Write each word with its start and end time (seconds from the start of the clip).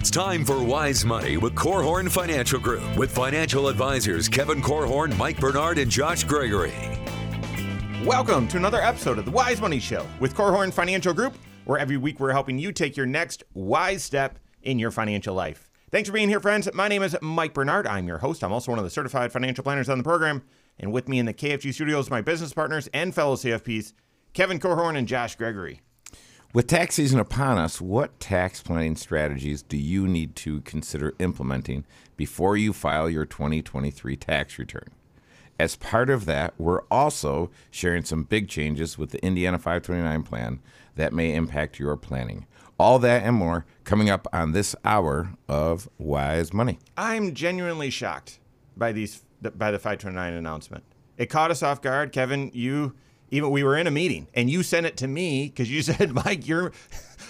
It's 0.00 0.10
time 0.10 0.46
for 0.46 0.64
Wise 0.64 1.04
Money 1.04 1.36
with 1.36 1.54
Korhorn 1.54 2.10
Financial 2.10 2.58
Group 2.58 2.96
with 2.96 3.14
financial 3.14 3.68
advisors 3.68 4.30
Kevin 4.30 4.62
Korhorn, 4.62 5.14
Mike 5.18 5.38
Bernard, 5.38 5.76
and 5.76 5.90
Josh 5.90 6.24
Gregory. 6.24 6.72
Welcome 8.06 8.48
to 8.48 8.56
another 8.56 8.80
episode 8.80 9.18
of 9.18 9.26
the 9.26 9.30
Wise 9.30 9.60
Money 9.60 9.78
Show 9.78 10.06
with 10.18 10.34
Korhorn 10.34 10.72
Financial 10.72 11.12
Group, 11.12 11.34
where 11.66 11.78
every 11.78 11.98
week 11.98 12.18
we're 12.18 12.32
helping 12.32 12.58
you 12.58 12.72
take 12.72 12.96
your 12.96 13.04
next 13.04 13.44
wise 13.52 14.02
step 14.02 14.38
in 14.62 14.78
your 14.78 14.90
financial 14.90 15.34
life. 15.34 15.68
Thanks 15.90 16.08
for 16.08 16.14
being 16.14 16.30
here, 16.30 16.40
friends. 16.40 16.66
My 16.72 16.88
name 16.88 17.02
is 17.02 17.14
Mike 17.20 17.52
Bernard. 17.52 17.86
I'm 17.86 18.08
your 18.08 18.18
host. 18.18 18.42
I'm 18.42 18.54
also 18.54 18.72
one 18.72 18.78
of 18.78 18.86
the 18.86 18.90
certified 18.90 19.32
financial 19.32 19.62
planners 19.62 19.90
on 19.90 19.98
the 19.98 20.04
program. 20.04 20.42
And 20.78 20.92
with 20.94 21.10
me 21.10 21.18
in 21.18 21.26
the 21.26 21.34
KFG 21.34 21.74
studios, 21.74 22.08
my 22.08 22.22
business 22.22 22.54
partners 22.54 22.88
and 22.94 23.14
fellow 23.14 23.36
CFPs, 23.36 23.92
Kevin 24.32 24.60
Korhorn 24.60 24.96
and 24.96 25.06
Josh 25.06 25.36
Gregory. 25.36 25.82
With 26.52 26.66
tax 26.66 26.96
season 26.96 27.20
upon 27.20 27.58
us, 27.58 27.80
what 27.80 28.18
tax 28.18 28.60
planning 28.60 28.96
strategies 28.96 29.62
do 29.62 29.76
you 29.76 30.08
need 30.08 30.34
to 30.36 30.62
consider 30.62 31.14
implementing 31.20 31.84
before 32.16 32.56
you 32.56 32.72
file 32.72 33.08
your 33.08 33.24
2023 33.24 34.16
tax 34.16 34.58
return? 34.58 34.88
As 35.60 35.76
part 35.76 36.10
of 36.10 36.24
that, 36.24 36.54
we're 36.58 36.82
also 36.90 37.52
sharing 37.70 38.02
some 38.02 38.24
big 38.24 38.48
changes 38.48 38.98
with 38.98 39.10
the 39.10 39.24
Indiana 39.24 39.58
529 39.58 40.24
plan 40.24 40.58
that 40.96 41.12
may 41.12 41.32
impact 41.36 41.78
your 41.78 41.96
planning. 41.96 42.46
All 42.80 42.98
that 42.98 43.22
and 43.22 43.36
more 43.36 43.64
coming 43.84 44.10
up 44.10 44.26
on 44.32 44.50
this 44.50 44.74
hour 44.84 45.34
of 45.48 45.88
Wise 45.98 46.52
Money. 46.52 46.80
I'm 46.96 47.32
genuinely 47.32 47.90
shocked 47.90 48.40
by 48.76 48.90
these 48.90 49.22
by 49.40 49.70
the 49.70 49.78
529 49.78 50.32
announcement. 50.32 50.82
It 51.16 51.26
caught 51.26 51.52
us 51.52 51.62
off 51.62 51.80
guard. 51.80 52.10
Kevin, 52.10 52.50
you 52.52 52.96
even 53.30 53.50
we 53.50 53.62
were 53.62 53.76
in 53.76 53.86
a 53.86 53.90
meeting 53.90 54.28
and 54.34 54.50
you 54.50 54.62
sent 54.62 54.86
it 54.86 54.96
to 54.98 55.08
me 55.08 55.46
because 55.46 55.70
you 55.70 55.82
said, 55.90 56.12
Mike, 56.12 56.46
you're 56.46 56.72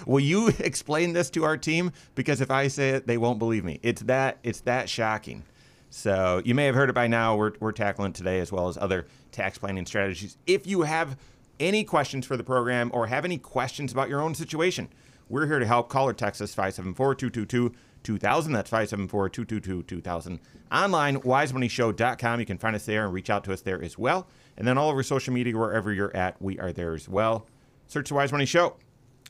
will 0.06 0.20
you 0.20 0.48
explain 0.58 1.12
this 1.12 1.30
to 1.30 1.44
our 1.44 1.56
team? 1.56 1.92
Because 2.14 2.40
if 2.40 2.50
I 2.50 2.68
say 2.68 2.90
it, 2.90 3.06
they 3.06 3.18
won't 3.18 3.38
believe 3.38 3.64
me. 3.64 3.80
It's 3.82 4.02
that 4.02 4.38
it's 4.42 4.60
that 4.60 4.88
shocking. 4.88 5.44
So 5.90 6.40
you 6.44 6.54
may 6.54 6.66
have 6.66 6.76
heard 6.76 6.88
it 6.88 6.94
by 6.94 7.08
now. 7.08 7.36
We're, 7.36 7.52
we're 7.58 7.72
tackling 7.72 8.12
today 8.12 8.38
as 8.38 8.52
well 8.52 8.68
as 8.68 8.78
other 8.78 9.06
tax 9.32 9.58
planning 9.58 9.86
strategies. 9.86 10.36
If 10.46 10.66
you 10.66 10.82
have 10.82 11.18
any 11.58 11.82
questions 11.82 12.24
for 12.24 12.36
the 12.36 12.44
program 12.44 12.90
or 12.94 13.08
have 13.08 13.24
any 13.24 13.38
questions 13.38 13.92
about 13.92 14.08
your 14.08 14.20
own 14.20 14.34
situation, 14.34 14.88
we're 15.28 15.46
here 15.46 15.58
to 15.58 15.66
help. 15.66 15.88
Call 15.88 16.08
or 16.08 16.12
text 16.12 16.40
us 16.40 16.54
574 16.54 17.16
222 17.16 17.74
2000. 18.02 18.52
That's 18.52 18.70
574 18.70 19.28
222 19.28 19.82
2000. 19.82 20.40
Online, 20.72 21.16
wisemoneyshow.com. 21.20 22.40
You 22.40 22.46
can 22.46 22.58
find 22.58 22.76
us 22.76 22.86
there 22.86 23.04
and 23.04 23.12
reach 23.12 23.30
out 23.30 23.44
to 23.44 23.52
us 23.52 23.60
there 23.60 23.82
as 23.82 23.98
well. 23.98 24.26
And 24.56 24.66
then 24.66 24.78
all 24.78 24.90
over 24.90 25.02
social 25.02 25.32
media, 25.32 25.56
wherever 25.56 25.92
you're 25.92 26.14
at, 26.16 26.40
we 26.40 26.58
are 26.58 26.72
there 26.72 26.94
as 26.94 27.08
well. 27.08 27.46
Search 27.86 28.08
the 28.08 28.14
Wise 28.14 28.32
Money 28.32 28.46
Show. 28.46 28.76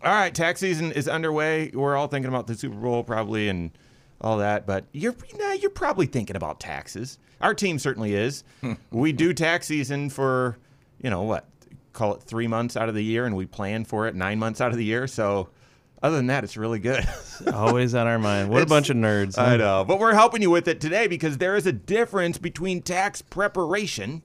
All 0.03 0.13
right, 0.13 0.35
tax 0.35 0.61
season 0.61 0.93
is 0.93 1.09
underway. 1.09 1.71
We're 1.75 1.97
all 1.97 2.09
thinking 2.09 2.29
about 2.29 2.47
the 2.47 2.55
Super 2.55 2.77
Bowl 2.77 3.05
probably 3.05 3.49
and 3.49 3.71
all 4.21 4.39
that, 4.39 4.67
but 4.67 4.85
you're 4.93 5.15
nah, 5.39 5.53
you're 5.53 5.71
probably 5.71 6.07
thinking 6.07 6.37
about 6.37 6.61
taxes. 6.61 7.19
Our 7.41 7.55
team 7.55 7.79
certainly 7.79 8.15
is. 8.15 8.45
we 8.91 9.13
do 9.13 9.33
tax 9.33 9.67
season 9.67 10.11
for, 10.11 10.59
you 11.03 11.11
know, 11.11 11.23
what? 11.23 11.47
Call 11.93 12.15
it 12.15 12.23
3 12.23 12.47
months 12.47 12.77
out 12.77 12.89
of 12.89 12.95
the 12.95 13.03
year 13.03 13.27
and 13.27 13.35
we 13.35 13.47
plan 13.47 13.85
for 13.85 14.07
it 14.07 14.15
9 14.15 14.39
months 14.39 14.61
out 14.61 14.71
of 14.71 14.79
the 14.79 14.85
year. 14.85 15.07
So 15.07 15.49
other 16.03 16.17
than 16.17 16.27
that, 16.29 16.45
it's 16.45 16.57
really 16.57 16.79
good. 16.79 17.07
Always 17.55 17.95
on 17.95 18.07
our 18.07 18.19
mind. 18.19 18.49
What 18.51 18.63
a 18.63 18.67
bunch 18.67 18.91
of 18.91 18.97
nerds. 18.97 19.39
I 19.39 19.57
know, 19.57 19.85
but 19.87 19.99
we're 19.99 20.15
helping 20.15 20.43
you 20.43 20.51
with 20.51 20.67
it 20.69 20.81
today 20.81 21.07
because 21.07 21.39
there 21.39 21.57
is 21.57 21.67
a 21.67 21.73
difference 21.73 22.39
between 22.39 22.83
tax 22.83 23.23
preparation 23.23 24.23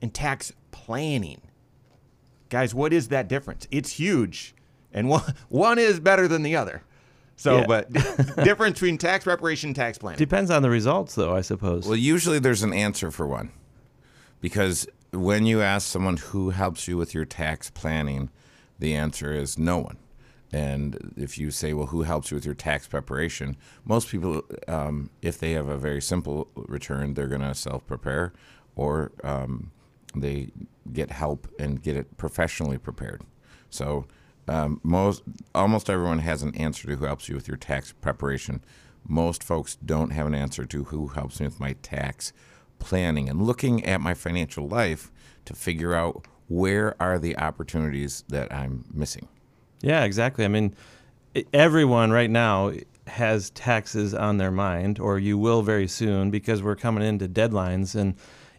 and 0.00 0.12
tax 0.14 0.52
planning. 0.70 1.40
Guys, 2.48 2.74
what 2.74 2.92
is 2.92 3.08
that 3.08 3.28
difference? 3.28 3.68
It's 3.70 3.92
huge, 3.92 4.54
and 4.92 5.08
one 5.08 5.34
one 5.48 5.78
is 5.78 6.00
better 6.00 6.26
than 6.26 6.42
the 6.42 6.56
other. 6.56 6.82
So, 7.36 7.58
Yeah. 7.60 7.66
but 7.66 7.92
difference 8.44 8.74
between 8.74 8.98
tax 8.98 9.24
preparation 9.24 9.68
and 9.70 9.76
tax 9.76 9.96
planning. 9.96 10.18
Depends 10.18 10.50
on 10.50 10.60
the 10.62 10.68
results, 10.68 11.14
though, 11.14 11.34
I 11.34 11.40
suppose. 11.40 11.86
Well, 11.86 11.96
usually 11.96 12.38
there's 12.38 12.62
an 12.62 12.74
answer 12.74 13.10
for 13.10 13.26
one. 13.26 13.50
Because 14.42 14.86
when 15.12 15.46
you 15.46 15.62
ask 15.62 15.86
someone 15.88 16.18
who 16.18 16.50
helps 16.50 16.86
you 16.86 16.96
with 16.98 17.14
your 17.14 17.24
tax 17.24 17.70
planning, 17.70 18.28
the 18.78 18.94
answer 18.94 19.32
is 19.32 19.58
no 19.58 19.78
one. 19.78 19.96
And 20.52 21.14
if 21.16 21.38
you 21.38 21.50
say, 21.50 21.72
well, 21.72 21.86
who 21.86 22.02
helps 22.02 22.30
you 22.30 22.34
with 22.34 22.44
your 22.44 22.54
tax 22.54 22.88
preparation? 22.88 23.56
Most 23.84 24.08
people, 24.08 24.42
um, 24.66 25.10
if 25.22 25.38
they 25.38 25.52
have 25.52 25.68
a 25.68 25.78
very 25.78 26.02
simple 26.02 26.48
return, 26.54 27.14
they're 27.14 27.28
going 27.28 27.40
to 27.40 27.54
self 27.54 27.86
prepare 27.86 28.32
or 28.74 29.12
um, 29.22 29.70
they 30.14 30.50
get 30.92 31.10
help 31.10 31.48
and 31.58 31.82
get 31.82 31.96
it 31.96 32.16
professionally 32.16 32.78
prepared. 32.78 33.22
So, 33.68 34.06
um, 34.48 34.80
most 34.82 35.22
almost 35.54 35.88
everyone 35.88 36.20
has 36.20 36.42
an 36.42 36.56
answer 36.56 36.88
to 36.88 36.96
who 36.96 37.04
helps 37.04 37.28
you 37.28 37.36
with 37.36 37.46
your 37.46 37.56
tax 37.56 37.92
preparation. 37.92 38.64
Most 39.06 39.44
folks 39.44 39.76
don't 39.76 40.10
have 40.10 40.26
an 40.26 40.34
answer 40.34 40.64
to 40.64 40.84
who 40.84 41.08
helps 41.08 41.38
me 41.38 41.46
with 41.46 41.60
my 41.60 41.74
tax 41.82 42.32
planning 42.80 43.28
and 43.28 43.42
looking 43.42 43.84
at 43.84 44.00
my 44.00 44.14
financial 44.14 44.66
life 44.66 45.12
to 45.44 45.54
figure 45.54 45.94
out 45.94 46.26
where 46.48 47.00
are 47.00 47.18
the 47.18 47.36
opportunities 47.36 48.24
that 48.28 48.52
I'm 48.52 48.84
missing. 48.92 49.28
Yeah, 49.82 50.04
exactly. 50.04 50.44
I 50.44 50.48
mean, 50.48 50.74
everyone 51.52 52.10
right 52.10 52.30
now 52.30 52.72
has 53.06 53.50
taxes 53.50 54.14
on 54.14 54.38
their 54.38 54.50
mind, 54.50 54.98
or 54.98 55.18
you 55.18 55.36
will 55.36 55.62
very 55.62 55.88
soon 55.88 56.30
because 56.30 56.62
we're 56.62 56.76
coming 56.76 57.02
into 57.02 57.28
deadlines. 57.28 57.94
And, 57.94 58.14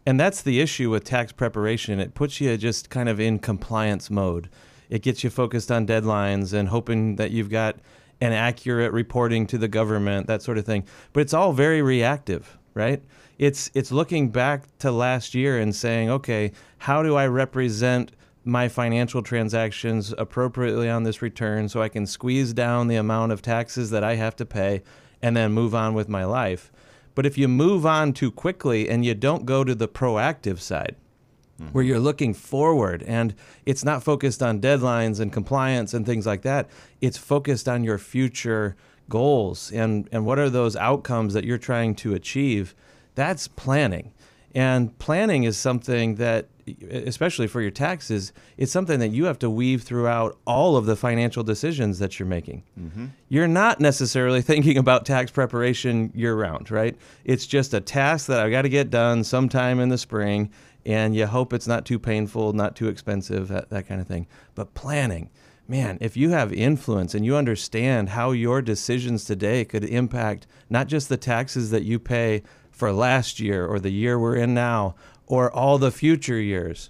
and 0.06 0.20
that's 0.20 0.42
the 0.42 0.60
issue 0.60 0.90
with 0.90 1.04
tax 1.04 1.32
preparation. 1.32 2.00
It 2.00 2.14
puts 2.14 2.42
you 2.42 2.56
just 2.58 2.90
kind 2.90 3.08
of 3.08 3.20
in 3.20 3.40
compliance 3.40 4.10
mode. 4.10 4.50
It 4.90 5.02
gets 5.04 5.24
you 5.24 5.30
focused 5.30 5.72
on 5.72 5.88
deadlines 5.88 6.54
and 6.54 6.68
hoping 6.68 7.16
that 7.16 7.32
you've 7.32 7.50
got 7.50 7.78
an 8.20 8.34
accurate 8.34 8.92
reporting 8.92 9.48
to 9.48 9.58
the 9.58 9.68
government, 9.68 10.28
that 10.28 10.42
sort 10.42 10.58
of 10.58 10.66
thing. 10.66 10.86
But 11.14 11.22
it's 11.22 11.34
all 11.34 11.54
very 11.54 11.82
reactive, 11.82 12.58
right? 12.74 13.02
It's 13.40 13.72
it's 13.74 13.92
looking 13.92 14.30
back 14.30 14.66
to 14.80 14.92
last 14.92 15.34
year 15.34 15.58
and 15.60 15.76
saying, 15.76 16.10
okay, 16.12 16.52
how 16.78 17.02
do 17.02 17.16
I 17.16 17.26
represent 17.26 18.12
my 18.44 18.68
financial 18.68 19.22
transactions 19.22 20.14
appropriately 20.18 20.90
on 20.90 21.04
this 21.04 21.22
return 21.22 21.70
so 21.70 21.82
I 21.82 21.90
can 21.90 22.06
squeeze 22.06 22.54
down 22.54 22.88
the 22.88 22.96
amount 22.96 23.32
of 23.32 23.42
taxes 23.42 23.90
that 23.92 24.04
I 24.04 24.16
have 24.16 24.36
to 24.38 24.46
pay 24.46 24.82
and 25.22 25.38
then 25.38 25.54
move 25.54 25.76
on 25.76 25.94
with 25.94 26.10
my 26.10 26.26
life. 26.26 26.72
But 27.14 27.26
if 27.26 27.38
you 27.38 27.48
move 27.48 27.86
on 27.86 28.14
too 28.14 28.32
quickly 28.32 28.90
and 28.90 29.06
you 29.06 29.14
don't 29.14 29.46
go 29.46 29.64
to 29.64 29.76
the 29.76 29.88
proactive 29.88 30.60
side, 30.60 30.96
where 31.72 31.84
mm-hmm. 31.84 31.90
you're 31.90 32.00
looking 32.00 32.34
forward 32.34 33.04
and 33.04 33.36
it's 33.66 33.86
not 33.86 34.04
focused 34.04 34.42
on 34.42 34.60
deadlines 34.60 35.20
and 35.20 35.32
compliance 35.32 35.94
and 35.94 36.06
things 36.06 36.26
like 36.26 36.42
that. 36.42 36.70
It's 37.02 37.18
focused 37.18 37.68
on 37.68 37.84
your 37.84 37.98
future 37.98 38.76
goals 39.10 39.72
and, 39.72 40.10
and 40.12 40.26
what 40.26 40.40
are 40.40 40.50
those 40.50 40.76
outcomes 40.76 41.34
that 41.34 41.44
you're 41.44 41.58
trying 41.58 41.96
to 41.96 42.14
achieve. 42.14 42.74
That's 43.16 43.48
planning. 43.48 44.14
And 44.54 44.98
planning 45.00 45.44
is 45.44 45.58
something 45.58 46.16
that, 46.16 46.48
especially 46.90 47.48
for 47.48 47.62
your 47.62 47.72
taxes, 47.72 48.34
it's 48.58 48.72
something 48.72 49.00
that 49.00 49.10
you 49.10 49.26
have 49.26 49.40
to 49.40 49.50
weave 49.50 49.84
throughout 49.84 50.38
all 50.46 50.78
of 50.78 50.86
the 50.86 50.96
financial 50.96 51.44
decisions 51.44 52.00
that 52.00 52.20
you're 52.20 52.28
making. 52.28 52.64
Mm-hmm. 52.80 53.08
You're 53.30 53.48
not 53.48 53.80
necessarily 53.80 54.42
thinking 54.42 54.78
about 54.78 55.06
tax 55.06 55.32
preparation 55.32 56.12
year 56.16 56.36
round, 56.36 56.72
right? 56.72 56.96
It's 57.26 57.46
just 57.46 57.74
a 57.74 57.82
task 57.82 58.28
that 58.28 58.40
I've 58.40 58.52
got 58.52 58.64
to 58.64 58.70
get 58.70 58.90
done 58.90 59.24
sometime 59.24 59.80
in 59.80 59.90
the 59.90 59.98
spring, 59.98 60.52
and 60.86 61.16
you 61.16 61.26
hope 61.28 61.54
it's 61.54 61.68
not 61.68 61.86
too 61.86 62.00
painful, 62.00 62.54
not 62.54 62.76
too 62.76 62.88
expensive, 62.88 63.48
that, 63.50 63.70
that 63.70 63.88
kind 63.88 64.02
of 64.02 64.08
thing. 64.08 64.28
But 64.56 64.74
planning, 64.74 65.30
man, 65.68 65.98
if 66.02 66.18
you 66.18 66.32
have 66.32 66.52
influence 66.52 67.16
and 67.16 67.26
you 67.26 67.36
understand 67.36 68.10
how 68.10 68.32
your 68.32 68.62
decisions 68.62 69.26
today 69.26 69.64
could 69.64 69.86
impact 69.86 70.48
not 70.70 70.88
just 70.88 71.08
the 71.08 71.18
taxes 71.18 71.72
that 71.72 71.84
you 71.84 72.00
pay 72.00 72.44
for 72.72 72.92
last 72.92 73.40
year 73.40 73.66
or 73.66 73.80
the 73.80 73.92
year 73.92 74.18
we're 74.18 74.36
in 74.36 74.54
now 74.54 74.96
or 75.32 75.50
all 75.52 75.78
the 75.78 75.92
future 75.92 76.40
years, 76.40 76.90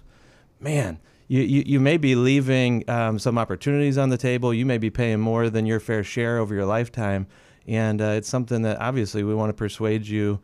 man, 0.58 0.98
you, 1.28 1.42
you, 1.42 1.62
you 1.64 1.80
may 1.80 1.96
be 1.96 2.16
leaving 2.16 2.88
um, 2.90 3.18
some 3.20 3.38
opportunities 3.38 3.96
on 3.96 4.08
the 4.08 4.18
table. 4.18 4.52
You 4.52 4.66
may 4.66 4.78
be 4.78 4.90
paying 4.90 5.20
more 5.20 5.48
than 5.48 5.64
your 5.64 5.78
fair 5.78 6.02
share 6.02 6.38
over 6.38 6.52
your 6.52 6.66
lifetime. 6.66 7.28
And 7.68 8.02
uh, 8.02 8.06
it's 8.16 8.28
something 8.28 8.62
that 8.62 8.78
obviously 8.80 9.22
we 9.22 9.32
want 9.32 9.50
to 9.50 9.54
persuade 9.54 10.08
you 10.08 10.40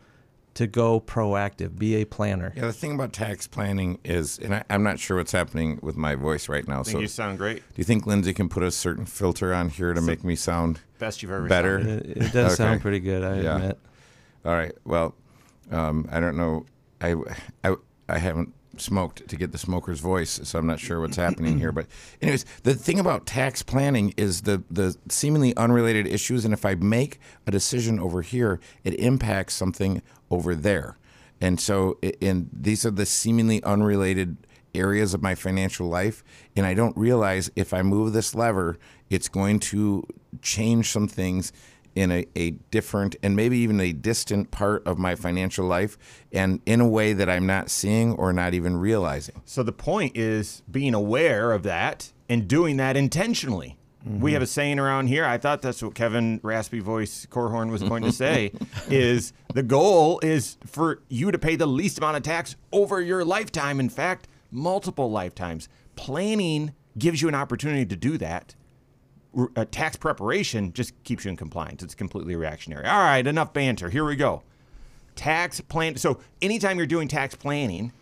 to 0.55 0.69
go 0.69 1.01
proactive, 1.01 1.77
be 1.77 1.97
a 1.97 2.05
planner. 2.05 2.53
Yeah, 2.55 2.63
the 2.67 2.73
thing 2.73 2.95
about 2.95 3.13
tax 3.13 3.49
planning 3.49 3.99
is, 4.05 4.39
and 4.39 4.55
I, 4.55 4.65
I'm 4.71 4.85
not 4.85 5.01
sure 5.01 5.17
what's 5.17 5.33
happening 5.33 5.81
with 5.83 5.97
my 5.97 6.15
voice 6.15 6.49
right 6.49 6.67
now. 6.67 6.81
I 6.81 6.83
think 6.85 6.95
So, 6.97 7.01
you 7.01 7.09
sound 7.09 7.39
great. 7.39 7.57
Do 7.59 7.75
you 7.77 7.85
think 7.85 8.07
Lindsay 8.07 8.33
can 8.33 8.49
put 8.49 8.63
a 8.63 8.71
certain 8.71 9.07
filter 9.07 9.53
on 9.53 9.71
here 9.71 9.93
to 9.93 10.01
make 10.01 10.23
me 10.23 10.37
sound 10.37 10.81
Best 11.01 11.23
you've 11.23 11.33
ever 11.33 11.49
better? 11.49 11.81
sounded. 11.83 12.07
It, 12.17 12.23
it 12.27 12.33
does 12.33 12.57
sound 12.57 12.81
pretty 12.81 13.01
good, 13.01 13.25
I 13.25 13.41
Yeah. 13.41 13.57
admit. 13.57 13.79
All 14.45 14.53
right. 14.55 14.73
Well, 14.85 15.15
um, 15.73 16.09
I 16.13 16.21
don't 16.21 16.37
know. 16.37 16.65
I, 17.01 17.15
I 17.63 17.75
I 18.09 18.19
haven't 18.19 18.55
smoked 18.77 19.29
to 19.29 19.37
get 19.37 19.53
the 19.53 19.59
smoker's 19.59 20.01
voice, 20.01 20.41
so 20.45 20.59
I'm 20.59 20.67
not 20.67 20.81
sure 20.81 21.01
what's 21.01 21.17
happening 21.17 21.59
here. 21.59 21.73
But 21.73 21.87
anyways, 22.23 22.45
the 22.63 22.75
thing 22.75 22.99
about 22.99 23.27
tax 23.27 23.63
planning 23.63 24.15
is 24.17 24.43
the 24.43 24.63
the 24.71 24.97
seemingly 25.09 25.57
unrelated 25.57 26.07
issues, 26.07 26.45
and 26.45 26.55
if 26.55 26.65
I 26.65 26.75
make 26.75 27.19
a 27.47 27.51
decision 27.51 27.99
over 27.99 28.23
here, 28.23 28.61
it 28.85 28.95
impacts 28.95 29.55
something 29.55 30.03
over 30.31 30.55
there, 30.55 30.99
and 31.41 31.61
so 31.61 31.99
in 32.21 32.49
these 32.53 32.85
are 32.87 32.91
the 32.91 33.07
seemingly 33.07 33.63
unrelated 33.63 34.37
areas 34.75 35.15
of 35.15 35.23
my 35.23 35.35
financial 35.35 35.89
life 35.89 36.23
and 36.55 36.67
I 36.67 36.75
don't 36.75 36.97
realize 36.97 37.51
if 37.57 37.73
I 37.73 37.81
move 37.81 38.13
this 38.13 38.35
lever 38.35 38.77
it's 39.09 39.27
going 39.27 39.61
to 39.61 40.07
change 40.43 40.91
some 40.91 41.09
things 41.09 41.53
in 41.99 42.13
a, 42.13 42.25
a 42.37 42.51
different 42.71 43.17
and 43.25 43.35
maybe 43.35 43.59
even 43.59 43.81
a 43.81 43.93
distant 43.93 44.53
part 44.53 44.87
of 44.87 44.99
my 44.99 45.17
financial 45.17 45.67
life 45.67 45.99
and 46.33 46.61
in 46.65 46.81
a 46.81 46.87
way 46.87 47.13
that 47.13 47.29
I'm 47.29 47.45
not 47.45 47.71
seeing 47.71 48.13
or 48.13 48.33
not 48.33 48.55
even 48.55 48.77
realizing. 48.77 49.43
So 49.45 49.65
the 49.65 49.73
point 49.73 50.17
is 50.17 50.63
being 50.71 50.95
aware 50.95 51.51
of 51.51 51.65
that 51.65 52.13
and 52.29 52.47
doing 52.47 52.77
that 52.77 52.97
intentionally. 52.97 53.79
Mm-hmm. 54.07 54.21
We 54.21 54.33
have 54.35 54.43
a 54.43 54.47
saying 54.47 54.79
around 54.79 55.09
here. 55.09 55.25
I 55.25 55.39
thought 55.39 55.61
that's 55.61 55.83
what 55.83 55.97
Kevin 55.97 56.39
Raspy 56.45 56.79
Voice 56.79 57.27
Korhorn 57.27 57.73
was 57.73 57.83
going 57.83 58.05
to 58.05 58.13
say. 58.25 58.53
is 58.89 59.33
the 59.53 59.65
goal 59.65 60.21
is 60.23 60.57
for 60.67 61.03
you 61.09 61.33
to 61.33 61.39
pay 61.39 61.57
the 61.57 61.67
least 61.67 61.99
amount 61.99 62.17
of 62.17 62.23
tax 62.23 62.55
over 62.71 63.01
your 63.01 63.25
lifetime. 63.25 63.81
In 63.81 63.89
fact, 63.89 64.29
multiple 64.53 65.11
lifetimes. 65.11 65.69
Planning 65.97 66.75
gives 66.97 67.21
you 67.21 67.27
an 67.27 67.35
opportunity 67.35 67.85
to 67.87 67.97
do 67.97 68.19
that. 68.19 68.55
Uh, 69.37 69.65
tax 69.71 69.97
preparation 69.97 70.73
just 70.73 70.93
keeps 71.05 71.25
you 71.25 71.31
in 71.31 71.37
compliance. 71.37 71.83
It's 71.83 71.95
completely 71.95 72.35
reactionary. 72.35 72.87
All 72.87 72.99
right, 72.99 73.27
enough 73.27 73.53
banter. 73.53 73.91
Here 73.91 74.05
we 74.05 74.17
go. 74.17 74.43
Tax 75.17 75.61
plan. 75.61 75.97
So 75.97 76.21
anytime 76.41 76.79
you're 76.79 76.87
doing 76.87 77.09
tax 77.09 77.35
planning, 77.35 77.93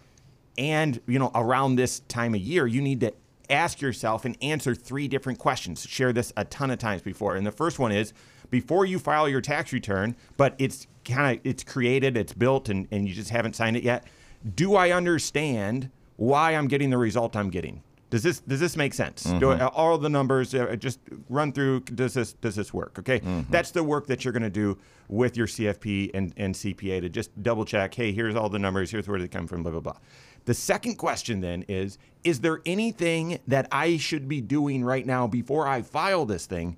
and 0.59 1.01
you 1.07 1.19
know 1.19 1.31
around 1.35 1.77
this 1.77 2.01
time 2.01 2.35
of 2.35 2.41
year 2.41 2.67
you 2.67 2.81
need 2.81 3.01
to 3.01 3.13
ask 3.49 3.81
yourself 3.81 4.25
and 4.25 4.37
answer 4.43 4.75
three 4.75 5.07
different 5.07 5.39
questions 5.39 5.87
share 5.89 6.13
this 6.13 6.33
a 6.37 6.45
ton 6.45 6.71
of 6.71 6.79
times 6.79 7.03
before 7.03 7.37
and 7.37 7.47
the 7.47 7.53
first 7.53 7.79
one 7.79 7.93
is 7.93 8.13
before 8.51 8.85
you 8.85 8.99
file 8.99 9.29
your 9.29 9.41
tax 9.41 9.73
return 9.73 10.17
but 10.37 10.55
it's 10.59 10.87
kind 11.05 11.39
of 11.39 11.47
it's 11.47 11.63
created 11.63 12.17
it's 12.17 12.33
built 12.33 12.69
and, 12.69 12.89
and 12.91 13.09
you 13.09 13.15
just 13.15 13.31
haven't 13.31 13.55
signed 13.55 13.77
it 13.77 13.83
yet 13.83 14.05
do 14.55 14.75
i 14.75 14.91
understand 14.91 15.91
why 16.17 16.53
i'm 16.53 16.67
getting 16.67 16.91
the 16.91 16.99
result 16.99 17.37
i'm 17.37 17.51
getting 17.51 17.83
does 18.11 18.23
this 18.23 18.41
does 18.41 18.61
this 18.61 18.77
make 18.77 18.95
sense? 18.95 19.25
Do 19.25 19.51
I, 19.51 19.67
all 19.67 19.99
the 19.99 20.09
numbers 20.09 20.55
uh, 20.55 20.77
just 20.77 21.01
run 21.29 21.53
through? 21.53 21.81
Does 21.81 22.15
this 22.15 22.35
does 22.35 22.55
this 22.55 22.73
work? 22.73 22.99
Okay, 23.01 23.21
that's 23.51 23.73
the 23.73 23.83
work 23.83 24.07
that 24.07 24.25
you're 24.25 24.33
going 24.33 24.43
to 24.45 24.51
do 24.51 24.79
with 25.09 25.37
your 25.37 25.47
CFP 25.49 26.11
and, 26.15 26.33
and 26.37 26.55
CPA 26.55 27.01
to 27.01 27.09
just 27.09 27.31
double 27.43 27.65
check. 27.65 27.95
Hey, 27.95 28.13
here's 28.13 28.37
all 28.37 28.49
the 28.49 28.59
numbers. 28.61 28.91
Here's 28.93 29.09
where 29.09 29.19
they 29.19 29.27
come 29.29 29.47
from. 29.49 29.63
Blah 29.63 29.73
blah 29.73 29.81
blah. 29.81 29.97
The 30.45 30.55
second 30.55 30.95
question 30.97 31.41
then 31.41 31.65
is: 31.69 31.99
Is 32.23 32.41
there 32.41 32.61
anything 32.65 33.41
that 33.49 33.67
I 33.73 33.97
should 33.97 34.29
be 34.29 34.41
doing 34.41 34.85
right 34.85 35.05
now 35.05 35.27
before 35.27 35.67
I 35.67 35.83
file 35.83 36.27
this 36.27 36.47
thing 36.47 36.77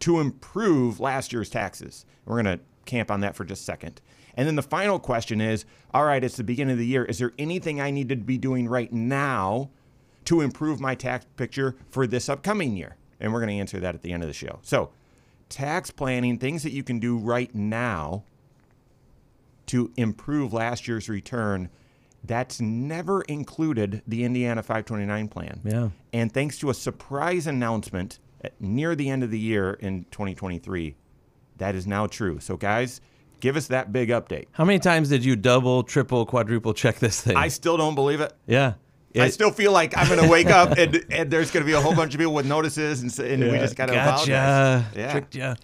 to 0.00 0.20
improve 0.20 1.00
last 1.00 1.32
year's 1.32 1.50
taxes? 1.50 2.06
We're 2.24 2.40
going 2.40 2.58
to 2.58 2.64
camp 2.84 3.10
on 3.10 3.20
that 3.20 3.34
for 3.34 3.44
just 3.44 3.62
a 3.62 3.64
second. 3.64 4.00
And 4.36 4.46
then 4.46 4.54
the 4.54 4.62
final 4.62 5.00
question 5.00 5.40
is: 5.40 5.64
All 5.92 6.04
right, 6.04 6.22
it's 6.22 6.36
the 6.36 6.44
beginning 6.44 6.74
of 6.74 6.78
the 6.78 6.86
year. 6.86 7.04
Is 7.04 7.18
there 7.18 7.32
anything 7.36 7.80
I 7.80 7.90
need 7.90 8.08
to 8.10 8.16
be 8.16 8.38
doing 8.38 8.68
right 8.68 8.92
now? 8.92 9.70
To 10.28 10.42
improve 10.42 10.78
my 10.78 10.94
tax 10.94 11.24
picture 11.36 11.74
for 11.88 12.06
this 12.06 12.28
upcoming 12.28 12.76
year? 12.76 12.96
And 13.18 13.32
we're 13.32 13.40
going 13.40 13.48
to 13.48 13.58
answer 13.58 13.80
that 13.80 13.94
at 13.94 14.02
the 14.02 14.12
end 14.12 14.22
of 14.22 14.28
the 14.28 14.34
show. 14.34 14.58
So, 14.62 14.90
tax 15.48 15.90
planning, 15.90 16.38
things 16.38 16.62
that 16.64 16.72
you 16.72 16.82
can 16.82 17.00
do 17.00 17.16
right 17.16 17.52
now 17.54 18.24
to 19.68 19.90
improve 19.96 20.52
last 20.52 20.86
year's 20.86 21.08
return, 21.08 21.70
that's 22.24 22.60
never 22.60 23.22
included 23.22 24.02
the 24.06 24.22
Indiana 24.24 24.62
529 24.62 25.28
plan. 25.28 25.60
Yeah. 25.64 25.88
And 26.12 26.30
thanks 26.30 26.58
to 26.58 26.68
a 26.68 26.74
surprise 26.74 27.46
announcement 27.46 28.18
at 28.42 28.60
near 28.60 28.94
the 28.94 29.08
end 29.08 29.22
of 29.24 29.30
the 29.30 29.38
year 29.38 29.72
in 29.80 30.04
2023, 30.10 30.94
that 31.56 31.74
is 31.74 31.86
now 31.86 32.06
true. 32.06 32.38
So, 32.38 32.58
guys, 32.58 33.00
give 33.40 33.56
us 33.56 33.68
that 33.68 33.92
big 33.92 34.10
update. 34.10 34.44
How 34.52 34.66
many 34.66 34.78
times 34.78 35.08
did 35.08 35.24
you 35.24 35.36
double, 35.36 35.82
triple, 35.84 36.26
quadruple 36.26 36.74
check 36.74 36.98
this 36.98 37.20
thing? 37.22 37.36
I 37.36 37.48
still 37.48 37.78
don't 37.78 37.94
believe 37.94 38.20
it. 38.20 38.34
yeah. 38.46 38.74
I 39.16 39.30
still 39.30 39.50
feel 39.50 39.72
like 39.72 39.96
I'm 39.96 40.06
going 40.08 40.20
to 40.22 40.28
wake 40.28 40.48
up 40.48 40.76
and, 40.76 41.04
and 41.10 41.30
there's 41.30 41.50
going 41.50 41.64
to 41.64 41.66
be 41.66 41.72
a 41.72 41.80
whole 41.80 41.94
bunch 41.94 42.14
of 42.14 42.18
people 42.18 42.34
with 42.34 42.46
notices 42.46 43.02
and, 43.02 43.42
and 43.42 43.52
we 43.52 43.58
just 43.58 43.76
got 43.76 43.86
to 43.86 43.94
gotcha. 43.94 44.32
apologize. 44.32 44.96
Yeah. 44.96 45.12
Tricked. 45.12 45.60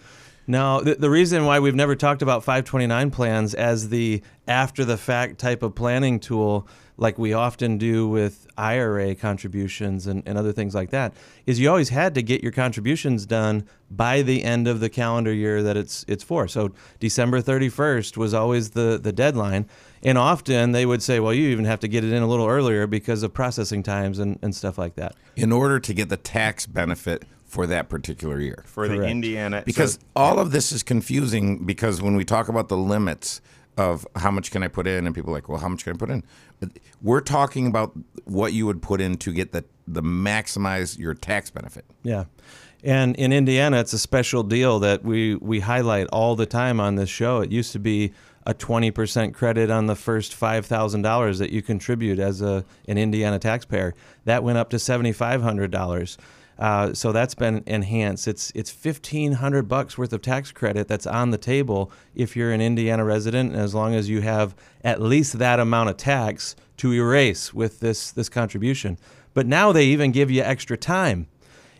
No, 0.47 0.83
the, 0.83 0.97
the 0.97 1.09
reason 1.09 1.45
why 1.47 1.61
we've 1.61 1.75
never 1.75 1.97
talked 1.97 2.21
about 2.21 2.45
529 2.45 3.11
plans 3.11 3.55
as 3.55 3.89
the 3.89 4.23
after 4.47 4.85
the 4.85 4.97
fact 4.97 5.39
type 5.39 5.63
of 5.63 5.75
planning 5.75 6.21
tool, 6.21 6.69
like 6.97 7.19
we 7.19 7.33
often 7.33 7.77
do 7.79 8.09
with 8.09 8.47
IRA 8.57 9.15
contributions 9.15 10.07
and, 10.07 10.23
and 10.27 10.39
other 10.39 10.53
things 10.53 10.75
like 10.75 10.91
that, 10.91 11.13
is 11.47 11.59
you 11.59 11.69
always 11.69 11.89
had 11.89 12.15
to 12.15 12.23
get 12.23 12.43
your 12.43 12.53
contributions 12.53 13.27
done 13.27 13.67
by 13.91 14.23
the 14.23 14.45
end 14.45 14.69
of 14.69 14.81
the 14.81 14.89
calendar 14.89 15.33
year 15.33 15.63
that 15.63 15.77
it's 15.77 16.05
it's 16.09 16.23
for. 16.23 16.47
So 16.49 16.73
December 17.01 17.41
31st 17.43 18.17
was 18.17 18.33
always 18.35 18.71
the, 18.71 18.99
the 19.03 19.13
deadline. 19.13 19.67
And 20.03 20.19
often 20.19 20.73
they 20.73 20.85
would 20.85 21.03
say, 21.03 21.19
well, 21.19 21.33
you 21.33 21.49
even 21.49 21.65
have 21.65 21.81
to 21.81 21.89
get 21.89 22.05
it 22.05 22.13
in 22.13 22.23
a 22.23 22.27
little 22.27 22.47
earlier 22.47 22.87
because 22.87 23.23
of 23.23 23.33
processing 23.33 23.83
times 23.83 24.19
and, 24.19 24.39
and 24.43 24.55
stuff 24.55 24.77
like 24.79 24.97
that. 24.97 25.15
in 25.37 25.51
order 25.51 25.81
to 25.81 25.95
get 25.95 26.09
the 26.11 26.17
tax 26.17 26.67
benefit 26.67 27.25
for 27.45 27.67
that 27.69 27.89
particular 27.89 28.41
year. 28.41 28.65
For 28.67 28.89
the 28.89 29.03
Indiana. 29.03 29.63
Because 29.65 29.95
so- 29.95 30.01
all 30.17 30.39
of 30.39 30.51
this 30.51 30.73
is 30.73 30.83
confusing 30.83 31.65
because 31.65 32.03
when 32.03 32.17
we 32.17 32.25
talk 32.25 32.49
about 32.49 32.69
the 32.69 32.77
limits 32.77 33.41
of 33.77 34.07
how 34.17 34.31
much 34.31 34.51
can 34.51 34.63
I 34.63 34.69
put 34.69 34.87
in 34.87 35.07
and 35.07 35.15
people 35.15 35.31
are 35.31 35.35
like, 35.35 35.49
well, 35.49 35.59
how 35.59 35.69
much 35.69 35.85
can 35.85 35.95
I 35.95 35.97
put 35.97 36.11
in? 36.11 36.23
We're 37.03 37.21
talking 37.21 37.67
about 37.67 37.93
what 38.25 38.53
you 38.53 38.67
would 38.67 38.83
put 38.83 39.01
in 39.01 39.17
to 39.19 39.33
get 39.33 39.53
the 39.53 39.65
the 39.87 40.03
maximize 40.03 40.99
your 40.99 41.15
tax 41.15 41.51
benefit. 41.51 41.85
Yeah. 42.03 42.25
And 42.83 43.17
in 43.17 43.33
Indiana, 43.33 43.81
it's 43.81 43.95
a 43.95 43.99
special 43.99 44.43
deal 44.43 44.79
that 44.81 45.05
we, 45.05 45.37
we 45.37 45.61
highlight 45.61 46.07
all 46.09 46.37
the 46.37 46.47
time 46.47 46.81
on 46.81 46.97
this 46.97 47.09
show. 47.09 47.41
It 47.41 47.51
used 47.51 47.73
to 47.73 47.79
be 47.79 48.13
a 48.47 48.53
20% 48.53 49.33
credit 49.33 49.71
on 49.71 49.87
the 49.87 49.97
first 49.97 50.39
$5,000 50.39 51.39
that 51.39 51.51
you 51.51 51.63
contribute 51.63 52.19
as 52.19 52.43
a, 52.43 52.65
an 52.87 52.99
Indiana 52.99 53.39
taxpayer. 53.39 53.95
That 54.27 54.45
went 54.45 54.59
up 54.59 54.69
to 54.71 54.77
$7,500. 54.77 56.17
Uh, 56.59 56.93
so 56.95 57.13
that's 57.13 57.35
been 57.35 57.63
enhanced. 57.67 58.29
It's 58.29 58.53
it's 58.55 58.71
fifteen 58.71 59.33
hundred 59.33 59.69
bucks 59.69 59.99
worth 59.99 60.13
of 60.13 60.23
tax 60.23 60.53
credit 60.53 60.87
that's 60.89 61.07
on 61.07 61.31
the 61.31 61.39
table 61.39 61.91
if 62.15 62.37
you're 62.37 62.53
an 62.53 62.61
Indiana 62.61 63.05
resident, 63.05 63.53
and 63.53 63.61
as 63.61 63.75
long 63.75 63.95
as 63.95 64.09
you 64.09 64.21
have 64.21 64.55
at 64.83 65.01
least 65.01 65.39
that 65.39 65.59
amount 65.59 65.91
of 65.91 65.97
tax 65.97 66.55
to 66.77 66.93
erase 66.93 67.53
with 67.53 67.81
this 67.81 68.11
this 68.11 68.29
contribution. 68.29 68.99
But 69.33 69.47
now 69.47 69.73
they 69.73 69.87
even 69.87 70.13
give 70.13 70.31
you 70.31 70.43
extra 70.43 70.77
time 70.77 71.27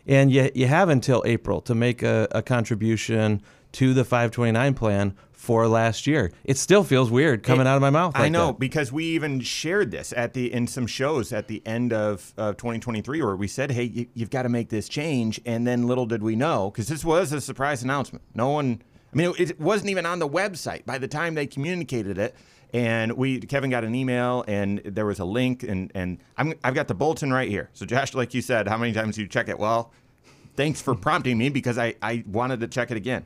and 0.07 0.31
you, 0.31 0.49
you 0.53 0.67
have 0.67 0.89
until 0.89 1.23
April 1.25 1.61
to 1.61 1.75
make 1.75 2.03
a, 2.03 2.27
a 2.31 2.41
contribution 2.41 3.41
to 3.73 3.93
the 3.93 4.03
529 4.03 4.73
plan 4.73 5.15
for 5.45 5.67
last 5.67 6.07
year. 6.07 6.31
It 6.43 6.57
still 6.57 6.83
feels 6.83 7.11
weird 7.11 7.43
coming 7.43 7.67
It- 7.67 7.69
out 7.69 7.75
of 7.75 7.81
my 7.81 7.91
mouth. 7.91 8.13
I 8.15 8.29
know 8.29 8.47
that. 8.47 8.59
because 8.59 8.91
we 8.91 9.05
even 9.05 9.39
shared 9.41 9.91
this 9.91 10.11
at 10.17 10.33
the 10.33 10.51
in 10.51 10.65
some 10.65 10.87
shows 10.87 11.31
at 11.31 11.47
the 11.47 11.61
end 11.67 11.93
of, 11.93 12.33
of 12.35 12.57
2023 12.57 13.21
where 13.21 13.35
we 13.35 13.47
said, 13.47 13.71
"Hey, 13.71 13.83
you, 13.83 14.07
you've 14.15 14.31
got 14.31 14.41
to 14.41 14.49
make 14.49 14.69
this 14.69 14.89
change." 14.89 15.39
And 15.45 15.67
then 15.67 15.87
little 15.87 16.07
did 16.07 16.23
we 16.23 16.35
know 16.35 16.71
because 16.71 16.87
this 16.87 17.05
was 17.05 17.31
a 17.31 17.39
surprise 17.39 17.83
announcement. 17.83 18.23
No 18.33 18.49
one, 18.49 18.81
I 19.13 19.15
mean, 19.15 19.33
it, 19.37 19.51
it 19.51 19.59
wasn't 19.61 19.91
even 19.91 20.07
on 20.07 20.17
the 20.17 20.27
website 20.27 20.83
by 20.85 20.97
the 20.97 21.07
time 21.07 21.35
they 21.35 21.45
communicated 21.45 22.17
it. 22.17 22.35
And 22.73 23.13
we, 23.13 23.39
Kevin, 23.39 23.69
got 23.69 23.83
an 23.85 23.93
email, 23.95 24.43
and 24.47 24.79
there 24.83 25.05
was 25.05 25.19
a 25.19 25.25
link, 25.25 25.61
and 25.61 25.91
and 25.93 26.17
I'm, 26.37 26.55
I've 26.63 26.73
got 26.73 26.87
the 26.87 26.95
bulletin 26.95 27.31
right 27.31 27.49
here. 27.49 27.69
So, 27.73 27.85
Josh, 27.85 28.15
like 28.15 28.33
you 28.33 28.41
said, 28.41 28.67
how 28.67 28.77
many 28.77 28.91
times 28.93 29.15
do 29.15 29.21
you 29.21 29.27
check 29.27 29.47
it? 29.47 29.59
Well, 29.59 29.91
thanks 30.57 30.81
for 30.81 30.95
prompting 30.95 31.37
me 31.37 31.49
because 31.49 31.77
I, 31.77 31.93
I 32.01 32.23
wanted 32.27 32.59
to 32.61 32.67
check 32.67 32.89
it 32.89 32.97
again. 32.97 33.25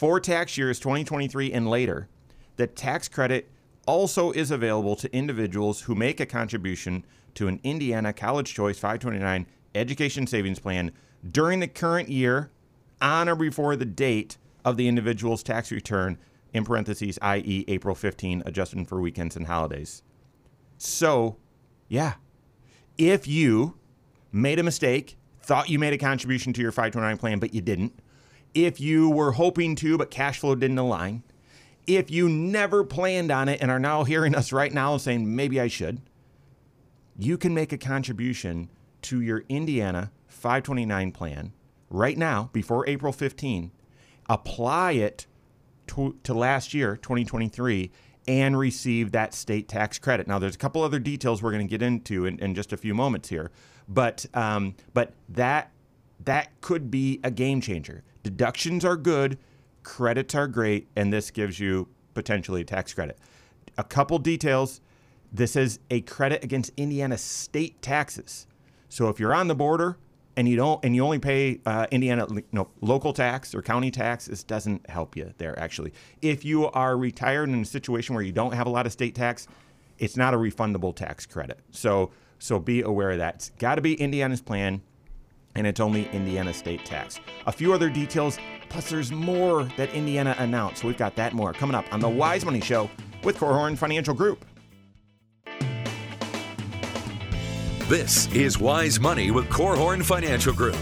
For 0.00 0.18
tax 0.18 0.56
years 0.56 0.80
2023 0.80 1.52
and 1.52 1.68
later, 1.68 2.08
the 2.56 2.66
tax 2.66 3.06
credit 3.06 3.50
also 3.86 4.30
is 4.30 4.50
available 4.50 4.96
to 4.96 5.14
individuals 5.14 5.82
who 5.82 5.94
make 5.94 6.20
a 6.20 6.24
contribution 6.24 7.04
to 7.34 7.48
an 7.48 7.60
Indiana 7.64 8.14
College 8.14 8.54
Choice 8.54 8.78
529 8.78 9.46
Education 9.74 10.26
Savings 10.26 10.58
Plan 10.58 10.92
during 11.30 11.60
the 11.60 11.68
current 11.68 12.08
year 12.08 12.50
on 13.02 13.28
or 13.28 13.34
before 13.34 13.76
the 13.76 13.84
date 13.84 14.38
of 14.64 14.78
the 14.78 14.88
individual's 14.88 15.42
tax 15.42 15.70
return, 15.70 16.16
in 16.54 16.64
parentheses, 16.64 17.18
i.e., 17.20 17.66
April 17.68 17.94
15, 17.94 18.42
adjusted 18.46 18.88
for 18.88 19.02
weekends 19.02 19.36
and 19.36 19.48
holidays. 19.48 20.02
So, 20.78 21.36
yeah, 21.88 22.14
if 22.96 23.28
you 23.28 23.76
made 24.32 24.58
a 24.58 24.62
mistake, 24.62 25.18
thought 25.42 25.68
you 25.68 25.78
made 25.78 25.92
a 25.92 25.98
contribution 25.98 26.54
to 26.54 26.62
your 26.62 26.72
529 26.72 27.18
plan, 27.18 27.38
but 27.38 27.52
you 27.52 27.60
didn't, 27.60 27.92
if 28.54 28.80
you 28.80 29.08
were 29.10 29.32
hoping 29.32 29.74
to, 29.76 29.98
but 29.98 30.10
cash 30.10 30.38
flow 30.40 30.54
didn't 30.54 30.78
align, 30.78 31.22
if 31.86 32.10
you 32.10 32.28
never 32.28 32.84
planned 32.84 33.30
on 33.30 33.48
it 33.48 33.60
and 33.60 33.70
are 33.70 33.78
now 33.78 34.04
hearing 34.04 34.34
us 34.34 34.52
right 34.52 34.72
now 34.72 34.92
and 34.92 35.02
saying, 35.02 35.34
maybe 35.34 35.60
I 35.60 35.68
should, 35.68 36.00
you 37.16 37.36
can 37.36 37.54
make 37.54 37.72
a 37.72 37.78
contribution 37.78 38.70
to 39.02 39.20
your 39.20 39.44
Indiana 39.48 40.12
529 40.28 41.12
plan 41.12 41.52
right 41.88 42.16
now 42.16 42.50
before 42.52 42.88
April 42.88 43.12
15, 43.12 43.72
apply 44.28 44.92
it 44.92 45.26
to, 45.88 46.16
to 46.22 46.34
last 46.34 46.72
year, 46.72 46.96
2023, 46.96 47.90
and 48.28 48.58
receive 48.58 49.12
that 49.12 49.34
state 49.34 49.68
tax 49.68 49.98
credit. 49.98 50.28
Now, 50.28 50.38
there's 50.38 50.54
a 50.54 50.58
couple 50.58 50.82
other 50.82 50.98
details 50.98 51.42
we're 51.42 51.52
going 51.52 51.66
to 51.66 51.70
get 51.70 51.82
into 51.82 52.26
in, 52.26 52.38
in 52.38 52.54
just 52.54 52.72
a 52.72 52.76
few 52.76 52.94
moments 52.94 53.28
here, 53.28 53.50
but 53.88 54.24
um, 54.34 54.76
but 54.94 55.14
that 55.28 55.72
that 56.24 56.60
could 56.60 56.90
be 56.90 57.18
a 57.24 57.30
game 57.30 57.60
changer. 57.60 58.04
Deductions 58.22 58.84
are 58.84 58.96
good, 58.96 59.38
credits 59.82 60.34
are 60.34 60.48
great, 60.48 60.88
and 60.96 61.12
this 61.12 61.30
gives 61.30 61.58
you 61.58 61.88
potentially 62.14 62.62
a 62.62 62.64
tax 62.64 62.92
credit. 62.92 63.18
A 63.78 63.84
couple 63.84 64.18
details. 64.18 64.80
This 65.32 65.56
is 65.56 65.78
a 65.90 66.00
credit 66.02 66.44
against 66.44 66.72
Indiana 66.76 67.16
state 67.16 67.80
taxes. 67.80 68.46
So 68.88 69.08
if 69.08 69.20
you're 69.20 69.32
on 69.32 69.48
the 69.48 69.54
border 69.54 69.96
and 70.36 70.48
you 70.48 70.56
don't 70.56 70.84
and 70.84 70.94
you 70.94 71.04
only 71.04 71.20
pay 71.20 71.60
uh, 71.64 71.86
Indiana 71.90 72.26
you 72.30 72.42
know, 72.52 72.68
local 72.80 73.12
tax 73.12 73.54
or 73.54 73.62
county 73.62 73.90
tax, 73.90 74.26
this 74.26 74.42
doesn't 74.42 74.88
help 74.90 75.16
you 75.16 75.32
there 75.38 75.58
actually. 75.58 75.92
If 76.20 76.44
you 76.44 76.66
are 76.66 76.96
retired 76.96 77.48
in 77.48 77.60
a 77.60 77.64
situation 77.64 78.14
where 78.14 78.24
you 78.24 78.32
don't 78.32 78.52
have 78.52 78.66
a 78.66 78.70
lot 78.70 78.86
of 78.86 78.92
state 78.92 79.14
tax, 79.14 79.46
it's 79.98 80.16
not 80.16 80.34
a 80.34 80.36
refundable 80.36 80.94
tax 80.94 81.26
credit. 81.26 81.60
So 81.70 82.10
so 82.38 82.58
be 82.58 82.82
aware 82.82 83.10
of 83.12 83.18
that. 83.18 83.36
It's 83.36 83.50
got 83.50 83.76
to 83.76 83.82
be 83.82 83.94
Indiana's 83.94 84.40
plan 84.40 84.82
and 85.54 85.66
it's 85.66 85.80
only 85.80 86.08
Indiana 86.10 86.52
state 86.52 86.84
tax. 86.84 87.20
A 87.46 87.52
few 87.52 87.72
other 87.72 87.90
details, 87.90 88.38
plus 88.68 88.88
there's 88.90 89.12
more 89.12 89.64
that 89.76 89.92
Indiana 89.92 90.34
announced. 90.38 90.82
So 90.82 90.88
we've 90.88 90.96
got 90.96 91.16
that 91.16 91.32
more 91.32 91.52
coming 91.52 91.74
up 91.74 91.84
on 91.92 92.00
the 92.00 92.08
Wise 92.08 92.44
Money 92.44 92.60
Show 92.60 92.90
with 93.24 93.36
Korhorn 93.36 93.76
Financial 93.76 94.14
Group. 94.14 94.44
This 97.88 98.32
is 98.32 98.58
Wise 98.58 99.00
Money 99.00 99.32
with 99.32 99.48
Korhorn 99.48 100.04
Financial 100.04 100.52
Group. 100.52 100.76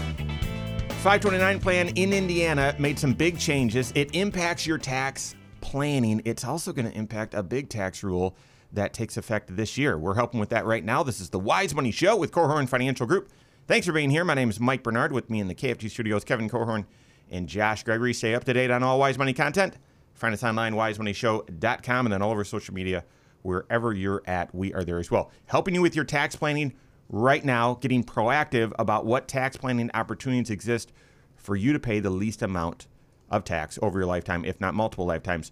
529 1.01 1.59
plan 1.59 1.87
in 1.95 2.13
Indiana 2.13 2.75
made 2.77 2.99
some 2.99 3.13
big 3.13 3.39
changes. 3.39 3.91
It 3.95 4.13
impacts 4.13 4.67
your 4.67 4.77
tax 4.77 5.35
planning. 5.61 6.21
It's 6.25 6.43
also 6.43 6.71
going 6.71 6.91
to 6.91 6.95
impact 6.95 7.33
a 7.33 7.41
big 7.41 7.69
tax 7.69 8.03
rule 8.03 8.35
that 8.73 8.93
takes 8.93 9.17
effect 9.17 9.55
this 9.55 9.77
year. 9.77 9.97
We're 9.97 10.13
helping 10.13 10.39
with 10.39 10.49
that 10.49 10.65
right 10.65 10.83
now. 10.83 11.01
This 11.01 11.19
is 11.19 11.29
the 11.29 11.39
Wise 11.39 11.73
Money 11.73 11.91
Show 11.91 12.15
with 12.15 12.31
Korhorn 12.31 12.69
Financial 12.69 13.07
Group. 13.07 13.31
Thanks 13.69 13.85
for 13.85 13.93
being 13.93 14.09
here. 14.09 14.25
My 14.25 14.33
name 14.33 14.49
is 14.49 14.59
Mike 14.59 14.81
Bernard. 14.81 15.11
With 15.11 15.29
me 15.29 15.39
in 15.39 15.47
the 15.47 15.53
KFG 15.53 15.91
studios, 15.91 16.23
Kevin 16.23 16.49
Korhorn 16.49 16.85
and 17.29 17.47
Josh 17.47 17.83
Gregory. 17.83 18.15
Stay 18.15 18.33
up 18.33 18.43
to 18.45 18.53
date 18.53 18.71
on 18.71 18.81
all 18.81 18.97
Wise 18.97 19.19
Money 19.19 19.31
content. 19.31 19.75
Find 20.15 20.33
us 20.33 20.43
online, 20.43 20.73
wisemoneyshow.com, 20.73 22.05
and 22.07 22.11
then 22.11 22.23
all 22.23 22.31
over 22.31 22.43
social 22.43 22.73
media. 22.73 23.05
Wherever 23.43 23.93
you're 23.93 24.23
at, 24.25 24.55
we 24.55 24.73
are 24.73 24.83
there 24.83 24.97
as 24.97 25.11
well. 25.11 25.29
Helping 25.45 25.75
you 25.75 25.83
with 25.83 25.95
your 25.95 26.03
tax 26.03 26.35
planning 26.35 26.73
right 27.09 27.45
now, 27.45 27.75
getting 27.75 28.03
proactive 28.03 28.71
about 28.79 29.05
what 29.05 29.27
tax 29.27 29.55
planning 29.55 29.91
opportunities 29.93 30.49
exist 30.49 30.91
for 31.35 31.55
you 31.55 31.71
to 31.71 31.79
pay 31.79 31.99
the 31.99 32.09
least 32.09 32.41
amount 32.41 32.87
of 33.29 33.43
tax 33.43 33.77
over 33.83 33.99
your 33.99 34.07
lifetime, 34.07 34.45
if 34.45 34.59
not 34.59 34.73
multiple 34.73 35.05
lifetimes. 35.05 35.51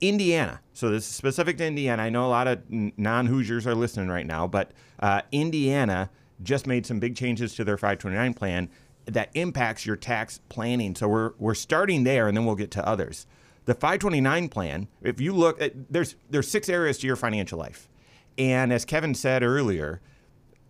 Indiana. 0.00 0.62
So 0.72 0.90
this 0.90 1.08
is 1.08 1.14
specific 1.14 1.58
to 1.58 1.64
Indiana. 1.64 2.02
I 2.02 2.10
know 2.10 2.26
a 2.26 2.28
lot 2.28 2.48
of 2.48 2.62
non 2.68 3.26
Hoosiers 3.26 3.68
are 3.68 3.74
listening 3.76 4.08
right 4.08 4.26
now, 4.26 4.48
but 4.48 4.72
uh, 4.98 5.22
Indiana 5.30 6.10
just 6.42 6.66
made 6.66 6.86
some 6.86 7.00
big 7.00 7.16
changes 7.16 7.54
to 7.54 7.64
their 7.64 7.76
529 7.76 8.34
plan 8.34 8.68
that 9.06 9.30
impacts 9.34 9.86
your 9.86 9.96
tax 9.96 10.40
planning. 10.48 10.94
So 10.94 11.08
we're 11.08 11.32
we're 11.38 11.54
starting 11.54 12.04
there, 12.04 12.28
and 12.28 12.36
then 12.36 12.44
we'll 12.44 12.56
get 12.56 12.70
to 12.72 12.86
others. 12.86 13.26
The 13.64 13.74
529 13.74 14.48
plan. 14.48 14.88
If 15.02 15.20
you 15.20 15.32
look, 15.32 15.60
at, 15.60 15.92
there's 15.92 16.16
there's 16.30 16.48
six 16.48 16.68
areas 16.68 16.98
to 16.98 17.06
your 17.06 17.16
financial 17.16 17.58
life, 17.58 17.88
and 18.36 18.72
as 18.72 18.84
Kevin 18.84 19.14
said 19.14 19.42
earlier, 19.42 20.00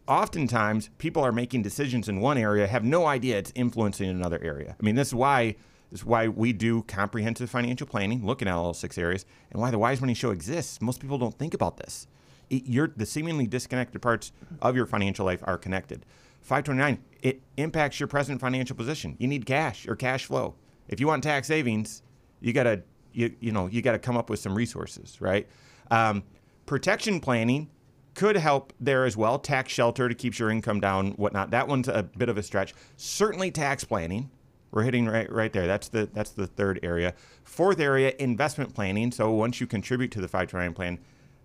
oftentimes 0.07 0.91
people 0.99 1.23
are 1.23 1.33
making 1.33 1.63
decisions 1.63 2.09
in 2.09 2.21
one 2.21 2.39
area, 2.39 2.67
have 2.67 2.85
no 2.85 3.07
idea 3.07 3.39
it's 3.39 3.53
influencing 3.55 4.09
another 4.09 4.39
area. 4.43 4.77
I 4.79 4.85
mean, 4.85 4.95
this 4.95 5.09
is 5.09 5.15
why 5.15 5.57
this 5.91 6.01
is 6.01 6.05
why 6.07 6.29
we 6.29 6.53
do 6.53 6.83
comprehensive 6.83 7.51
financial 7.51 7.87
planning, 7.87 8.25
looking 8.25 8.49
at 8.49 8.55
all 8.55 8.75
six 8.75 8.99
areas, 8.99 9.25
and 9.51 9.61
why 9.61 9.71
the 9.71 9.79
Wise 9.79 10.01
Money 10.01 10.15
Show 10.15 10.31
exists. 10.31 10.81
Most 10.81 11.01
people 11.01 11.19
don't 11.19 11.39
think 11.39 11.55
about 11.55 11.77
this. 11.77 12.07
It, 12.51 12.67
you're, 12.67 12.93
the 12.97 13.07
seemingly 13.07 13.47
disconnected 13.47 14.01
parts 14.03 14.33
of 14.63 14.77
your 14.77 14.87
financial 14.87 15.27
life 15.27 15.41
are 15.45 15.59
connected. 15.59 16.05
529, 16.43 17.03
it 17.23 17.43
impacts 17.57 17.99
your 17.99 18.07
present 18.07 18.41
financial 18.41 18.77
position. 18.77 19.17
You 19.19 19.27
need 19.27 19.47
cash 19.47 19.89
or 19.89 19.97
cash 19.97 20.27
flow. 20.27 20.55
If 20.89 21.01
you 21.01 21.09
want 21.09 21.25
tax 21.25 21.49
savings, 21.49 22.03
you 22.41 22.53
gotta 22.53 22.83
you, 23.13 23.35
you 23.41 23.51
know 23.51 23.67
you 23.67 23.83
gotta 23.83 23.99
come 23.99 24.17
up 24.17 24.31
with 24.31 24.39
some 24.39 24.55
resources, 24.55 25.21
right? 25.21 25.49
Um, 25.91 26.23
protection 26.67 27.19
planning 27.19 27.69
could 28.15 28.37
help 28.37 28.73
there 28.81 29.05
as 29.05 29.17
well. 29.17 29.39
Tax 29.39 29.73
shelter 29.73 30.09
to 30.09 30.15
keep 30.15 30.39
your 30.39 30.51
income 30.51 30.81
down, 30.81 31.13
whatnot. 31.13 31.51
That 31.51 31.69
one's 31.69 31.89
a 31.89 32.03
bit 32.03 32.29
of 32.29 32.39
a 32.39 32.43
stretch. 32.43 32.75
Certainly 32.97 33.51
tax 33.51 33.85
planning. 33.85 34.31
We're 34.71 34.83
hitting 34.83 35.07
right 35.07 35.31
right 35.33 35.53
there. 35.53 35.67
That's 35.67 35.89
the 35.89 36.09
that's 36.13 36.31
the 36.31 36.47
third 36.47 36.81
area. 36.83 37.15
Fourth 37.45 37.81
area, 37.81 38.15
investment 38.19 38.75
planning. 38.75 39.11
So 39.11 39.31
once 39.31 39.61
you 39.61 39.67
contribute 39.67 40.11
to 40.13 40.21
the 40.21 40.29
529 40.29 40.75
plan, 40.75 40.99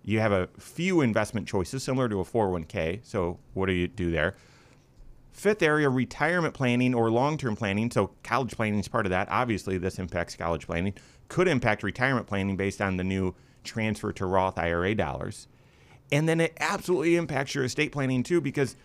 you 0.04 0.20
have 0.20 0.32
a 0.32 0.48
few 0.58 1.00
investment 1.00 1.46
choices 1.46 1.82
similar 1.82 2.08
to 2.08 2.20
a 2.20 2.24
401k. 2.24 3.00
So 3.02 3.38
what 3.54 3.66
do 3.66 3.72
you 3.72 3.88
do 3.88 4.10
there? 4.10 4.36
Fifth 5.30 5.62
area, 5.62 5.88
retirement 5.88 6.54
planning 6.54 6.94
or 6.94 7.10
long-term 7.10 7.56
planning. 7.56 7.90
So 7.90 8.12
college 8.22 8.54
planning 8.54 8.80
is 8.80 8.88
part 8.88 9.06
of 9.06 9.10
that. 9.10 9.28
Obviously, 9.30 9.78
this 9.78 9.98
impacts 9.98 10.36
college 10.36 10.66
planning. 10.66 10.94
Could 11.28 11.48
impact 11.48 11.82
retirement 11.82 12.26
planning 12.26 12.56
based 12.56 12.82
on 12.82 12.96
the 12.96 13.04
new 13.04 13.34
transfer 13.64 14.12
to 14.12 14.26
Roth 14.26 14.58
IRA 14.58 14.94
dollars. 14.94 15.48
And 16.10 16.28
then 16.28 16.40
it 16.40 16.52
absolutely 16.60 17.16
impacts 17.16 17.54
your 17.54 17.64
estate 17.64 17.92
planning 17.92 18.22
too 18.22 18.40
because 18.40 18.76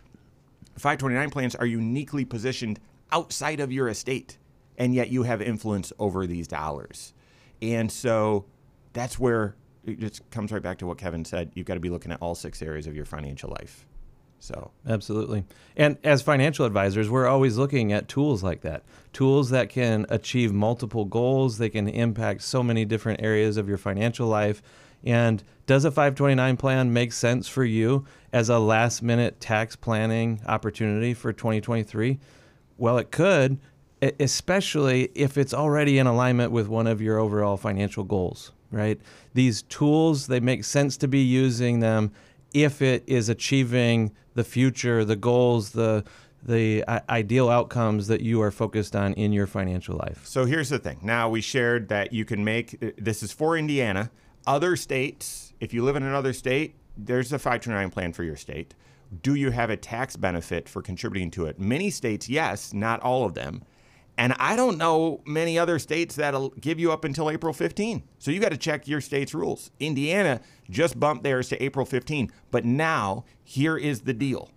529 0.78 1.30
plans 1.32 1.56
are 1.56 1.66
uniquely 1.66 2.24
positioned 2.24 2.80
outside 3.12 3.60
of 3.60 3.72
your 3.72 3.90
estate, 3.90 4.38
and 4.78 4.94
yet 4.94 5.10
you 5.10 5.24
have 5.24 5.42
influence 5.42 5.92
over 5.98 6.28
these 6.28 6.48
dollars. 6.48 7.14
And 7.62 7.92
so 7.92 8.46
that's 8.94 9.18
where 9.18 9.56
it 9.86 10.00
just 10.00 10.30
comes 10.32 10.52
right 10.52 10.62
back 10.62 10.78
to 10.80 10.88
what 10.88 10.98
Kevin 10.98 11.26
said. 11.26 11.52
You've 11.56 11.66
got 11.66 11.76
to 11.76 11.80
be 11.80 11.90
looking 11.90 12.12
at 12.12 12.22
all 12.22 12.36
six 12.36 12.62
areas 12.62 12.88
of 12.88 12.96
your 12.96 13.06
financial 13.06 13.50
life. 13.50 13.86
So 14.40 14.72
absolutely. 14.88 15.46
And 15.76 15.98
as 16.04 16.22
financial 16.22 16.66
advisors, 16.66 17.10
we're 17.10 17.28
always 17.28 17.58
looking 17.58 17.92
at 17.92 18.08
tools 18.08 18.44
like 18.44 18.62
that. 18.62 18.84
Tools 19.14 19.50
that 19.50 19.70
can 19.70 20.06
achieve 20.10 20.54
multiple 20.54 21.06
goals, 21.06 21.58
they 21.58 21.70
can 21.70 21.88
impact 21.88 22.44
so 22.44 22.62
many 22.62 22.86
different 22.86 23.22
areas 23.22 23.58
of 23.58 23.68
your 23.68 23.78
financial 23.78 24.28
life. 24.28 24.62
And 25.04 25.44
does 25.66 25.86
a 25.86 25.92
529 25.92 26.58
plan 26.58 26.94
make 26.94 27.14
sense 27.14 27.48
for 27.48 27.64
you 27.64 28.06
as 28.32 28.50
a 28.50 28.60
last 28.60 29.02
minute 29.02 29.40
tax 29.40 29.76
planning 29.76 30.42
opportunity 30.46 31.14
for 31.14 31.34
2023? 31.34 32.20
Well, 32.78 32.98
it 32.98 33.12
could, 33.12 33.60
especially 34.20 35.10
if 35.16 35.38
it's 35.38 35.54
already 35.54 35.98
in 35.98 36.08
alignment 36.08 36.52
with 36.52 36.68
one 36.68 36.88
of 36.88 37.02
your 37.02 37.18
overall 37.18 37.58
financial 37.58 38.04
goals, 38.04 38.52
right? 38.72 39.00
These 39.34 39.64
tools, 39.64 40.28
they 40.28 40.40
make 40.40 40.64
sense 40.64 40.98
to 40.98 41.08
be 41.08 41.22
using 41.22 41.80
them 41.80 42.12
if 42.54 42.82
it 42.82 43.04
is 43.08 43.30
achieving 43.30 44.12
the 44.34 44.44
future, 44.44 45.04
the 45.04 45.16
goals, 45.16 45.72
the 45.72 46.04
the 46.44 46.84
ideal 47.10 47.50
outcomes 47.50 48.08
that 48.08 48.22
you 48.22 48.42
are 48.42 48.52
focused 48.52 48.96
on 48.96 49.14
in 49.14 49.34
your 49.34 49.48
financial 49.48 49.98
life. 49.98 50.26
So 50.26 50.46
here's 50.46 50.70
the 50.70 50.80
thing. 50.80 51.00
Now 51.02 51.28
we 51.30 51.42
shared 51.42 51.90
that 51.90 52.14
you 52.14 52.24
can 52.24 52.44
make 52.44 52.78
uh, 52.82 52.92
this 52.98 53.22
is 53.22 53.34
for 53.34 53.58
Indiana. 53.58 54.12
Other 54.46 54.78
states, 54.78 55.54
if 55.60 55.74
you 55.74 55.84
live 55.84 55.98
in 55.98 56.04
another 56.04 56.32
state, 56.32 56.76
there's 56.96 57.34
a 57.34 57.40
529 57.40 57.90
plan 57.90 58.14
for 58.14 58.24
your 58.24 58.38
state. 58.38 58.76
Do 59.22 59.36
you 59.36 59.52
have 59.52 59.70
a 59.70 59.78
tax 59.78 60.16
benefit 60.16 60.70
for 60.70 60.82
contributing 60.82 61.32
to 61.32 61.46
it? 61.46 61.60
Many 61.60 61.90
states, 61.90 62.30
yes, 62.30 62.74
not 62.74 63.02
all 63.02 63.26
of 63.26 63.34
them. 63.34 63.64
And 64.18 64.34
I 64.40 64.56
don't 64.56 64.78
know 64.78 65.22
many 65.26 65.60
other 65.60 65.78
states 65.78 66.16
that'll 66.16 66.50
give 66.50 66.80
you 66.80 66.92
up 66.92 67.06
until 67.06 67.30
April 67.30 67.54
15. 67.54 68.02
So 68.18 68.32
you 68.32 68.40
got 68.40 68.50
to 68.50 68.58
check 68.58 68.88
your 68.88 69.00
state's 69.00 69.34
rules. 69.34 69.70
Indiana 69.80 70.42
just 70.70 71.00
bumped 71.00 71.24
theirs 71.24 71.50
to 71.50 71.64
April 71.64 71.86
15. 71.86 72.32
But 72.50 72.66
now, 72.66 73.26
here 73.44 73.78
is 73.78 74.02
the 74.02 74.14
deal. 74.14 74.50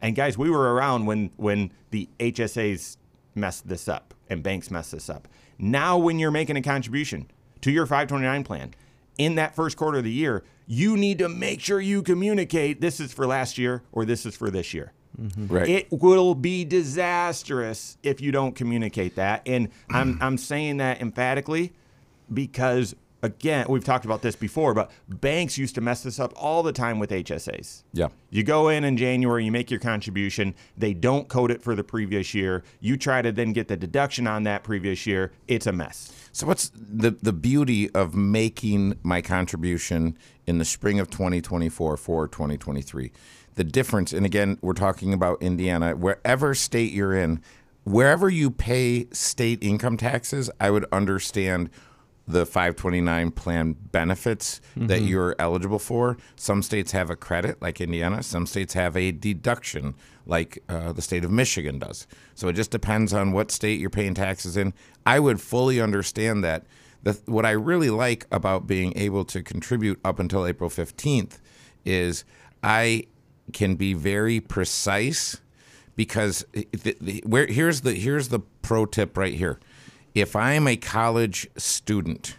And 0.00 0.14
guys, 0.14 0.38
we 0.38 0.50
were 0.50 0.74
around 0.74 1.06
when, 1.06 1.30
when 1.36 1.72
the 1.90 2.08
HSAs 2.20 2.96
messed 3.34 3.68
this 3.68 3.88
up 3.88 4.14
and 4.30 4.42
banks 4.42 4.70
messed 4.70 4.92
this 4.92 5.10
up. 5.10 5.26
Now, 5.58 5.98
when 5.98 6.20
you're 6.20 6.30
making 6.30 6.56
a 6.56 6.62
contribution 6.62 7.28
to 7.62 7.72
your 7.72 7.86
529 7.86 8.44
plan 8.44 8.74
in 9.18 9.34
that 9.34 9.56
first 9.56 9.76
quarter 9.76 9.98
of 9.98 10.04
the 10.04 10.12
year, 10.12 10.44
you 10.68 10.96
need 10.96 11.18
to 11.18 11.28
make 11.28 11.60
sure 11.60 11.80
you 11.80 12.02
communicate 12.02 12.80
this 12.80 13.00
is 13.00 13.12
for 13.12 13.26
last 13.26 13.58
year 13.58 13.82
or 13.90 14.04
this 14.04 14.24
is 14.24 14.36
for 14.36 14.50
this 14.50 14.72
year. 14.72 14.92
Mm-hmm. 15.20 15.46
Right. 15.52 15.68
It 15.68 15.88
will 15.90 16.34
be 16.34 16.64
disastrous 16.64 17.98
if 18.02 18.20
you 18.20 18.30
don't 18.32 18.54
communicate 18.54 19.16
that. 19.16 19.42
And 19.46 19.68
I'm, 19.90 20.18
I'm 20.20 20.38
saying 20.38 20.76
that 20.76 21.00
emphatically 21.00 21.72
because, 22.32 22.94
again, 23.22 23.66
we've 23.68 23.84
talked 23.84 24.04
about 24.04 24.22
this 24.22 24.36
before, 24.36 24.74
but 24.74 24.90
banks 25.08 25.58
used 25.58 25.74
to 25.74 25.80
mess 25.80 26.02
this 26.02 26.20
up 26.20 26.32
all 26.36 26.62
the 26.62 26.72
time 26.72 26.98
with 26.98 27.10
HSAs. 27.10 27.82
Yeah. 27.92 28.08
You 28.30 28.44
go 28.44 28.68
in 28.68 28.84
in 28.84 28.96
January, 28.96 29.44
you 29.44 29.50
make 29.50 29.70
your 29.70 29.80
contribution, 29.80 30.54
they 30.76 30.94
don't 30.94 31.28
code 31.28 31.50
it 31.50 31.62
for 31.62 31.74
the 31.74 31.84
previous 31.84 32.32
year. 32.32 32.62
You 32.80 32.96
try 32.96 33.22
to 33.22 33.32
then 33.32 33.52
get 33.52 33.68
the 33.68 33.76
deduction 33.76 34.26
on 34.26 34.44
that 34.44 34.62
previous 34.62 35.06
year. 35.06 35.32
It's 35.48 35.66
a 35.66 35.72
mess. 35.72 36.12
So, 36.30 36.46
what's 36.46 36.70
the, 36.74 37.10
the 37.10 37.32
beauty 37.32 37.90
of 37.90 38.14
making 38.14 38.98
my 39.02 39.22
contribution 39.22 40.16
in 40.46 40.58
the 40.58 40.64
spring 40.64 41.00
of 41.00 41.10
2024 41.10 41.96
for 41.96 42.28
2023? 42.28 43.10
The 43.58 43.64
difference, 43.64 44.12
and 44.12 44.24
again, 44.24 44.56
we're 44.62 44.72
talking 44.72 45.12
about 45.12 45.42
Indiana, 45.42 45.96
wherever 45.96 46.54
state 46.54 46.92
you're 46.92 47.12
in, 47.12 47.42
wherever 47.82 48.30
you 48.30 48.52
pay 48.52 49.08
state 49.10 49.58
income 49.60 49.96
taxes, 49.96 50.48
I 50.60 50.70
would 50.70 50.86
understand 50.92 51.68
the 52.28 52.46
529 52.46 53.32
plan 53.32 53.72
benefits 53.72 54.60
mm-hmm. 54.76 54.86
that 54.86 55.00
you're 55.00 55.34
eligible 55.40 55.80
for. 55.80 56.16
Some 56.36 56.62
states 56.62 56.92
have 56.92 57.10
a 57.10 57.16
credit, 57.16 57.60
like 57.60 57.80
Indiana. 57.80 58.22
Some 58.22 58.46
states 58.46 58.74
have 58.74 58.96
a 58.96 59.10
deduction, 59.10 59.96
like 60.24 60.62
uh, 60.68 60.92
the 60.92 61.02
state 61.02 61.24
of 61.24 61.32
Michigan 61.32 61.80
does. 61.80 62.06
So 62.36 62.46
it 62.46 62.52
just 62.52 62.70
depends 62.70 63.12
on 63.12 63.32
what 63.32 63.50
state 63.50 63.80
you're 63.80 63.90
paying 63.90 64.14
taxes 64.14 64.56
in. 64.56 64.72
I 65.04 65.18
would 65.18 65.40
fully 65.40 65.80
understand 65.80 66.44
that. 66.44 66.64
The, 67.02 67.18
what 67.26 67.44
I 67.44 67.52
really 67.52 67.90
like 67.90 68.24
about 68.30 68.68
being 68.68 68.92
able 68.96 69.24
to 69.24 69.42
contribute 69.42 69.98
up 70.04 70.20
until 70.20 70.46
April 70.46 70.70
15th 70.70 71.38
is 71.84 72.24
I 72.62 73.06
can 73.52 73.76
be 73.76 73.94
very 73.94 74.40
precise 74.40 75.40
because 75.96 76.44
eh, 76.54 76.62
eh, 76.72 76.78
the, 76.82 76.96
the, 77.00 77.22
where 77.26 77.46
here's 77.46 77.82
the 77.82 77.94
here's 77.94 78.28
the 78.28 78.40
pro 78.62 78.86
tip 78.86 79.16
right 79.16 79.34
here. 79.34 79.58
If 80.14 80.34
I 80.36 80.52
am 80.52 80.66
a 80.66 80.76
college 80.76 81.48
student 81.56 82.36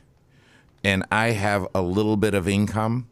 and 0.83 1.05
I 1.11 1.31
have 1.31 1.67
a 1.75 1.81
little 1.81 2.17
bit 2.17 2.33
of 2.33 2.47
income 2.47 3.07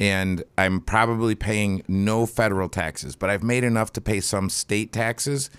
and 0.00 0.42
I'm 0.58 0.80
probably 0.80 1.34
paying 1.34 1.82
no 1.86 2.26
federal 2.26 2.68
taxes, 2.68 3.14
but 3.14 3.30
I've 3.30 3.42
made 3.42 3.64
enough 3.64 3.92
to 3.94 4.00
pay 4.00 4.20
some 4.20 4.50
state 4.50 4.92
taxes, 4.92 5.50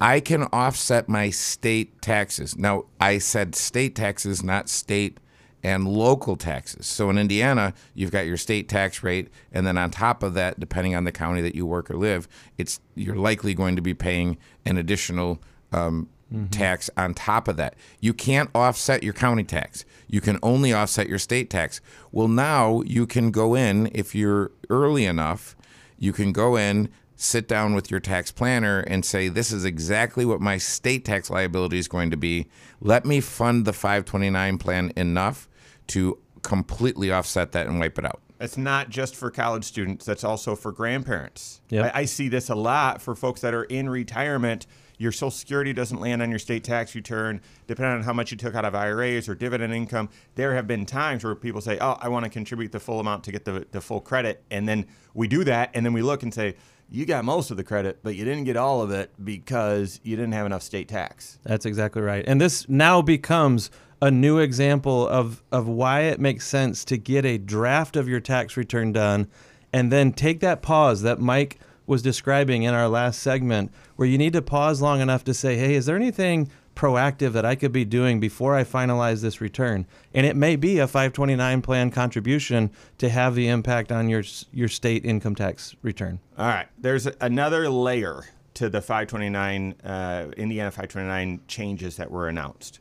I 0.00 0.20
can 0.20 0.44
offset 0.52 1.08
my 1.08 1.30
state 1.30 2.00
taxes. 2.02 2.56
Now, 2.56 2.84
I 3.00 3.18
said 3.18 3.54
state 3.54 3.94
taxes, 3.94 4.42
not 4.42 4.68
state 4.68 5.18
and 5.64 5.88
local 5.88 6.36
taxes. 6.36 6.86
So 6.86 7.08
in 7.08 7.16
Indiana, 7.16 7.72
you've 7.94 8.12
got 8.12 8.26
your 8.26 8.36
state 8.36 8.68
tax 8.68 9.02
rate, 9.02 9.28
and 9.50 9.66
then 9.66 9.78
on 9.78 9.90
top 9.90 10.22
of 10.22 10.34
that, 10.34 10.60
depending 10.60 10.94
on 10.94 11.04
the 11.04 11.10
county 11.10 11.40
that 11.40 11.54
you 11.54 11.64
work 11.64 11.90
or 11.90 11.96
live, 11.96 12.28
it's 12.58 12.80
you're 12.94 13.16
likely 13.16 13.54
going 13.54 13.74
to 13.74 13.82
be 13.82 13.94
paying 13.94 14.36
an 14.66 14.76
additional 14.76 15.40
um, 15.72 16.08
mm-hmm. 16.32 16.46
tax 16.48 16.90
on 16.98 17.14
top 17.14 17.48
of 17.48 17.56
that. 17.56 17.74
You 17.98 18.12
can't 18.12 18.50
offset 18.54 19.02
your 19.02 19.14
county 19.14 19.42
tax. 19.42 19.86
You 20.06 20.20
can 20.20 20.38
only 20.42 20.74
offset 20.74 21.08
your 21.08 21.18
state 21.18 21.48
tax. 21.48 21.80
Well, 22.12 22.28
now 22.28 22.82
you 22.82 23.06
can 23.06 23.30
go 23.30 23.54
in 23.54 23.90
if 23.94 24.14
you're 24.14 24.52
early 24.68 25.06
enough. 25.06 25.56
You 25.98 26.12
can 26.12 26.32
go 26.32 26.56
in 26.56 26.90
sit 27.16 27.48
down 27.48 27.74
with 27.74 27.90
your 27.90 28.00
tax 28.00 28.30
planner 28.30 28.80
and 28.80 29.02
say, 29.02 29.28
This 29.28 29.50
is 29.50 29.64
exactly 29.64 30.26
what 30.26 30.42
my 30.42 30.58
state 30.58 31.06
tax 31.06 31.30
liability 31.30 31.78
is 31.78 31.88
going 31.88 32.10
to 32.10 32.18
be. 32.18 32.48
Let 32.82 33.06
me 33.06 33.20
fund 33.20 33.64
the 33.64 33.72
529 33.72 34.58
plan 34.58 34.92
enough 34.94 35.48
to 35.88 36.18
completely 36.42 37.10
offset 37.10 37.52
that 37.52 37.66
and 37.66 37.80
wipe 37.80 37.98
it 37.98 38.04
out. 38.04 38.20
It's 38.40 38.58
not 38.58 38.90
just 38.90 39.16
for 39.16 39.30
college 39.30 39.64
students, 39.64 40.04
that's 40.04 40.24
also 40.24 40.54
for 40.56 40.72
grandparents. 40.72 41.60
Yep. 41.70 41.94
I, 41.94 42.00
I 42.00 42.04
see 42.04 42.28
this 42.28 42.50
a 42.50 42.54
lot 42.54 43.00
for 43.00 43.14
folks 43.14 43.40
that 43.40 43.54
are 43.54 43.64
in 43.64 43.88
retirement. 43.88 44.66
Your 44.98 45.12
Social 45.12 45.30
Security 45.30 45.72
doesn't 45.72 46.00
land 46.00 46.22
on 46.22 46.30
your 46.30 46.38
state 46.38 46.62
tax 46.62 46.94
return, 46.94 47.40
depending 47.66 47.94
on 47.94 48.02
how 48.02 48.12
much 48.12 48.30
you 48.30 48.36
took 48.36 48.54
out 48.54 48.64
of 48.64 48.74
IRAs 48.74 49.28
or 49.28 49.34
dividend 49.34 49.72
income. 49.72 50.08
There 50.34 50.54
have 50.54 50.66
been 50.66 50.86
times 50.86 51.24
where 51.24 51.34
people 51.34 51.60
say, 51.60 51.78
Oh, 51.80 51.96
I 52.00 52.08
want 52.08 52.24
to 52.24 52.30
contribute 52.30 52.70
the 52.70 52.80
full 52.80 53.00
amount 53.00 53.24
to 53.24 53.32
get 53.32 53.44
the, 53.44 53.66
the 53.70 53.80
full 53.80 54.00
credit. 54.00 54.44
And 54.50 54.68
then 54.68 54.86
we 55.14 55.26
do 55.26 55.44
that, 55.44 55.70
and 55.74 55.84
then 55.84 55.92
we 55.92 56.02
look 56.02 56.22
and 56.22 56.32
say, 56.32 56.54
you 56.90 57.06
got 57.06 57.24
most 57.24 57.50
of 57.50 57.56
the 57.56 57.64
credit, 57.64 58.00
but 58.02 58.14
you 58.14 58.24
didn't 58.24 58.44
get 58.44 58.56
all 58.56 58.82
of 58.82 58.90
it 58.90 59.10
because 59.24 60.00
you 60.02 60.16
didn't 60.16 60.32
have 60.32 60.46
enough 60.46 60.62
state 60.62 60.88
tax. 60.88 61.38
That's 61.42 61.66
exactly 61.66 62.02
right. 62.02 62.24
And 62.26 62.40
this 62.40 62.68
now 62.68 63.02
becomes 63.02 63.70
a 64.04 64.10
new 64.10 64.38
example 64.38 65.08
of, 65.08 65.42
of 65.50 65.66
why 65.66 66.02
it 66.02 66.20
makes 66.20 66.46
sense 66.46 66.84
to 66.84 66.98
get 66.98 67.24
a 67.24 67.38
draft 67.38 67.96
of 67.96 68.06
your 68.06 68.20
tax 68.20 68.54
return 68.54 68.92
done 68.92 69.26
and 69.72 69.90
then 69.90 70.12
take 70.12 70.40
that 70.40 70.60
pause 70.60 71.00
that 71.00 71.18
Mike 71.18 71.58
was 71.86 72.02
describing 72.02 72.64
in 72.64 72.74
our 72.74 72.86
last 72.86 73.20
segment, 73.20 73.72
where 73.96 74.06
you 74.06 74.18
need 74.18 74.34
to 74.34 74.42
pause 74.42 74.82
long 74.82 75.00
enough 75.00 75.24
to 75.24 75.32
say, 75.32 75.56
hey, 75.56 75.74
is 75.74 75.86
there 75.86 75.96
anything 75.96 76.50
proactive 76.76 77.32
that 77.32 77.46
I 77.46 77.54
could 77.54 77.72
be 77.72 77.86
doing 77.86 78.20
before 78.20 78.54
I 78.54 78.64
finalize 78.64 79.22
this 79.22 79.40
return. 79.40 79.86
And 80.12 80.26
it 80.26 80.36
may 80.36 80.56
be 80.56 80.80
a 80.80 80.88
529 80.88 81.62
plan 81.62 81.90
contribution 81.90 82.72
to 82.98 83.08
have 83.08 83.36
the 83.36 83.48
impact 83.48 83.92
on 83.92 84.08
your 84.08 84.24
your 84.52 84.66
state 84.66 85.04
income 85.04 85.36
tax 85.36 85.76
return. 85.82 86.18
All 86.36 86.48
right, 86.48 86.66
there's 86.76 87.06
another 87.20 87.70
layer 87.70 88.24
to 88.54 88.68
the 88.68 88.82
529 88.82 89.76
uh, 89.84 90.26
Indiana 90.36 90.72
529 90.72 91.42
changes 91.46 91.96
that 91.96 92.10
were 92.10 92.28
announced. 92.28 92.80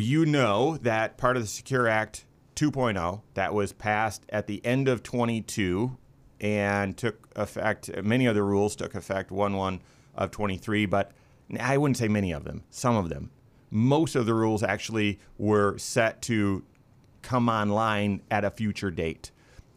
You 0.00 0.24
know 0.24 0.78
that 0.78 1.18
part 1.18 1.36
of 1.36 1.42
the 1.42 1.48
Secure 1.48 1.86
Act 1.86 2.24
2.0 2.56 3.20
that 3.34 3.52
was 3.52 3.72
passed 3.72 4.24
at 4.30 4.46
the 4.46 4.64
end 4.64 4.88
of 4.88 5.02
22 5.02 5.96
and 6.40 6.96
took 6.96 7.28
effect. 7.36 7.90
Many 8.02 8.26
of 8.26 8.34
the 8.34 8.42
rules 8.42 8.74
took 8.74 8.94
effect 8.94 9.30
1 9.30 9.54
1 9.54 9.80
of 10.14 10.30
23, 10.30 10.86
but 10.86 11.12
I 11.60 11.76
wouldn't 11.76 11.98
say 11.98 12.08
many 12.08 12.32
of 12.32 12.44
them, 12.44 12.64
some 12.70 12.96
of 12.96 13.10
them. 13.10 13.30
Most 13.70 14.16
of 14.16 14.26
the 14.26 14.34
rules 14.34 14.62
actually 14.62 15.18
were 15.36 15.76
set 15.78 16.22
to 16.22 16.64
come 17.20 17.48
online 17.48 18.22
at 18.30 18.44
a 18.44 18.50
future 18.50 18.90
date. 18.90 19.30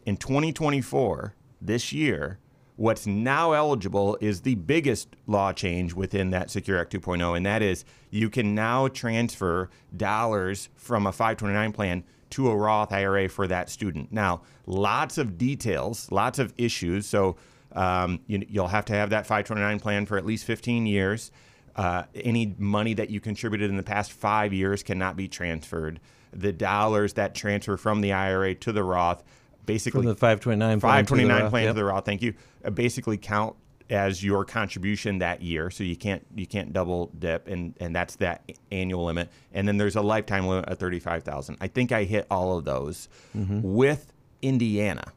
In 0.06 0.16
2024, 0.16 1.34
this 1.60 1.92
year, 1.92 2.38
what's 2.76 3.06
now 3.06 3.52
eligible 3.52 4.16
is 4.20 4.42
the 4.42 4.54
biggest 4.54 5.08
law 5.26 5.52
change 5.52 5.94
within 5.94 6.30
that 6.30 6.50
Secure 6.50 6.78
Act 6.78 6.92
2.0, 6.92 7.36
and 7.36 7.44
that 7.44 7.62
is 7.62 7.84
you 8.10 8.30
can 8.30 8.54
now 8.54 8.88
transfer 8.88 9.70
dollars 9.96 10.68
from 10.76 11.06
a 11.06 11.12
529 11.12 11.72
plan 11.72 12.04
to 12.30 12.50
a 12.50 12.56
Roth 12.56 12.92
IRA 12.92 13.28
for 13.28 13.46
that 13.46 13.70
student. 13.70 14.12
Now, 14.12 14.42
lots 14.66 15.18
of 15.18 15.38
details, 15.38 16.10
lots 16.10 16.38
of 16.38 16.52
issues. 16.56 17.06
So 17.06 17.36
um, 17.72 18.20
you, 18.26 18.44
will 18.52 18.68
have 18.68 18.84
to 18.86 18.92
have 18.94 19.10
that 19.10 19.26
529 19.26 19.80
plan 19.80 20.06
for 20.06 20.16
at 20.18 20.26
least 20.26 20.44
15 20.44 20.86
years. 20.86 21.30
Uh, 21.76 22.04
any 22.14 22.54
money 22.58 22.94
that 22.94 23.10
you 23.10 23.20
contributed 23.20 23.70
in 23.70 23.76
the 23.76 23.82
past 23.82 24.12
five 24.12 24.52
years 24.52 24.82
cannot 24.82 25.16
be 25.16 25.28
transferred. 25.28 26.00
The 26.32 26.52
dollars 26.52 27.12
that 27.14 27.34
transfer 27.34 27.76
from 27.76 28.00
the 28.00 28.12
IRA 28.12 28.54
to 28.56 28.72
the 28.72 28.82
Roth, 28.82 29.22
basically 29.66 30.02
from 30.02 30.08
the 30.08 30.14
529 30.14 30.80
plan 30.80 30.80
529 30.80 31.38
to 31.38 31.44
the 31.44 31.50
plan 31.50 31.64
yep. 31.64 31.70
to 31.70 31.74
the 31.74 31.84
Roth. 31.84 32.04
Thank 32.04 32.22
you. 32.22 32.34
Uh, 32.64 32.70
basically 32.70 33.18
count 33.18 33.56
as 33.88 34.24
your 34.24 34.44
contribution 34.44 35.18
that 35.18 35.42
year, 35.42 35.70
so 35.70 35.84
you 35.84 35.96
can't 35.96 36.26
you 36.34 36.46
can't 36.46 36.72
double 36.72 37.12
dip, 37.18 37.46
and 37.48 37.74
and 37.78 37.94
that's 37.94 38.16
that 38.16 38.50
annual 38.72 39.04
limit. 39.04 39.30
And 39.52 39.66
then 39.68 39.76
there's 39.76 39.96
a 39.96 40.02
lifetime 40.02 40.46
limit 40.46 40.66
of 40.66 40.78
thirty 40.78 41.00
five 41.00 41.22
thousand. 41.22 41.58
I 41.60 41.68
think 41.68 41.92
I 41.92 42.04
hit 42.04 42.26
all 42.30 42.56
of 42.58 42.64
those 42.64 43.08
mm-hmm. 43.36 43.60
with 43.62 44.12
Indiana. 44.42 45.12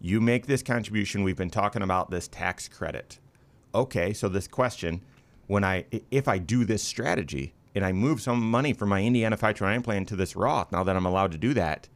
You 0.00 0.20
make 0.20 0.46
this 0.46 0.62
contribution. 0.62 1.24
We've 1.24 1.36
been 1.36 1.50
talking 1.50 1.82
about 1.82 2.10
this 2.10 2.28
tax 2.28 2.68
credit 2.68 3.18
okay, 3.74 4.12
so 4.12 4.28
this 4.28 4.48
question, 4.48 5.02
when 5.46 5.64
I 5.64 5.86
if 6.10 6.28
I 6.28 6.38
do 6.38 6.64
this 6.64 6.82
strategy 6.82 7.54
and 7.74 7.84
I 7.84 7.92
move 7.92 8.20
some 8.20 8.40
money 8.50 8.72
from 8.72 8.88
my 8.88 9.02
Indiana 9.02 9.36
529 9.36 9.82
plan 9.82 10.04
to 10.06 10.16
this 10.16 10.36
Roth, 10.36 10.72
now 10.72 10.82
that 10.84 10.96
I'm 10.96 11.06
allowed 11.06 11.32
to 11.32 11.38
do 11.38 11.54
that, 11.54 11.88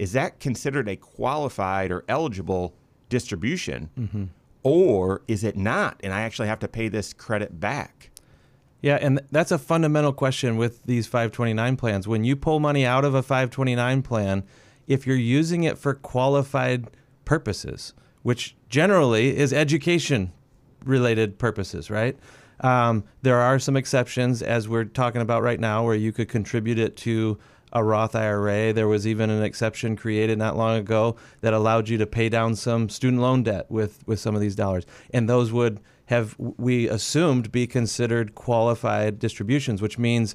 is 0.00 0.12
that 0.12 0.40
considered 0.40 0.88
a 0.88 0.96
qualified 0.96 1.92
or 1.92 2.04
eligible 2.08 2.74
distribution? 3.10 3.90
Mm-hmm. 3.98 4.24
Or 4.62 5.20
is 5.28 5.44
it 5.44 5.58
not? 5.58 6.00
And 6.02 6.14
I 6.14 6.22
actually 6.22 6.48
have 6.48 6.58
to 6.60 6.68
pay 6.68 6.88
this 6.88 7.12
credit 7.12 7.60
back. 7.60 8.08
Yeah, 8.80 8.96
and 8.98 9.20
that's 9.30 9.52
a 9.52 9.58
fundamental 9.58 10.14
question 10.14 10.56
with 10.56 10.82
these 10.84 11.06
529 11.06 11.76
plans. 11.76 12.08
When 12.08 12.24
you 12.24 12.34
pull 12.34 12.60
money 12.60 12.86
out 12.86 13.04
of 13.04 13.14
a 13.14 13.22
529 13.22 14.00
plan, 14.00 14.42
if 14.86 15.06
you're 15.06 15.16
using 15.16 15.64
it 15.64 15.76
for 15.76 15.92
qualified 15.92 16.86
purposes, 17.26 17.92
which 18.22 18.56
generally 18.70 19.36
is 19.36 19.52
education 19.52 20.32
related 20.82 21.38
purposes, 21.38 21.90
right? 21.90 22.18
Um, 22.60 23.04
there 23.20 23.38
are 23.38 23.58
some 23.58 23.76
exceptions, 23.76 24.40
as 24.40 24.66
we're 24.66 24.84
talking 24.84 25.20
about 25.20 25.42
right 25.42 25.60
now, 25.60 25.84
where 25.84 25.94
you 25.94 26.10
could 26.10 26.30
contribute 26.30 26.78
it 26.78 26.96
to 26.98 27.38
a 27.72 27.84
Roth 27.84 28.14
IRA. 28.14 28.72
There 28.72 28.88
was 28.88 29.06
even 29.06 29.30
an 29.30 29.42
exception 29.42 29.96
created 29.96 30.38
not 30.38 30.56
long 30.56 30.76
ago 30.76 31.16
that 31.40 31.54
allowed 31.54 31.88
you 31.88 31.98
to 31.98 32.06
pay 32.06 32.28
down 32.28 32.56
some 32.56 32.88
student 32.88 33.22
loan 33.22 33.42
debt 33.42 33.70
with, 33.70 34.06
with 34.06 34.20
some 34.20 34.34
of 34.34 34.40
these 34.40 34.54
dollars. 34.54 34.86
And 35.12 35.28
those 35.28 35.52
would 35.52 35.80
have, 36.06 36.34
we 36.38 36.88
assumed, 36.88 37.52
be 37.52 37.66
considered 37.66 38.34
qualified 38.34 39.18
distributions, 39.18 39.80
which 39.80 39.98
means 39.98 40.34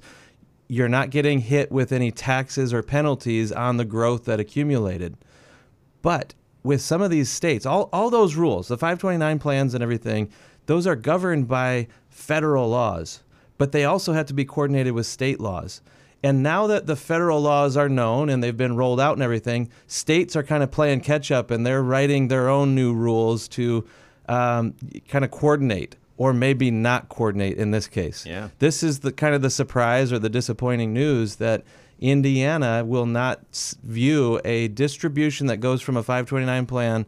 you're 0.68 0.90
not 0.90 1.10
getting 1.10 1.40
hit 1.40 1.72
with 1.72 1.92
any 1.92 2.12
taxes 2.12 2.74
or 2.74 2.82
penalties 2.82 3.52
on 3.52 3.78
the 3.78 3.86
growth 3.86 4.26
that 4.26 4.40
accumulated. 4.40 5.18
But 6.02 6.34
with 6.64 6.82
some 6.82 7.02
of 7.02 7.12
these 7.12 7.30
states, 7.30 7.66
all, 7.66 7.90
all 7.94 8.10
those 8.10 8.36
rules, 8.36 8.68
the 8.68 8.78
529 8.78 9.40
plans 9.40 9.74
and 9.74 9.84
everything, 9.84 10.30
those 10.66 10.88
are 10.88 10.96
governed 10.96 11.48
by 11.48 11.88
federal 12.10 12.70
laws, 12.70 13.22
but 13.58 13.72
they 13.72 13.86
also 13.86 14.14
have 14.14 14.26
to 14.28 14.34
be 14.34 14.46
coordinated 14.46 14.94
with 14.94 15.06
state 15.06 15.40
laws. 15.40 15.82
And 16.26 16.42
now 16.42 16.66
that 16.66 16.88
the 16.88 16.96
federal 16.96 17.40
laws 17.40 17.78
are 17.78 17.88
known 17.88 18.30
and 18.30 18.44
they've 18.44 18.58
been 18.58 18.76
rolled 18.76 19.00
out 19.00 19.14
and 19.14 19.22
everything, 19.22 19.70
states 19.86 20.36
are 20.36 20.42
kind 20.42 20.64
of 20.64 20.72
playing 20.72 21.02
catch 21.02 21.30
up 21.30 21.52
and 21.52 21.64
they're 21.64 21.84
writing 21.84 22.30
their 22.30 22.50
own 22.50 22.74
new 22.74 22.96
rules 22.96 23.48
to 23.50 23.88
um, 24.28 24.74
kind 25.08 25.24
of 25.24 25.30
coordinate 25.30 25.96
or 26.18 26.34
maybe 26.34 26.72
not 26.72 27.10
coordinate 27.10 27.60
in 27.60 27.70
this 27.70 27.88
case. 27.88 28.26
Yeah. 28.26 28.50
This 28.58 28.82
is 28.82 29.02
the 29.02 29.12
kind 29.12 29.36
of 29.36 29.44
the 29.44 29.52
surprise 29.52 30.12
or 30.12 30.18
the 30.18 30.30
disappointing 30.30 30.94
news 30.94 31.36
that 31.36 31.64
Indiana 32.00 32.84
will 32.84 33.06
not 33.06 33.76
view 33.84 34.42
a 34.44 34.68
distribution 34.70 35.46
that 35.46 35.58
goes 35.58 35.80
from 35.80 35.96
a 35.96 36.02
529 36.02 36.66
plan 36.66 37.06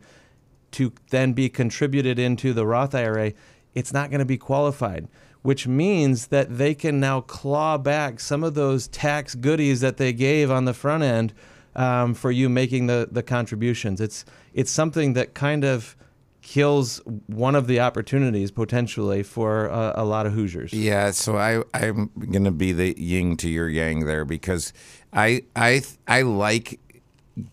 to 0.74 0.94
then 1.10 1.34
be 1.34 1.50
contributed 1.50 2.20
into 2.20 2.54
the 2.54 2.68
Roth 2.68 2.94
IRA. 2.94 3.34
It's 3.74 3.92
not 3.92 4.12
going 4.12 4.20
to 4.20 4.26
be 4.26 4.38
qualified, 4.38 5.08
which 5.48 5.66
means 5.66 6.28
that 6.28 6.58
they 6.58 6.76
can 6.76 7.00
now 7.00 7.22
claw 7.22 7.78
back 7.78 8.20
some 8.20 8.44
of 8.44 8.54
those 8.54 8.90
tax 8.90 9.34
goodies 9.34 9.80
that 9.80 9.96
they 9.96 10.12
gave 10.12 10.52
on 10.52 10.66
the 10.66 10.74
front 10.74 11.04
end 11.04 11.34
um, 11.74 12.14
for 12.14 12.32
you 12.32 12.50
making 12.50 12.88
the, 12.88 13.08
the 13.10 13.24
contributions. 13.24 14.02
It's 14.02 14.26
it's 14.54 14.70
something 14.70 15.14
that 15.14 15.36
kind 15.36 15.64
of 15.64 15.96
kills 16.42 17.02
one 17.28 17.56
of 17.56 17.66
the 17.68 17.80
opportunities 17.80 18.52
potentially 18.52 19.24
for 19.24 19.68
a, 19.68 20.04
lot 20.04 20.26
of 20.26 20.34
Hoosiers. 20.34 20.74
Yeah, 20.74 21.12
so 21.12 21.38
I 21.38 21.64
I'm 21.74 22.12
going 22.30 22.44
to 22.44 22.52
be 22.52 22.74
the 22.74 22.94
yin 22.98 23.38
to 23.38 23.50
your 23.50 23.70
yang 23.70 24.06
there 24.06 24.26
because 24.26 24.74
I 25.14 25.44
I 25.56 25.82
I 26.10 26.24
like 26.24 26.78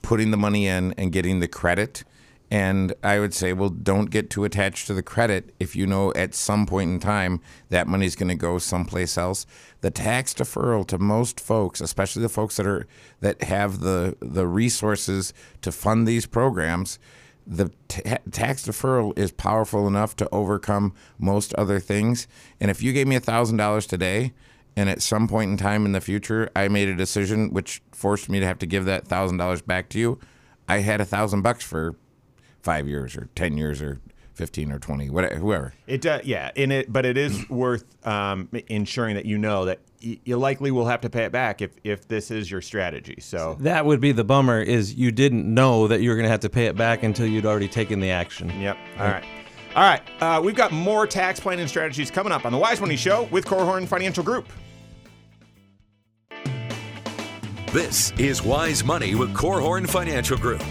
putting 0.03 0.33
the 0.33 0.37
money 0.37 0.67
in 0.67 0.95
and 0.99 1.13
getting 1.13 1.39
the 1.39 1.47
credit 1.47 2.03
And 2.55 2.95
I 3.03 3.19
would 3.19 3.35
say, 3.35 3.53
well, 3.53 3.69
don't 3.69 4.13
get 4.13 4.31
too 4.31 4.45
attached 4.45 4.87
to 4.87 4.95
the 4.95 5.03
credit 5.03 5.53
if 5.59 5.75
you 5.75 5.89
know 5.89 6.13
at 6.13 6.37
some 6.37 6.67
point 6.67 6.89
in 6.89 7.01
time 7.01 7.41
that 7.71 7.89
money's 7.89 8.15
going 8.15 8.29
to 8.29 8.37
go 8.37 8.59
someplace 8.59 9.19
else. 9.19 9.45
The 9.81 9.91
tax 9.91 10.33
deferral 10.33 10.87
to 10.87 10.99
most 10.99 11.41
folks, 11.41 11.81
especially 11.81 12.23
the 12.23 12.29
folks 12.29 12.57
that 12.59 12.65
are 12.65 12.87
that 13.19 13.43
have 13.43 13.81
the 13.81 14.17
the 14.21 14.47
resources 14.47 15.35
to 15.63 15.73
fund 15.73 16.07
these 16.07 16.27
programs, 16.27 17.01
the 17.45 17.73
ta- 17.89 18.19
tax 18.31 18.69
deferral 18.69 19.19
is 19.19 19.33
powerful 19.33 19.89
enough 19.89 20.15
to 20.15 20.29
overcome 20.31 20.95
most 21.19 21.55
other 21.55 21.81
things. 21.81 22.29
And 22.61 22.71
if 22.71 22.81
you 22.85 22.93
gave 22.93 23.09
me 23.09 23.19
thousand 23.19 23.57
dollars 23.57 23.85
today, 23.85 24.33
and 24.77 24.89
at 24.89 25.03
some 25.03 25.27
point 25.27 25.51
in 25.51 25.57
time 25.57 25.85
in 25.87 25.91
the 25.91 26.01
future, 26.01 26.49
I 26.55 26.69
made 26.69 26.89
a 26.89 26.95
decision 26.95 27.53
which 27.53 27.83
forced 27.91 28.29
me 28.29 28.39
to 28.39 28.47
have 28.47 28.61
to 28.61 28.67
give 28.67 28.85
that 28.85 29.09
thousand 29.09 29.39
dollars 29.39 29.61
back 29.61 29.89
to 29.89 29.99
you, 29.99 30.21
I 30.69 30.79
had 30.79 31.01
a 31.01 31.05
thousand 31.05 31.43
bucks 31.43 31.65
for 31.65 31.97
five 32.65 32.89
years 32.89 33.15
or 33.17 33.29
ten 33.37 33.57
years 33.57 33.81
or 33.83 34.01
fifteen 34.33 34.73
or 34.73 34.79
twenty, 34.79 35.11
whatever, 35.11 35.37
whoever. 35.37 35.75
It 35.87 36.01
does, 36.01 36.25
yeah, 36.25 36.51
in 36.57 36.73
it, 36.73 36.93
but 36.93 37.05
it 37.07 37.17
is 37.17 37.49
worth 37.51 37.85
um, 38.07 38.49
ensuring 38.69 39.15
that 39.15 39.27
you 39.27 39.39
know 39.39 39.67
that 39.67 39.81
y- 40.03 40.19
you 40.25 40.37
likely 40.39 40.71
will 40.71 40.87
have 40.87 41.03
to 41.03 41.11
pay 41.11 41.25
it 41.25 41.31
back 41.33 41.63
if 41.63 41.71
if 41.85 42.09
this 42.09 42.31
is 42.31 42.51
your 42.51 42.61
strategy. 42.63 43.19
So 43.21 43.57
That 43.61 43.85
would 43.87 44.01
be 44.01 44.11
the 44.13 44.25
bummer 44.25 44.61
is 44.61 44.95
you 44.95 45.13
didn't 45.13 45.53
know 45.53 45.87
that 45.89 46.01
you 46.01 46.09
were 46.11 46.17
going 46.17 46.25
to 46.25 46.31
have 46.31 46.41
to 46.41 46.51
pay 46.51 46.67
it 46.67 46.77
back 46.77 47.03
until 47.03 47.27
you'd 47.27 47.47
already 47.47 47.69
taken 47.69 48.01
the 48.01 48.11
action. 48.11 48.49
Yep. 48.61 48.77
All 48.99 49.07
right. 49.07 49.25
All 49.77 49.83
right. 49.83 50.03
Uh, 50.21 50.41
we've 50.41 50.55
got 50.55 50.71
more 50.73 51.07
tax 51.07 51.39
planning 51.41 51.67
strategies 51.67 52.11
coming 52.11 52.33
up 52.33 52.45
on 52.47 52.53
the 52.53 52.59
Wise 52.59 52.81
Money 52.81 52.97
Show 52.97 53.25
with 53.33 53.45
Korhorn 53.45 53.87
Financial 53.89 54.23
Group. 54.25 54.47
This 57.73 58.13
is 58.13 58.41
Wise 58.41 58.85
Money 58.85 59.17
with 59.17 59.35
Korhorn 59.35 59.89
Financial 59.89 60.39
Group. 60.39 60.63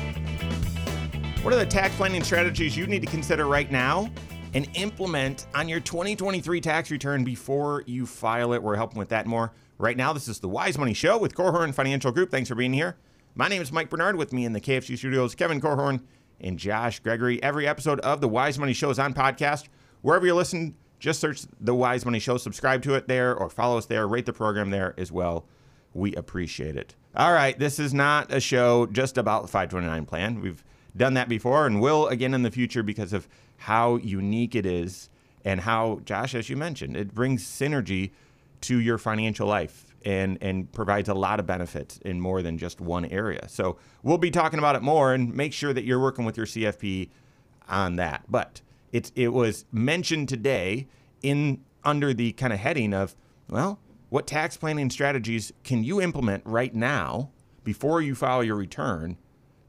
What 1.43 1.53
are 1.53 1.57
the 1.57 1.65
tax 1.65 1.93
planning 1.97 2.23
strategies 2.23 2.77
you 2.77 2.87
need 2.87 3.01
to 3.01 3.07
consider 3.07 3.47
right 3.47 3.69
now 3.69 4.09
and 4.53 4.65
implement 4.75 5.47
on 5.53 5.67
your 5.67 5.81
2023 5.81 6.61
tax 6.61 6.89
return 6.89 7.25
before 7.25 7.83
you 7.85 8.05
file 8.05 8.53
it? 8.53 8.63
We're 8.63 8.77
helping 8.77 8.97
with 8.97 9.09
that 9.09 9.25
more. 9.25 9.51
Right 9.77 9.97
now, 9.97 10.13
this 10.13 10.29
is 10.29 10.39
the 10.39 10.47
Wise 10.47 10.77
Money 10.77 10.93
Show 10.93 11.17
with 11.17 11.35
Korhorn 11.35 11.73
Financial 11.73 12.13
Group. 12.13 12.31
Thanks 12.31 12.47
for 12.47 12.55
being 12.55 12.71
here. 12.71 12.95
My 13.35 13.49
name 13.49 13.61
is 13.61 13.73
Mike 13.73 13.89
Bernard. 13.89 14.15
With 14.15 14.31
me 14.31 14.45
in 14.45 14.53
the 14.53 14.61
KFG 14.61 14.97
studios, 14.97 15.35
Kevin 15.35 15.59
Korhorn 15.59 15.99
and 16.39 16.57
Josh 16.57 17.01
Gregory. 17.01 17.43
Every 17.43 17.67
episode 17.67 17.99
of 17.99 18.21
the 18.21 18.29
Wise 18.29 18.57
Money 18.57 18.71
Show 18.71 18.89
is 18.89 18.97
on 18.97 19.13
podcast. 19.13 19.67
Wherever 20.01 20.25
you 20.25 20.35
listen, 20.35 20.77
just 20.97 21.19
search 21.19 21.41
the 21.59 21.75
Wise 21.75 22.05
Money 22.05 22.19
Show, 22.19 22.37
subscribe 22.37 22.83
to 22.83 22.93
it 22.93 23.09
there, 23.09 23.35
or 23.35 23.49
follow 23.49 23.77
us 23.77 23.85
there, 23.87 24.07
rate 24.07 24.25
the 24.25 24.31
program 24.31 24.69
there 24.69 24.93
as 24.97 25.11
well. 25.11 25.45
We 25.93 26.15
appreciate 26.15 26.77
it. 26.77 26.95
All 27.17 27.33
right, 27.33 27.59
this 27.59 27.79
is 27.79 27.93
not 27.93 28.31
a 28.31 28.39
show 28.39 28.85
just 28.85 29.17
about 29.17 29.41
the 29.41 29.49
529 29.49 30.05
plan. 30.05 30.39
We've 30.39 30.63
done 30.95 31.13
that 31.15 31.29
before 31.29 31.65
and 31.65 31.81
will 31.81 32.07
again 32.07 32.33
in 32.33 32.43
the 32.43 32.51
future 32.51 32.83
because 32.83 33.13
of 33.13 33.27
how 33.57 33.95
unique 33.97 34.55
it 34.55 34.65
is 34.65 35.09
and 35.45 35.61
how, 35.61 35.99
Josh, 36.05 36.35
as 36.35 36.49
you 36.49 36.55
mentioned, 36.55 36.95
it 36.95 37.13
brings 37.13 37.43
synergy 37.43 38.11
to 38.61 38.79
your 38.79 38.97
financial 38.97 39.47
life 39.47 39.85
and, 40.05 40.37
and 40.41 40.71
provides 40.71 41.09
a 41.09 41.13
lot 41.13 41.39
of 41.39 41.45
benefits 41.45 41.97
in 41.99 42.19
more 42.19 42.41
than 42.41 42.57
just 42.57 42.79
one 42.79 43.05
area. 43.05 43.47
So 43.49 43.77
we'll 44.03 44.17
be 44.17 44.31
talking 44.31 44.59
about 44.59 44.75
it 44.75 44.81
more 44.81 45.13
and 45.13 45.33
make 45.33 45.53
sure 45.53 45.73
that 45.73 45.83
you're 45.83 45.99
working 45.99 46.25
with 46.25 46.37
your 46.37 46.45
CFP 46.45 47.09
on 47.67 47.95
that. 47.97 48.23
But 48.29 48.61
it's 48.91 49.11
it 49.15 49.29
was 49.29 49.65
mentioned 49.71 50.29
today 50.29 50.87
in 51.21 51.61
under 51.83 52.13
the 52.13 52.31
kind 52.33 52.53
of 52.53 52.59
heading 52.59 52.93
of, 52.93 53.15
well, 53.49 53.79
what 54.09 54.27
tax 54.27 54.55
planning 54.55 54.89
strategies 54.89 55.51
can 55.63 55.83
you 55.83 56.01
implement 56.01 56.45
right 56.45 56.73
now 56.73 57.31
before 57.63 58.01
you 58.01 58.15
file 58.15 58.43
your 58.43 58.55
return 58.55 59.17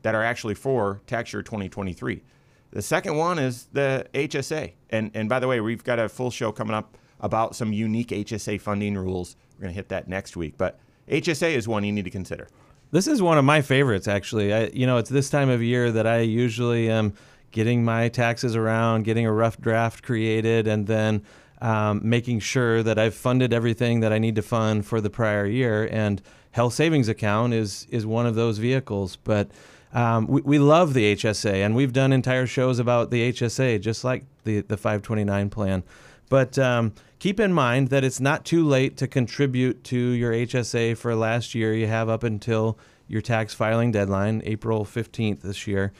that 0.04 0.14
are 0.14 0.22
actually 0.22 0.54
for 0.54 1.00
tax 1.06 1.32
year 1.32 1.42
2023? 1.42 2.22
The 2.70 2.82
second 2.82 3.16
one 3.16 3.38
is 3.38 3.66
the 3.72 4.06
HSA. 4.14 4.72
And 4.90 5.10
and 5.14 5.28
by 5.28 5.40
the 5.40 5.48
way, 5.48 5.60
we've 5.60 5.82
got 5.82 5.98
a 5.98 6.08
full 6.08 6.30
show 6.30 6.52
coming 6.52 6.74
up 6.74 6.96
about 7.20 7.56
some 7.56 7.72
unique 7.72 8.08
HSA 8.08 8.60
funding 8.60 8.96
rules. 8.96 9.36
We're 9.56 9.62
going 9.62 9.72
to 9.72 9.76
hit 9.76 9.88
that 9.88 10.08
next 10.08 10.36
week, 10.36 10.54
but 10.58 10.78
HSA 11.08 11.54
is 11.54 11.66
one 11.66 11.84
you 11.84 11.92
need 11.92 12.04
to 12.04 12.10
consider. 12.10 12.48
This 12.90 13.06
is 13.06 13.22
one 13.22 13.38
of 13.38 13.44
my 13.44 13.62
favorites, 13.62 14.06
actually. 14.06 14.52
I, 14.52 14.66
you 14.66 14.86
know, 14.86 14.98
it's 14.98 15.10
this 15.10 15.30
time 15.30 15.48
of 15.48 15.62
year 15.62 15.90
that 15.92 16.06
I 16.06 16.20
usually 16.20 16.90
am 16.90 17.14
getting 17.50 17.84
my 17.84 18.08
taxes 18.08 18.56
around, 18.56 19.04
getting 19.04 19.26
a 19.26 19.32
rough 19.32 19.60
draft 19.60 20.02
created, 20.02 20.66
and 20.66 20.86
then 20.86 21.22
um, 21.60 22.00
making 22.04 22.40
sure 22.40 22.82
that 22.82 22.98
I've 22.98 23.14
funded 23.14 23.52
everything 23.52 24.00
that 24.00 24.12
I 24.12 24.18
need 24.18 24.34
to 24.34 24.42
fund 24.42 24.84
for 24.84 25.00
the 25.00 25.10
prior 25.10 25.46
year. 25.46 25.88
And 25.90 26.20
health 26.50 26.74
savings 26.74 27.08
account 27.08 27.54
is 27.54 27.86
is 27.90 28.04
one 28.04 28.26
of 28.26 28.34
those 28.34 28.58
vehicles. 28.58 29.16
But 29.16 29.50
um, 29.94 30.26
we, 30.26 30.42
we 30.42 30.58
love 30.58 30.92
the 30.92 31.14
HSA, 31.14 31.64
and 31.64 31.74
we've 31.74 31.92
done 31.92 32.12
entire 32.12 32.46
shows 32.46 32.78
about 32.78 33.10
the 33.10 33.32
HSA, 33.32 33.80
just 33.80 34.04
like 34.04 34.24
the 34.42 34.60
the 34.60 34.76
529 34.76 35.50
plan. 35.50 35.84
But 36.28 36.58
um, 36.58 36.94
keep 37.18 37.38
in 37.38 37.52
mind 37.52 37.88
that 37.90 38.02
it's 38.02 38.20
not 38.20 38.44
too 38.44 38.66
late 38.66 38.96
to 38.96 39.06
contribute 39.06 39.84
to 39.84 39.96
your 39.96 40.32
HSA 40.32 40.96
for 40.96 41.14
last 41.14 41.54
year. 41.54 41.72
You 41.74 41.86
have 41.86 42.08
up 42.08 42.24
until 42.24 42.78
your 43.06 43.22
tax 43.22 43.54
filing 43.54 43.92
deadline, 43.92 44.42
April 44.44 44.84
15th 44.84 45.42
this 45.42 45.66
year, 45.66 45.92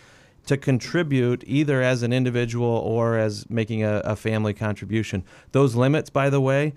to 0.47 0.57
contribute 0.57 1.45
either 1.47 1.83
as 1.83 2.03
an 2.03 2.13
individual 2.13 2.67
or 2.67 3.17
as 3.17 3.49
making 3.49 3.85
a, 3.85 3.99
a 4.05 4.17
family 4.17 4.55
contribution. 4.55 5.23
Those 5.53 5.75
limits, 5.75 6.11
by 6.11 6.31
the 6.31 6.41
way, 6.41 6.75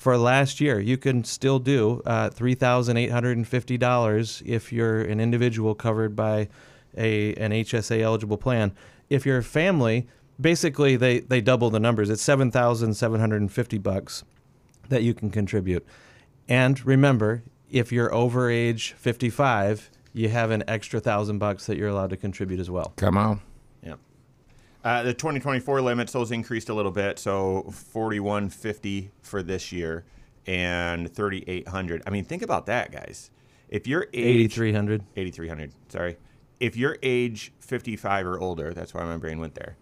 for 0.00 0.16
last 0.16 0.60
year, 0.62 0.80
you 0.80 0.96
can 0.96 1.24
still 1.24 1.58
do 1.58 2.00
uh, 2.06 2.30
$3,850 2.30 4.42
if 4.46 4.72
you're 4.72 5.02
an 5.02 5.20
individual 5.20 5.74
covered 5.74 6.16
by 6.16 6.48
a, 6.96 7.34
an 7.34 7.52
HSA 7.52 8.00
eligible 8.00 8.38
plan. 8.38 8.72
If 9.10 9.26
you're 9.26 9.36
a 9.36 9.44
family, 9.44 10.08
basically 10.40 10.96
they, 10.96 11.20
they 11.20 11.42
double 11.42 11.68
the 11.68 11.80
numbers. 11.80 12.08
It's 12.08 12.22
7,750 12.22 13.76
bucks 13.76 14.24
that 14.88 15.02
you 15.02 15.12
can 15.12 15.28
contribute. 15.28 15.84
And 16.48 16.82
remember, 16.86 17.42
if 17.70 17.92
you're 17.92 18.14
over 18.14 18.48
age 18.48 18.92
55, 18.92 19.90
you 20.14 20.30
have 20.30 20.50
an 20.50 20.64
extra 20.66 21.00
thousand 21.00 21.40
bucks 21.40 21.66
that 21.66 21.76
you're 21.76 21.90
allowed 21.90 22.08
to 22.08 22.16
contribute 22.16 22.58
as 22.58 22.70
well. 22.70 22.94
Come 22.96 23.18
on. 23.18 23.42
Yeah. 24.84 24.90
Uh, 24.90 25.02
the 25.02 25.14
2024 25.14 25.80
limits 25.82 26.12
those 26.12 26.30
increased 26.30 26.68
a 26.68 26.74
little 26.74 26.92
bit, 26.92 27.18
so 27.18 27.62
4150 27.72 29.10
for 29.22 29.42
this 29.42 29.72
year 29.72 30.04
and 30.46 31.12
3800. 31.12 32.02
I 32.06 32.10
mean, 32.10 32.24
think 32.24 32.42
about 32.42 32.66
that, 32.66 32.90
guys. 32.92 33.30
If 33.68 33.86
you're 33.86 34.08
age 34.12 34.52
8,300. 34.58 35.04
8300, 35.16 35.72
sorry. 35.88 36.16
If 36.58 36.76
you're 36.76 36.98
age 37.02 37.52
55 37.60 38.26
or 38.26 38.40
older, 38.40 38.74
that's 38.74 38.92
why 38.92 39.04
my 39.04 39.16
brain 39.16 39.38
went 39.38 39.54
there. 39.54 39.76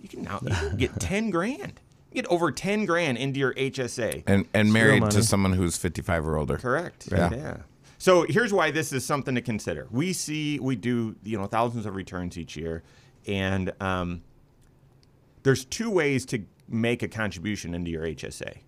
You 0.00 0.08
can 0.08 0.22
now 0.22 0.40
you 0.42 0.48
can 0.50 0.76
get 0.76 0.98
10 1.00 1.30
grand. 1.30 1.80
You 2.10 2.22
get 2.22 2.26
over 2.30 2.50
10 2.52 2.84
grand 2.84 3.18
into 3.18 3.40
your 3.40 3.54
HSA. 3.54 4.24
And 4.26 4.46
and 4.52 4.72
married 4.72 5.10
to 5.10 5.22
someone 5.22 5.52
who's 5.52 5.76
55 5.76 6.26
or 6.26 6.36
older. 6.36 6.56
Correct. 6.56 7.08
Yeah. 7.10 7.58
So 7.98 8.26
here's 8.28 8.52
why 8.52 8.70
this 8.72 8.92
is 8.92 9.04
something 9.04 9.34
to 9.36 9.40
consider. 9.40 9.86
We 9.90 10.12
see 10.12 10.58
we 10.58 10.74
do 10.76 11.14
you 11.22 11.38
know 11.38 11.46
thousands 11.46 11.86
of 11.86 11.94
returns 11.94 12.36
each 12.36 12.56
year, 12.56 12.82
and 13.26 13.72
um, 13.80 14.22
there's 15.42 15.64
two 15.64 15.90
ways 15.90 16.24
to 16.26 16.44
make 16.68 17.02
a 17.02 17.08
contribution 17.08 17.74
into 17.74 17.90
your 17.90 18.04
HSA. 18.04 18.58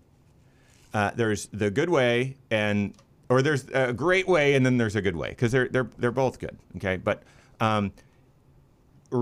Uh, 0.93 1.11
there's 1.15 1.47
the 1.47 1.69
good 1.71 1.89
way, 1.89 2.37
and 2.51 2.93
or 3.29 3.41
there's 3.41 3.65
a 3.73 3.91
great 3.93 4.27
way, 4.27 4.53
and 4.55 4.65
then 4.65 4.77
there's 4.77 4.95
a 4.95 5.01
good 5.01 5.15
way 5.15 5.29
because 5.29 5.51
they're 5.51 5.67
they're 5.67 5.89
they're 5.97 6.11
both 6.11 6.39
good. 6.39 6.57
Okay, 6.77 6.97
but 6.97 7.23
um, 7.59 7.91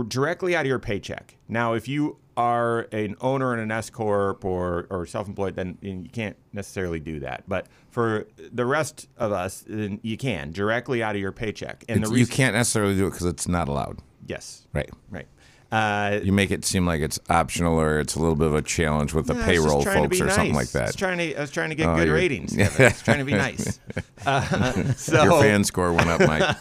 directly 0.07 0.55
out 0.55 0.61
of 0.61 0.67
your 0.67 0.79
paycheck. 0.79 1.35
Now, 1.47 1.73
if 1.73 1.87
you 1.87 2.17
are 2.35 2.87
an 2.91 3.15
owner 3.21 3.53
in 3.53 3.59
an 3.59 3.69
S 3.71 3.91
corp 3.91 4.43
or, 4.43 4.87
or 4.89 5.05
self-employed, 5.05 5.55
then 5.55 5.77
you 5.81 6.07
can't 6.11 6.35
necessarily 6.51 6.99
do 6.99 7.19
that. 7.19 7.43
But 7.47 7.67
for 7.91 8.25
the 8.51 8.65
rest 8.65 9.07
of 9.17 9.31
us, 9.31 9.63
then 9.67 9.99
you 10.01 10.17
can 10.17 10.51
directly 10.51 11.03
out 11.03 11.13
of 11.15 11.21
your 11.21 11.31
paycheck. 11.31 11.85
And 11.87 11.97
It's- 11.97 12.11
the 12.11 12.17
you 12.19 12.25
can't 12.25 12.55
necessarily 12.55 12.95
do 12.95 13.05
it 13.05 13.11
because 13.11 13.27
it's 13.27 13.47
not 13.47 13.67
allowed. 13.67 13.99
yes, 14.25 14.67
Right. 14.73 14.89
right. 15.11 15.27
Uh, 15.73 16.19
You 16.23 16.31
make 16.31 16.51
it 16.51 16.63
seem 16.65 16.85
like 16.85 17.01
it's 17.01 17.19
optional 17.29 17.79
or 17.79 17.99
it's 17.99 18.15
a 18.15 18.19
little 18.19 18.35
bit 18.35 18.47
of 18.47 18.53
a 18.55 18.61
challenge 18.61 19.13
with 19.13 19.25
the 19.27 19.33
Yeah, 19.33 19.41
I 19.41 19.45
payroll 19.45 19.81
folks 19.83 20.21
or 20.21 20.29
something 20.29 20.53
nice. 20.53 20.73
like 20.75 20.81
I 20.81 20.85
was 20.85 20.93
that. 20.93 20.97
trying 20.99 21.17
to, 21.17 21.35
I 21.35 21.41
was 21.41 21.49
trying 21.51 21.69
to 21.69 21.75
get 21.75 21.87
Oh, 21.87 21.95
good 21.95 22.09
ratings. 22.09 22.55
Kevin. 22.57 22.85
I 22.85 22.89
was 22.89 23.01
trying 23.01 23.17
to 23.19 23.25
be 23.25 23.33
nice. 23.33 23.79
Uh, 24.25 24.93
so, 24.93 25.21
Your 25.23 25.41
fan 25.41 25.63
score 25.65 25.91
went 25.91 26.07
up, 26.09 26.21
Mike. 26.21 26.55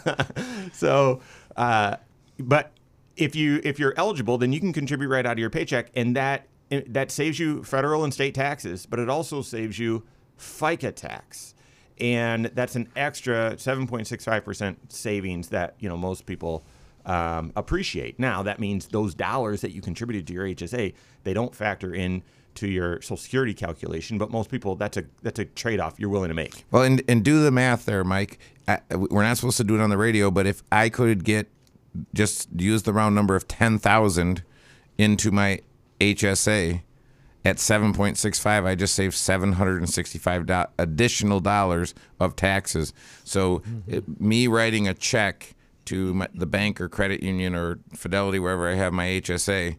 so, 0.72 1.20
uh, 1.56 1.96
but 2.40 2.72
if 3.16 3.36
you 3.36 3.60
if 3.62 3.78
you're 3.78 3.94
eligible, 3.96 4.36
then 4.38 4.52
you 4.52 4.58
can 4.58 4.72
contribute 4.72 5.08
right 5.08 5.24
out 5.24 5.32
of 5.34 5.38
your 5.38 5.50
paycheck, 5.50 5.88
and 5.94 6.16
that 6.16 6.46
that 6.88 7.12
saves 7.12 7.38
you 7.38 7.62
federal 7.62 8.02
and 8.02 8.12
state 8.12 8.34
taxes, 8.34 8.84
but 8.86 8.98
it 8.98 9.08
also 9.08 9.42
saves 9.42 9.78
you 9.78 10.02
FICA 10.40 10.92
tax, 10.96 11.54
and 12.00 12.46
that's 12.46 12.74
an 12.74 12.88
extra 12.96 13.52
7.65 13.56 14.44
percent 14.44 14.92
savings 14.92 15.50
that 15.50 15.74
you 15.78 15.88
know 15.88 15.96
most 15.96 16.26
people. 16.26 16.64
Um, 17.04 17.52
appreciate 17.56 18.20
now 18.20 18.44
that 18.44 18.60
means 18.60 18.86
those 18.86 19.12
dollars 19.12 19.60
that 19.62 19.72
you 19.72 19.82
contributed 19.82 20.24
to 20.28 20.32
your 20.32 20.46
HSA 20.46 20.94
they 21.24 21.34
don't 21.34 21.54
factor 21.54 21.92
in 21.92 22.22
to 22.54 22.68
your 22.68 23.00
Social 23.00 23.16
Security 23.16 23.54
calculation, 23.54 24.18
but 24.18 24.30
most 24.30 24.50
people 24.50 24.74
that's 24.76 24.96
a 24.96 25.04
that's 25.22 25.38
a 25.38 25.44
trade 25.44 25.80
off 25.80 25.98
you're 25.98 26.10
willing 26.10 26.28
to 26.28 26.34
make. 26.34 26.64
Well, 26.70 26.82
and, 26.82 27.02
and 27.08 27.24
do 27.24 27.42
the 27.42 27.50
math 27.50 27.86
there, 27.86 28.04
Mike. 28.04 28.38
I, 28.68 28.80
we're 28.94 29.22
not 29.22 29.36
supposed 29.36 29.56
to 29.56 29.64
do 29.64 29.74
it 29.74 29.80
on 29.80 29.90
the 29.90 29.96
radio, 29.96 30.30
but 30.30 30.46
if 30.46 30.62
I 30.70 30.88
could 30.88 31.24
get 31.24 31.48
just 32.14 32.48
use 32.56 32.82
the 32.84 32.92
round 32.92 33.14
number 33.14 33.36
of 33.36 33.46
10,000 33.48 34.42
into 34.96 35.30
my 35.30 35.60
HSA 36.00 36.82
at 37.44 37.56
7.65 37.56 38.64
I 38.64 38.74
just 38.74 38.94
saved 38.94 39.14
765 39.14 40.46
do- 40.46 40.64
additional 40.78 41.40
dollars 41.40 41.94
of 42.20 42.36
taxes. 42.36 42.92
So 43.24 43.62
it, 43.86 44.20
me 44.20 44.46
writing 44.46 44.88
a 44.88 44.94
check 44.94 45.54
to 45.86 46.14
my, 46.14 46.28
the 46.34 46.46
bank 46.46 46.80
or 46.80 46.88
credit 46.88 47.22
union 47.22 47.54
or 47.54 47.78
Fidelity 47.94 48.38
wherever 48.38 48.68
I 48.68 48.74
have 48.74 48.92
my 48.92 49.06
HSA, 49.06 49.76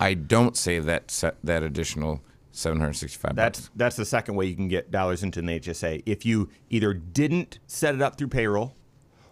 I 0.00 0.14
don't 0.14 0.56
save 0.56 0.84
that 0.86 1.10
se- 1.10 1.32
that 1.42 1.62
additional 1.62 2.22
765 2.52 3.34
bucks. 3.34 3.36
That's 3.36 3.70
that's 3.76 3.96
the 3.96 4.04
second 4.04 4.36
way 4.36 4.46
you 4.46 4.56
can 4.56 4.68
get 4.68 4.90
dollars 4.90 5.22
into 5.22 5.40
an 5.40 5.46
HSA. 5.46 6.02
If 6.06 6.24
you 6.24 6.48
either 6.70 6.94
didn't 6.94 7.58
set 7.66 7.94
it 7.94 8.02
up 8.02 8.16
through 8.16 8.28
payroll, 8.28 8.74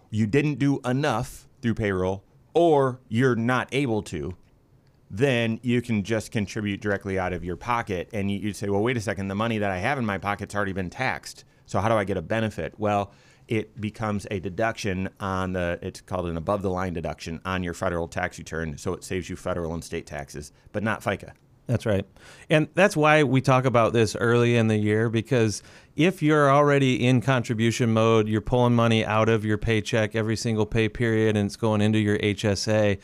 you 0.09 0.27
didn't 0.27 0.59
do 0.59 0.79
enough 0.85 1.47
through 1.61 1.75
payroll, 1.75 2.23
or 2.53 2.99
you're 3.09 3.35
not 3.35 3.67
able 3.71 4.01
to, 4.03 4.35
then 5.09 5.59
you 5.61 5.81
can 5.81 6.03
just 6.03 6.31
contribute 6.31 6.81
directly 6.81 7.17
out 7.17 7.33
of 7.33 7.43
your 7.43 7.55
pocket. 7.55 8.09
And 8.13 8.29
you'd 8.29 8.55
say, 8.55 8.69
well, 8.69 8.81
wait 8.81 8.97
a 8.97 9.01
second, 9.01 9.27
the 9.27 9.35
money 9.35 9.57
that 9.57 9.71
I 9.71 9.77
have 9.77 9.97
in 9.97 10.05
my 10.05 10.17
pocket's 10.17 10.55
already 10.55 10.73
been 10.73 10.89
taxed. 10.89 11.43
So 11.65 11.79
how 11.79 11.89
do 11.89 11.95
I 11.95 12.03
get 12.03 12.17
a 12.17 12.21
benefit? 12.21 12.73
Well, 12.77 13.11
it 13.47 13.79
becomes 13.79 14.27
a 14.29 14.39
deduction 14.39 15.09
on 15.19 15.53
the, 15.53 15.79
it's 15.81 16.01
called 16.01 16.25
an 16.27 16.37
above 16.37 16.61
the 16.61 16.69
line 16.69 16.93
deduction 16.93 17.39
on 17.45 17.63
your 17.63 17.73
federal 17.73 18.07
tax 18.07 18.37
return. 18.37 18.77
So 18.77 18.93
it 18.93 19.03
saves 19.03 19.29
you 19.29 19.35
federal 19.35 19.73
and 19.73 19.83
state 19.83 20.05
taxes, 20.05 20.51
but 20.71 20.83
not 20.83 21.01
FICA. 21.01 21.31
That's 21.67 21.85
right. 21.85 22.05
And 22.49 22.69
that's 22.75 22.95
why 22.95 23.23
we 23.23 23.41
talk 23.41 23.65
about 23.65 23.91
this 23.91 24.15
early 24.15 24.55
in 24.55 24.69
the 24.69 24.77
year 24.77 25.09
because 25.09 25.61
if 25.97 26.21
you're 26.21 26.49
already 26.49 27.05
in 27.05 27.19
contribution 27.21 27.91
mode, 27.91 28.29
you're 28.29 28.39
pulling 28.39 28.73
money 28.73 29.05
out 29.05 29.27
of 29.27 29.43
your 29.43 29.57
paycheck 29.57 30.15
every 30.15 30.37
single 30.37 30.65
pay 30.65 30.87
period 30.87 31.35
and 31.35 31.45
it's 31.45 31.57
going 31.57 31.81
into 31.81 31.99
your 31.99 32.17
HSA, 32.19 32.99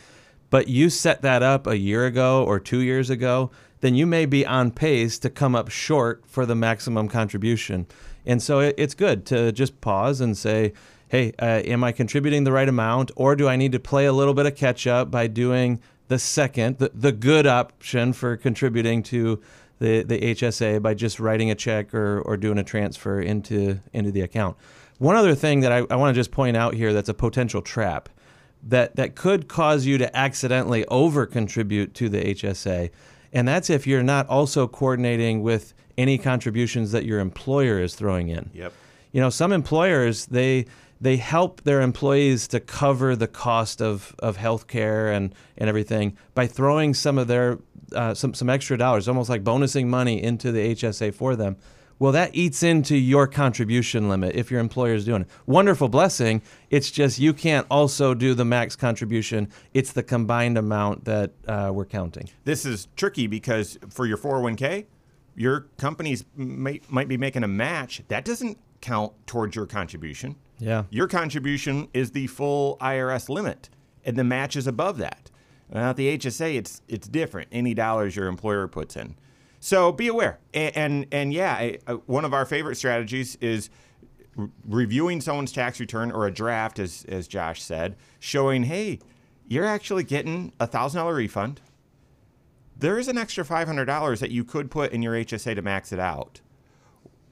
but 0.49 0.69
you 0.69 0.89
set 0.89 1.21
that 1.23 1.43
up 1.43 1.67
a 1.67 1.77
year 1.77 2.05
ago 2.05 2.45
or 2.45 2.59
two 2.59 2.79
years 2.79 3.09
ago, 3.09 3.51
then 3.81 3.95
you 3.95 4.05
may 4.05 4.25
be 4.25 4.45
on 4.45 4.71
pace 4.71 5.19
to 5.19 5.29
come 5.29 5.55
up 5.55 5.69
short 5.69 6.23
for 6.25 6.45
the 6.45 6.55
maximum 6.55 7.09
contribution. 7.09 7.85
And 8.25 8.41
so 8.41 8.59
it, 8.59 8.75
it's 8.77 8.93
good 8.93 9.25
to 9.27 9.51
just 9.51 9.79
pause 9.81 10.21
and 10.21 10.37
say, 10.37 10.73
hey, 11.07 11.33
uh, 11.39 11.61
am 11.65 11.83
I 11.83 11.91
contributing 11.91 12.43
the 12.43 12.51
right 12.51 12.67
amount 12.67 13.11
or 13.15 13.35
do 13.35 13.47
I 13.47 13.55
need 13.55 13.71
to 13.73 13.79
play 13.79 14.05
a 14.05 14.13
little 14.13 14.33
bit 14.33 14.45
of 14.45 14.55
catch 14.55 14.87
up 14.87 15.11
by 15.11 15.27
doing 15.27 15.79
the 16.07 16.19
second, 16.19 16.79
the, 16.79 16.91
the 16.93 17.11
good 17.11 17.45
option 17.47 18.13
for 18.13 18.35
contributing 18.37 19.03
to 19.03 19.41
the, 19.79 20.03
the 20.03 20.19
HSA 20.19 20.81
by 20.81 20.93
just 20.93 21.19
writing 21.19 21.51
a 21.51 21.55
check 21.55 21.93
or, 21.93 22.21
or 22.21 22.37
doing 22.37 22.57
a 22.57 22.63
transfer 22.63 23.19
into, 23.19 23.79
into 23.93 24.11
the 24.11 24.21
account. 24.21 24.57
One 24.97 25.15
other 25.15 25.35
thing 25.35 25.61
that 25.61 25.71
I, 25.71 25.85
I 25.89 25.95
want 25.95 26.15
to 26.15 26.19
just 26.19 26.31
point 26.31 26.55
out 26.55 26.73
here 26.73 26.93
that's 26.93 27.09
a 27.09 27.13
potential 27.13 27.61
trap 27.61 28.09
that, 28.63 28.95
that 28.95 29.15
could 29.15 29.47
cause 29.47 29.85
you 29.85 29.97
to 29.97 30.15
accidentally 30.17 30.85
over 30.85 31.25
contribute 31.25 31.93
to 31.95 32.09
the 32.09 32.23
HSA, 32.33 32.89
and 33.33 33.47
that's 33.47 33.69
if 33.69 33.85
you're 33.87 34.03
not 34.03 34.27
also 34.29 34.67
coordinating 34.67 35.41
with 35.41 35.73
any 35.97 36.17
contributions 36.17 36.91
that 36.91 37.05
your 37.05 37.19
employer 37.19 37.79
is 37.79 37.95
throwing 37.95 38.29
in. 38.29 38.49
Yep. 38.53 38.73
You 39.11 39.21
know, 39.21 39.29
some 39.29 39.51
employers, 39.51 40.27
they, 40.27 40.65
they 41.01 41.17
help 41.17 41.61
their 41.63 41.81
employees 41.81 42.47
to 42.49 42.59
cover 42.59 43.15
the 43.15 43.27
cost 43.27 43.81
of, 43.81 44.15
of 44.19 44.37
health 44.37 44.67
care 44.67 45.11
and, 45.11 45.35
and 45.57 45.67
everything 45.67 46.17
by 46.33 46.47
throwing 46.47 46.93
some 46.93 47.17
of 47.17 47.27
their 47.27 47.59
uh, 47.93 48.13
some, 48.13 48.33
some 48.33 48.49
extra 48.49 48.75
dollars, 48.77 49.07
almost 49.07 49.29
like 49.29 49.43
bonusing 49.43 49.85
money 49.85 50.21
into 50.23 50.51
the 50.51 50.73
HSA 50.73 51.13
for 51.13 51.35
them. 51.35 51.57
Well, 51.99 52.11
that 52.11 52.35
eats 52.35 52.63
into 52.63 52.97
your 52.97 53.27
contribution 53.27 54.09
limit 54.09 54.35
if 54.35 54.51
your 54.51 54.59
employer 54.59 54.93
is 54.93 55.05
doing 55.05 55.21
it. 55.21 55.27
Wonderful 55.45 55.89
blessing. 55.89 56.41
It's 56.69 56.91
just 56.91 57.19
you 57.19 57.33
can't 57.33 57.65
also 57.69 58.13
do 58.13 58.33
the 58.33 58.45
max 58.45 58.75
contribution. 58.75 59.49
It's 59.73 59.91
the 59.91 60.03
combined 60.03 60.57
amount 60.57 61.05
that 61.05 61.31
uh, 61.47 61.71
we're 61.73 61.85
counting. 61.85 62.29
This 62.43 62.65
is 62.65 62.87
tricky 62.95 63.27
because 63.27 63.77
for 63.89 64.05
your 64.05 64.17
401k, 64.17 64.85
your 65.35 65.61
companies 65.77 66.25
might, 66.35 66.89
might 66.91 67.07
be 67.07 67.17
making 67.17 67.43
a 67.43 67.47
match. 67.47 68.03
That 68.07 68.25
doesn't 68.25 68.57
count 68.81 69.13
towards 69.25 69.55
your 69.55 69.65
contribution. 69.65 70.35
Yeah. 70.59 70.83
Your 70.89 71.07
contribution 71.07 71.87
is 71.93 72.11
the 72.11 72.27
full 72.27 72.77
IRS 72.79 73.29
limit, 73.29 73.69
and 74.05 74.17
the 74.17 74.23
match 74.23 74.55
is 74.55 74.67
above 74.67 74.97
that. 74.97 75.31
Now, 75.71 75.89
at 75.89 75.95
the 75.95 76.17
HSA, 76.17 76.55
it's 76.55 76.81
it's 76.87 77.07
different. 77.07 77.49
Any 77.51 77.73
dollars 77.73 78.15
your 78.15 78.27
employer 78.27 78.67
puts 78.67 78.95
in, 78.95 79.15
so 79.63 79.93
be 79.93 80.09
aware. 80.09 80.39
And 80.53 80.75
and, 80.75 81.05
and 81.13 81.33
yeah, 81.33 81.53
I, 81.53 81.77
I, 81.87 81.93
one 81.93 82.25
of 82.25 82.33
our 82.33 82.45
favorite 82.45 82.75
strategies 82.75 83.37
is 83.37 83.69
re- 84.35 84.49
reviewing 84.67 85.21
someone's 85.21 85.53
tax 85.53 85.79
return 85.79 86.11
or 86.11 86.27
a 86.27 86.33
draft, 86.33 86.79
as 86.79 87.05
as 87.07 87.29
Josh 87.29 87.61
said, 87.61 87.95
showing 88.19 88.63
hey, 88.63 88.99
you're 89.47 89.65
actually 89.65 90.03
getting 90.03 90.51
a 90.59 90.67
thousand 90.67 90.99
dollar 90.99 91.15
refund. 91.15 91.61
There 92.77 92.99
is 92.99 93.07
an 93.07 93.17
extra 93.17 93.45
five 93.45 93.65
hundred 93.65 93.85
dollars 93.85 94.19
that 94.19 94.31
you 94.31 94.43
could 94.43 94.69
put 94.69 94.91
in 94.91 95.01
your 95.01 95.13
HSA 95.13 95.55
to 95.55 95.61
max 95.61 95.93
it 95.93 95.99
out 95.99 96.41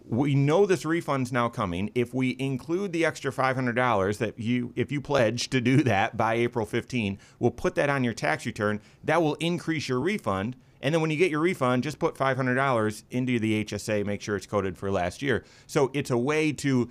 we 0.04 0.36
know 0.36 0.66
this 0.66 0.84
refund's 0.84 1.32
now 1.32 1.48
coming. 1.48 1.90
If 1.96 2.14
we 2.14 2.36
include 2.38 2.92
the 2.92 3.06
extra 3.06 3.32
$500 3.32 4.18
that 4.18 4.38
you, 4.38 4.74
if 4.76 4.92
you 4.92 5.00
pledge 5.00 5.50
to 5.52 5.62
do 5.62 5.84
that 5.84 6.18
by 6.18 6.34
April 6.34 6.66
15, 6.66 7.18
we'll 7.40 7.52
put 7.52 7.76
that 7.76 7.90
on 7.90 8.04
your 8.04 8.14
tax 8.14 8.46
return. 8.46 8.82
That 9.06 9.22
will 9.22 9.36
increase 9.36 9.88
your 9.88 10.02
refund. 10.02 10.58
And 10.82 10.94
then 10.94 11.02
when 11.02 11.12
you 11.12 11.18
get 11.18 11.32
your 11.32 11.40
refund, 11.40 11.84
just 11.84 12.00
put 12.00 12.16
$500 12.16 13.04
into 13.12 13.40
the 13.40 13.64
HSA, 13.64 14.06
make 14.06 14.22
sure 14.22 14.36
it's 14.36 14.48
coded 14.48 14.78
for 14.78 14.92
last 14.92 15.22
year. 15.22 15.44
So 15.68 15.92
it's 15.94 16.10
a 16.10 16.18
way 16.18 16.52
to 16.54 16.90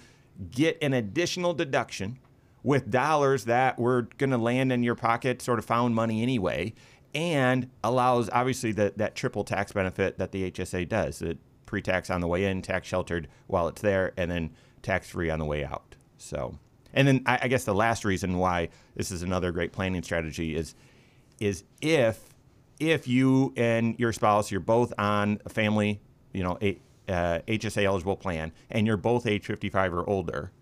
get 0.51 0.79
an 0.83 0.95
additional 0.95 1.55
deduction 1.55 2.19
with 2.63 2.91
dollars 2.91 3.45
that 3.47 3.79
were 3.79 4.09
going 4.19 4.31
to 4.31 4.39
land 4.39 4.73
in 4.73 4.83
your 4.83 4.95
pocket, 4.95 5.43
sort 5.43 5.59
of 5.59 5.65
found 5.65 5.95
money 5.95 6.23
anyway, 6.23 6.75
and 7.15 7.69
allows 7.83 8.31
obviously 8.31 8.73
that, 8.73 8.99
that 8.99 9.15
triple 9.15 9.45
tax 9.45 9.73
benefit 9.73 10.19
that 10.19 10.33
the 10.33 10.51
HSA 10.51 10.89
does. 10.89 11.23
It 11.23 11.39
pre-tax 11.67 12.11
on 12.11 12.21
the 12.21 12.27
way 12.27 12.45
in, 12.45 12.63
tax 12.63 12.89
sheltered 12.89 13.29
while 13.47 13.69
it's 13.69 13.81
there, 13.81 14.13
and 14.17 14.31
then 14.31 14.51
tax 14.83 15.09
free 15.09 15.31
on 15.31 15.39
the 15.39 15.45
way 15.45 15.65
out. 15.65 15.95
So, 16.19 16.59
and 16.93 17.07
then 17.07 17.23
I, 17.27 17.41
I, 17.43 17.49
guess 17.49 17.65
the 17.65 17.75
last 17.75 18.05
reason 18.05 18.39
why 18.39 18.71
this 18.97 19.13
is 19.13 19.23
another 19.23 19.53
great 19.53 19.73
planning 19.73 20.03
strategy 20.03 20.55
is 20.57 20.75
is 21.39 21.65
if 21.81 22.21
if 22.81 23.07
you 23.07 23.53
and 23.57 23.99
your 23.99 24.13
spouse 24.13 24.51
you're 24.51 24.61
both 24.61 24.93
on 24.99 25.41
a 25.45 25.49
family, 25.49 26.01
you 26.33 26.43
know, 26.43 26.59
a 26.61 26.81
uh, 27.09 27.41
HSA 27.47 27.85
eligible 27.85 28.17
plan, 28.17 28.53
and 28.71 28.87
you're 28.87 28.97
both 28.97 29.27
age 29.27 29.45
55 29.45 29.95
or 29.95 30.09
older, 30.09 30.53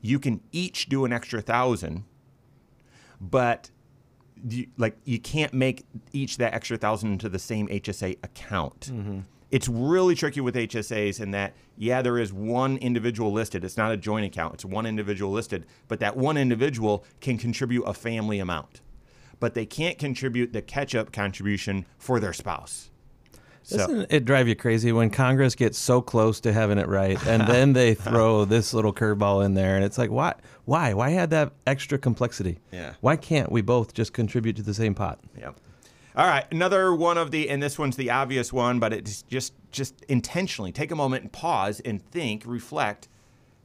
you 0.00 0.18
can 0.18 0.40
each 0.52 0.88
do 0.88 1.04
an 1.04 1.12
extra 1.12 1.40
thousand, 1.40 2.04
but 3.20 3.70
you, 4.48 4.66
like 4.76 4.96
you 5.04 5.18
can't 5.18 5.54
make 5.54 5.84
each 6.12 6.36
that 6.38 6.54
extra 6.54 6.76
thousand 6.76 7.12
into 7.12 7.28
the 7.28 7.38
same 7.38 7.68
HSA 7.68 8.18
account. 8.22 8.90
Mm-hmm 8.92 9.20
it's 9.54 9.68
really 9.68 10.16
tricky 10.16 10.40
with 10.40 10.56
HSAs 10.56 11.20
in 11.20 11.30
that, 11.30 11.54
yeah, 11.76 12.02
there 12.02 12.18
is 12.18 12.32
one 12.32 12.76
individual 12.78 13.30
listed. 13.30 13.62
It's 13.62 13.76
not 13.76 13.92
a 13.92 13.96
joint 13.96 14.26
account, 14.26 14.54
it's 14.54 14.64
one 14.64 14.84
individual 14.84 15.30
listed, 15.30 15.64
but 15.86 16.00
that 16.00 16.16
one 16.16 16.36
individual 16.36 17.04
can 17.20 17.38
contribute 17.38 17.84
a 17.84 17.94
family 17.94 18.40
amount. 18.40 18.80
But 19.44 19.52
they 19.52 19.66
can't 19.66 19.98
contribute 19.98 20.54
the 20.54 20.62
catch 20.62 20.94
up 20.94 21.12
contribution 21.12 21.84
for 21.98 22.18
their 22.18 22.32
spouse. 22.32 22.88
Doesn't 23.68 24.10
it 24.10 24.24
drive 24.24 24.48
you 24.48 24.54
crazy 24.54 24.90
when 24.90 25.10
Congress 25.10 25.54
gets 25.54 25.76
so 25.76 26.00
close 26.00 26.40
to 26.40 26.52
having 26.54 26.78
it 26.78 26.88
right, 26.88 27.22
and 27.26 27.46
then 27.46 27.74
they 27.74 27.92
throw 28.08 28.46
this 28.46 28.72
little 28.72 28.94
curveball 28.94 29.44
in 29.44 29.52
there, 29.52 29.76
and 29.76 29.84
it's 29.84 29.98
like, 29.98 30.10
why, 30.10 30.32
why, 30.64 30.94
why 30.94 31.12
add 31.12 31.28
that 31.28 31.52
extra 31.66 31.98
complexity? 31.98 32.58
Yeah. 32.72 32.94
Why 33.02 33.16
can't 33.16 33.52
we 33.52 33.60
both 33.60 33.92
just 33.92 34.14
contribute 34.14 34.56
to 34.56 34.62
the 34.62 34.72
same 34.72 34.94
pot? 34.94 35.20
Yep. 35.38 35.60
All 36.16 36.26
right, 36.26 36.46
another 36.50 36.94
one 36.94 37.18
of 37.18 37.30
the, 37.30 37.50
and 37.50 37.62
this 37.62 37.78
one's 37.78 37.96
the 37.96 38.10
obvious 38.10 38.50
one, 38.50 38.80
but 38.80 38.94
it's 38.94 39.20
just 39.24 39.52
just 39.70 40.06
intentionally 40.06 40.72
take 40.72 40.90
a 40.90 40.96
moment 40.96 41.24
and 41.24 41.30
pause 41.30 41.80
and 41.80 42.02
think, 42.02 42.44
reflect. 42.46 43.10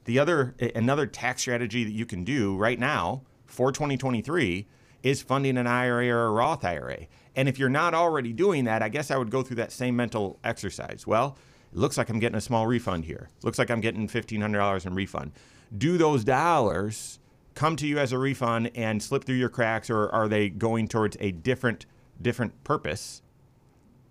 The 0.04 0.20
other, 0.20 0.56
another 0.76 1.08
tax 1.08 1.44
strategy 1.44 1.86
that 1.86 1.94
you 1.94 2.06
can 2.06 2.26
do 2.26 2.58
right 2.58 2.78
now 2.78 3.22
for 3.46 3.72
2023 3.72 4.68
is 5.04 5.22
funding 5.22 5.58
an 5.58 5.68
IRA 5.68 6.10
or 6.10 6.26
a 6.28 6.32
Roth 6.32 6.66
IRA. 6.66 7.08
And 7.36 7.48
if 7.48 7.58
you're 7.58 7.70
not 7.70 7.94
already 7.94 8.34
doing 8.34 8.66
that, 8.66 8.82
I 8.82 8.90
guess 8.90 9.12
I 9.12 9.18
would 9.18 9.32
go 9.32 9.44
through 9.44 9.58
that 9.58 9.72
same 9.72 9.96
mental 9.96 10.40
exercise. 10.44 11.06
Well, 11.08 11.38
it 11.72 11.78
looks 11.78 11.98
like 11.98 12.10
I'm 12.10 12.20
getting 12.20 12.38
a 12.38 12.42
small 12.42 12.68
refund 12.68 13.06
here. 13.06 13.30
Looks 13.44 13.60
like 13.60 13.70
I'm 13.70 13.82
getting 13.82 14.08
$1,500 14.08 14.86
in 14.86 14.96
refund. 14.96 15.32
Do 15.78 15.98
those 15.98 16.24
dollars 16.24 17.20
come 17.54 17.76
to 17.76 17.88
you 17.88 18.00
as 18.00 18.12
a 18.12 18.18
refund 18.18 18.72
and 18.76 19.02
slip 19.02 19.24
through 19.24 19.36
your 19.36 19.50
cracks, 19.50 19.90
or 19.90 20.10
are 20.10 20.28
they 20.28 20.50
going 20.50 20.88
towards 20.88 21.18
a 21.20 21.32
different 21.32 21.86
different 22.22 22.64
purpose? 22.64 23.22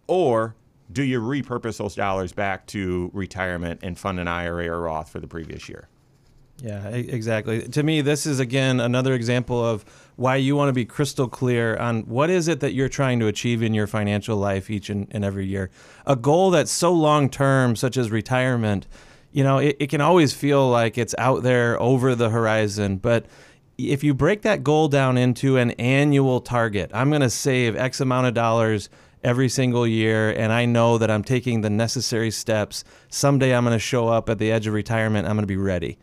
Or 0.07 0.55
do 0.91 1.03
you 1.03 1.21
repurpose 1.21 1.79
those 1.79 1.95
dollars 1.95 2.33
back 2.33 2.67
to 2.69 3.11
retirement 3.13 3.81
and 3.83 3.99
fund 3.99 4.19
an 4.19 4.29
IRA 4.29 4.69
or 4.69 4.81
Roth 4.83 5.11
for 5.11 5.21
the 5.21 5.29
previous 5.29 5.69
year? 5.69 5.89
Yeah, 6.63 6.89
exactly. 6.89 7.69
To 7.69 7.83
me, 7.85 8.01
this 8.01 8.27
is 8.27 8.41
again 8.41 8.81
another 8.81 9.15
example 9.15 9.65
of 9.65 9.85
why 10.17 10.37
you 10.37 10.57
want 10.57 10.69
to 10.69 10.73
be 10.73 10.85
crystal 10.85 11.29
clear 11.29 11.77
on 11.77 12.03
what 12.03 12.31
is 12.31 12.49
it 12.49 12.59
that 12.61 12.75
you're 12.75 12.89
trying 12.89 13.21
to 13.21 13.29
achieve 13.29 13.63
in 13.63 13.75
your 13.75 13.87
financial 13.87 14.37
life 14.37 14.69
each 14.69 14.91
and, 14.91 15.07
and 15.13 15.25
every 15.25 15.47
year. 15.47 15.71
A 16.05 16.17
goal 16.17 16.51
that's 16.51 16.73
so 16.73 16.93
long 16.93 17.31
term, 17.31 17.77
such 17.77 17.97
as 17.97 18.11
retirement, 18.11 18.89
you 19.31 19.45
know, 19.45 19.59
it, 19.59 19.77
it 19.79 19.87
can 19.89 20.01
always 20.01 20.33
feel 20.33 20.69
like 20.69 20.99
it's 20.99 21.15
out 21.17 21.45
there 21.45 21.81
over 21.81 22.17
the 22.17 22.31
horizon, 22.31 22.97
but 22.97 23.27
if 23.77 24.03
you 24.03 24.13
break 24.13 24.43
that 24.43 24.65
goal 24.65 24.89
down 24.89 25.17
into 25.17 25.57
an 25.57 25.71
annual 25.73 26.41
target, 26.41 26.91
I'm 26.93 27.11
going 27.11 27.23
to 27.23 27.31
save 27.31 27.77
X 27.77 28.01
amount 28.01 28.27
of 28.27 28.35
dollars 28.35 28.91
every 29.23 29.49
single 29.49 29.87
year, 29.87 30.31
and 30.31 30.53
I 30.53 30.65
know 30.65 30.99
that 30.99 31.11
I'm 31.11 31.23
taking 31.23 31.61
the 31.61 31.71
necessary 31.71 32.33
steps. 32.33 32.83
Someday 33.09 33.55
I'm 33.55 33.65
going 33.65 33.77
to 33.77 33.79
show 33.79 34.09
up 34.09 34.29
at 34.29 34.39
the 34.39 34.51
edge 34.51 34.67
of 34.67 34.75
retirement. 34.75 35.29
I'm 35.29 35.37
going 35.37 35.45
to 35.45 35.47
be 35.47 35.57
ready. 35.57 35.99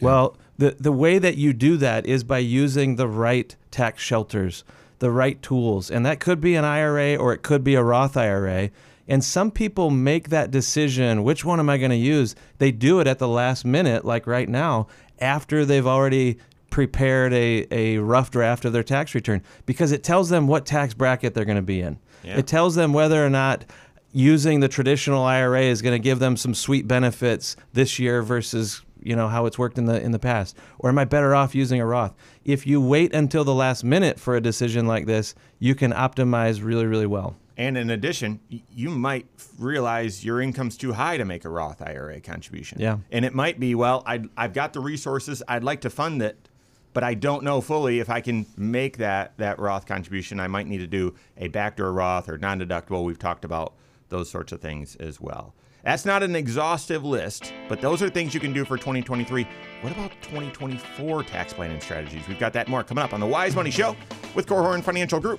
Well, 0.00 0.36
the, 0.58 0.76
the 0.78 0.92
way 0.92 1.18
that 1.18 1.36
you 1.36 1.52
do 1.52 1.76
that 1.78 2.06
is 2.06 2.24
by 2.24 2.38
using 2.38 2.96
the 2.96 3.08
right 3.08 3.54
tax 3.70 4.02
shelters, 4.02 4.64
the 4.98 5.10
right 5.10 5.40
tools. 5.42 5.90
And 5.90 6.04
that 6.06 6.20
could 6.20 6.40
be 6.40 6.54
an 6.54 6.64
IRA 6.64 7.16
or 7.16 7.32
it 7.32 7.42
could 7.42 7.62
be 7.62 7.74
a 7.74 7.82
Roth 7.82 8.16
IRA. 8.16 8.70
And 9.08 9.22
some 9.22 9.50
people 9.50 9.90
make 9.90 10.30
that 10.30 10.50
decision 10.50 11.22
which 11.22 11.44
one 11.44 11.60
am 11.60 11.70
I 11.70 11.78
going 11.78 11.90
to 11.90 11.96
use? 11.96 12.34
They 12.58 12.72
do 12.72 13.00
it 13.00 13.06
at 13.06 13.18
the 13.18 13.28
last 13.28 13.64
minute, 13.64 14.04
like 14.04 14.26
right 14.26 14.48
now, 14.48 14.88
after 15.20 15.64
they've 15.64 15.86
already 15.86 16.38
prepared 16.70 17.32
a, 17.32 17.66
a 17.70 17.98
rough 17.98 18.30
draft 18.30 18.64
of 18.64 18.72
their 18.72 18.82
tax 18.82 19.14
return 19.14 19.42
because 19.64 19.92
it 19.92 20.02
tells 20.02 20.28
them 20.28 20.46
what 20.46 20.66
tax 20.66 20.92
bracket 20.94 21.34
they're 21.34 21.44
going 21.44 21.56
to 21.56 21.62
be 21.62 21.80
in. 21.80 21.98
Yeah. 22.24 22.38
It 22.38 22.46
tells 22.46 22.74
them 22.74 22.92
whether 22.92 23.24
or 23.24 23.30
not 23.30 23.64
using 24.12 24.60
the 24.60 24.68
traditional 24.68 25.22
IRA 25.22 25.62
is 25.62 25.82
going 25.82 25.94
to 25.94 26.02
give 26.02 26.18
them 26.18 26.36
some 26.36 26.54
sweet 26.54 26.88
benefits 26.88 27.56
this 27.72 27.98
year 27.98 28.22
versus 28.22 28.82
you 29.06 29.16
know 29.16 29.28
how 29.28 29.46
it's 29.46 29.58
worked 29.58 29.78
in 29.78 29.86
the 29.86 30.02
in 30.02 30.12
the 30.12 30.18
past 30.18 30.56
or 30.78 30.90
am 30.90 30.98
I 30.98 31.04
better 31.04 31.34
off 31.34 31.54
using 31.54 31.80
a 31.80 31.86
Roth? 31.86 32.14
If 32.44 32.66
you 32.66 32.80
wait 32.80 33.14
until 33.14 33.44
the 33.44 33.54
last 33.54 33.84
minute 33.84 34.18
for 34.18 34.36
a 34.36 34.40
decision 34.40 34.86
like 34.86 35.06
this, 35.06 35.34
you 35.58 35.74
can 35.74 35.92
optimize 35.92 36.64
really 36.64 36.86
really 36.86 37.06
well. 37.06 37.36
And 37.58 37.78
in 37.78 37.88
addition, 37.88 38.40
you 38.48 38.90
might 38.90 39.26
realize 39.58 40.24
your 40.24 40.40
income's 40.42 40.76
too 40.76 40.92
high 40.92 41.16
to 41.16 41.24
make 41.24 41.44
a 41.44 41.48
Roth 41.48 41.80
IRA 41.80 42.20
contribution. 42.20 42.80
Yeah. 42.80 42.98
And 43.10 43.24
it 43.24 43.34
might 43.34 43.58
be, 43.58 43.74
well, 43.74 44.02
I'd, 44.04 44.28
I've 44.36 44.52
got 44.52 44.74
the 44.74 44.80
resources, 44.80 45.42
I'd 45.48 45.64
like 45.64 45.80
to 45.82 45.90
fund 45.90 46.20
it, 46.20 46.50
but 46.92 47.02
I 47.02 47.14
don't 47.14 47.44
know 47.44 47.62
fully 47.62 47.98
if 47.98 48.10
I 48.10 48.20
can 48.20 48.44
make 48.58 48.98
that, 48.98 49.32
that 49.38 49.58
Roth 49.58 49.86
contribution. 49.86 50.38
I 50.38 50.48
might 50.48 50.66
need 50.66 50.78
to 50.78 50.86
do 50.86 51.14
a 51.38 51.48
backdoor 51.48 51.92
Roth 51.92 52.28
or 52.28 52.36
non 52.36 52.60
deductible. 52.60 53.04
We've 53.04 53.18
talked 53.18 53.44
about 53.44 53.72
those 54.10 54.30
sorts 54.30 54.52
of 54.52 54.60
things 54.60 54.94
as 54.96 55.18
well. 55.18 55.54
That's 55.86 56.04
not 56.04 56.24
an 56.24 56.34
exhaustive 56.34 57.04
list, 57.04 57.54
but 57.68 57.80
those 57.80 58.02
are 58.02 58.10
things 58.10 58.34
you 58.34 58.40
can 58.40 58.52
do 58.52 58.64
for 58.64 58.76
2023. 58.76 59.46
What 59.82 59.92
about 59.92 60.10
2024 60.20 61.22
tax 61.22 61.52
planning 61.52 61.80
strategies? 61.80 62.26
We've 62.26 62.40
got 62.40 62.52
that 62.54 62.66
more 62.66 62.82
coming 62.82 63.04
up 63.04 63.12
on 63.12 63.20
the 63.20 63.26
Wise 63.26 63.54
Money 63.54 63.70
Show 63.70 63.94
with 64.34 64.48
Korhorn 64.48 64.82
Financial 64.82 65.20
Group. 65.20 65.38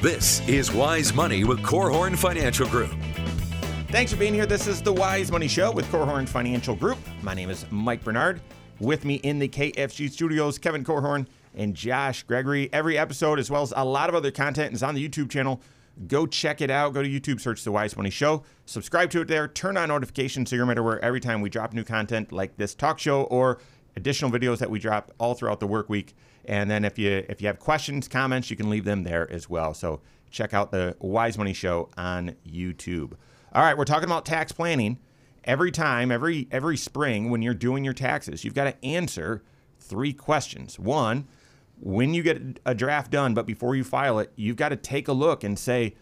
This 0.00 0.46
is 0.46 0.72
Wise 0.72 1.12
Money 1.12 1.42
with 1.42 1.58
Korhorn 1.64 2.16
Financial 2.16 2.68
Group. 2.68 2.94
Thanks 3.88 4.12
for 4.12 4.18
being 4.18 4.32
here. 4.32 4.46
This 4.46 4.68
is 4.68 4.80
the 4.80 4.92
Wise 4.92 5.32
Money 5.32 5.48
Show 5.48 5.72
with 5.72 5.86
Korhorn 5.86 6.28
Financial 6.28 6.76
Group. 6.76 6.98
My 7.22 7.34
name 7.34 7.50
is 7.50 7.66
Mike 7.72 8.04
Bernard. 8.04 8.40
With 8.78 9.04
me 9.04 9.16
in 9.16 9.40
the 9.40 9.48
KFG 9.48 10.12
studios, 10.12 10.58
Kevin 10.58 10.84
Korhorn 10.84 11.26
and 11.56 11.74
Josh 11.74 12.22
Gregory. 12.22 12.70
Every 12.72 12.96
episode, 12.96 13.40
as 13.40 13.50
well 13.50 13.62
as 13.62 13.72
a 13.74 13.84
lot 13.84 14.08
of 14.08 14.14
other 14.14 14.30
content, 14.30 14.74
is 14.74 14.84
on 14.84 14.94
the 14.94 15.08
YouTube 15.08 15.28
channel. 15.28 15.60
Go 16.06 16.26
check 16.26 16.60
it 16.60 16.70
out. 16.70 16.92
Go 16.92 17.02
to 17.02 17.08
YouTube, 17.08 17.40
search 17.40 17.64
the 17.64 17.72
Wise 17.72 17.96
Money 17.96 18.10
Show. 18.10 18.44
Subscribe 18.66 19.10
to 19.10 19.22
it 19.22 19.28
there. 19.28 19.48
Turn 19.48 19.76
on 19.76 19.88
notifications 19.88 20.50
so 20.50 20.56
you're 20.56 20.66
made 20.66 20.78
aware 20.78 21.02
every 21.02 21.20
time 21.20 21.40
we 21.40 21.48
drop 21.48 21.72
new 21.72 21.84
content 21.84 22.32
like 22.32 22.56
this 22.58 22.74
talk 22.74 22.98
show 22.98 23.22
or 23.24 23.58
additional 23.96 24.30
videos 24.30 24.58
that 24.58 24.70
we 24.70 24.78
drop 24.78 25.10
all 25.18 25.34
throughout 25.34 25.58
the 25.58 25.66
work 25.66 25.88
week. 25.88 26.14
And 26.44 26.70
then 26.70 26.84
if 26.84 26.98
you 26.98 27.24
if 27.28 27.40
you 27.40 27.46
have 27.46 27.58
questions, 27.58 28.08
comments, 28.08 28.50
you 28.50 28.56
can 28.56 28.68
leave 28.68 28.84
them 28.84 29.04
there 29.04 29.30
as 29.32 29.48
well. 29.48 29.72
So 29.74 30.00
check 30.30 30.52
out 30.52 30.70
the 30.70 30.96
Wise 31.00 31.38
Money 31.38 31.54
Show 31.54 31.88
on 31.96 32.36
YouTube. 32.46 33.14
All 33.52 33.62
right, 33.62 33.76
we're 33.76 33.84
talking 33.84 34.04
about 34.04 34.26
tax 34.26 34.52
planning. 34.52 34.98
Every 35.44 35.70
time, 35.70 36.10
every 36.10 36.46
every 36.50 36.76
spring 36.76 37.30
when 37.30 37.40
you're 37.40 37.54
doing 37.54 37.84
your 37.84 37.94
taxes, 37.94 38.44
you've 38.44 38.54
got 38.54 38.64
to 38.64 38.84
answer 38.84 39.42
three 39.78 40.12
questions. 40.12 40.78
One, 40.78 41.26
when 41.80 42.14
you 42.14 42.22
get 42.22 42.60
a 42.64 42.74
draft 42.74 43.10
done, 43.10 43.34
but 43.34 43.46
before 43.46 43.76
you 43.76 43.84
file 43.84 44.18
it, 44.18 44.32
you've 44.36 44.56
got 44.56 44.70
to 44.70 44.76
take 44.76 45.08
a 45.08 45.12
look 45.12 45.44
and 45.44 45.58
say, 45.58 45.94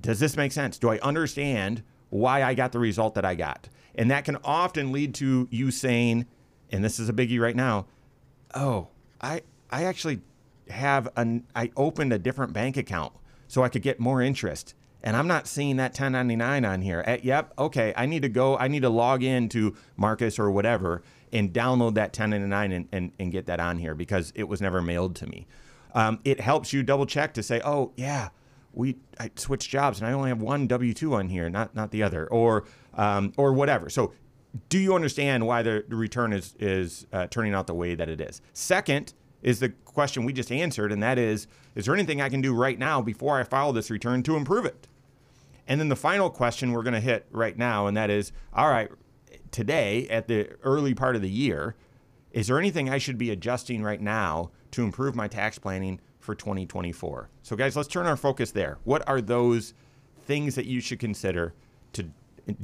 does 0.00 0.20
this 0.20 0.36
make 0.36 0.52
sense? 0.52 0.78
Do 0.78 0.90
I 0.90 0.98
understand 0.98 1.82
why 2.10 2.42
I 2.42 2.54
got 2.54 2.72
the 2.72 2.78
result 2.78 3.14
that 3.14 3.24
I 3.24 3.34
got? 3.34 3.68
And 3.94 4.10
that 4.10 4.24
can 4.24 4.36
often 4.44 4.92
lead 4.92 5.14
to 5.16 5.48
you 5.50 5.70
saying, 5.70 6.26
and 6.70 6.84
this 6.84 6.98
is 6.98 7.08
a 7.08 7.12
biggie 7.12 7.40
right 7.40 7.56
now, 7.56 7.86
oh, 8.54 8.88
I 9.20 9.42
I 9.70 9.84
actually 9.84 10.20
have 10.68 11.08
an 11.16 11.44
I 11.54 11.70
opened 11.76 12.12
a 12.12 12.18
different 12.18 12.52
bank 12.52 12.76
account 12.76 13.12
so 13.46 13.62
I 13.62 13.68
could 13.68 13.82
get 13.82 14.00
more 14.00 14.20
interest. 14.20 14.74
And 15.02 15.16
I'm 15.16 15.28
not 15.28 15.46
seeing 15.46 15.76
that 15.76 15.90
1099 15.90 16.64
on 16.64 16.80
here. 16.80 17.04
Eh, 17.06 17.18
yep, 17.22 17.52
okay, 17.58 17.92
I 17.94 18.06
need 18.06 18.22
to 18.22 18.30
go, 18.30 18.56
I 18.56 18.68
need 18.68 18.80
to 18.82 18.88
log 18.88 19.22
in 19.22 19.50
to 19.50 19.76
Marcus 19.96 20.38
or 20.38 20.50
whatever 20.50 21.02
and 21.34 21.52
download 21.52 21.94
that 21.94 22.16
1099 22.16 22.72
and, 22.72 22.88
and, 22.92 23.12
and 23.18 23.32
get 23.32 23.46
that 23.46 23.60
on 23.60 23.76
here 23.76 23.94
because 23.94 24.32
it 24.34 24.44
was 24.44 24.62
never 24.62 24.80
mailed 24.80 25.16
to 25.16 25.26
me. 25.26 25.46
Um, 25.94 26.20
it 26.24 26.40
helps 26.40 26.72
you 26.72 26.82
double 26.82 27.04
check 27.04 27.34
to 27.34 27.42
say, 27.42 27.60
oh, 27.64 27.92
yeah, 27.96 28.30
we 28.72 28.96
I 29.20 29.30
switched 29.36 29.70
jobs 29.70 30.00
and 30.00 30.08
I 30.08 30.12
only 30.12 30.28
have 30.30 30.40
one 30.40 30.66
W 30.66 30.94
two 30.94 31.14
on 31.14 31.28
here, 31.28 31.50
not 31.50 31.74
not 31.74 31.90
the 31.90 32.02
other, 32.02 32.26
or 32.26 32.64
um, 32.94 33.32
or 33.36 33.52
whatever. 33.52 33.88
So, 33.88 34.12
do 34.68 34.78
you 34.78 34.94
understand 34.94 35.46
why 35.46 35.62
the 35.62 35.84
the 35.86 35.96
return 35.96 36.32
is 36.32 36.54
is 36.58 37.06
uh, 37.12 37.26
turning 37.28 37.54
out 37.54 37.66
the 37.66 37.74
way 37.74 37.94
that 37.94 38.08
it 38.08 38.20
is? 38.20 38.40
Second 38.52 39.14
is 39.42 39.60
the 39.60 39.68
question 39.68 40.24
we 40.24 40.32
just 40.32 40.50
answered, 40.50 40.90
and 40.90 41.02
that 41.02 41.18
is, 41.18 41.46
is 41.74 41.84
there 41.84 41.94
anything 41.94 42.20
I 42.20 42.30
can 42.30 42.40
do 42.40 42.54
right 42.54 42.78
now 42.78 43.02
before 43.02 43.38
I 43.38 43.44
file 43.44 43.72
this 43.72 43.90
return 43.90 44.22
to 44.22 44.36
improve 44.36 44.64
it? 44.64 44.88
And 45.68 45.78
then 45.78 45.90
the 45.90 45.96
final 45.96 46.30
question 46.30 46.72
we're 46.72 46.82
going 46.82 46.94
to 46.94 47.00
hit 47.00 47.26
right 47.30 47.56
now, 47.56 47.86
and 47.86 47.96
that 47.96 48.08
is, 48.08 48.32
all 48.54 48.70
right, 48.70 48.90
today 49.54 50.08
at 50.08 50.26
the 50.26 50.48
early 50.64 50.94
part 50.94 51.14
of 51.14 51.22
the 51.22 51.30
year, 51.30 51.76
is 52.32 52.48
there 52.48 52.58
anything 52.58 52.90
I 52.90 52.98
should 52.98 53.16
be 53.16 53.30
adjusting 53.30 53.82
right 53.84 54.00
now 54.00 54.50
to 54.72 54.82
improve 54.82 55.14
my 55.14 55.28
tax 55.28 55.58
planning 55.58 56.00
for 56.18 56.34
2024? 56.34 57.28
So, 57.42 57.54
guys, 57.54 57.76
let's 57.76 57.88
turn 57.88 58.06
our 58.06 58.16
focus 58.16 58.50
there. 58.50 58.78
What 58.82 59.08
are 59.08 59.20
those 59.20 59.72
things 60.26 60.56
that 60.56 60.66
you 60.66 60.80
should 60.80 60.98
consider 60.98 61.54
to 61.92 62.04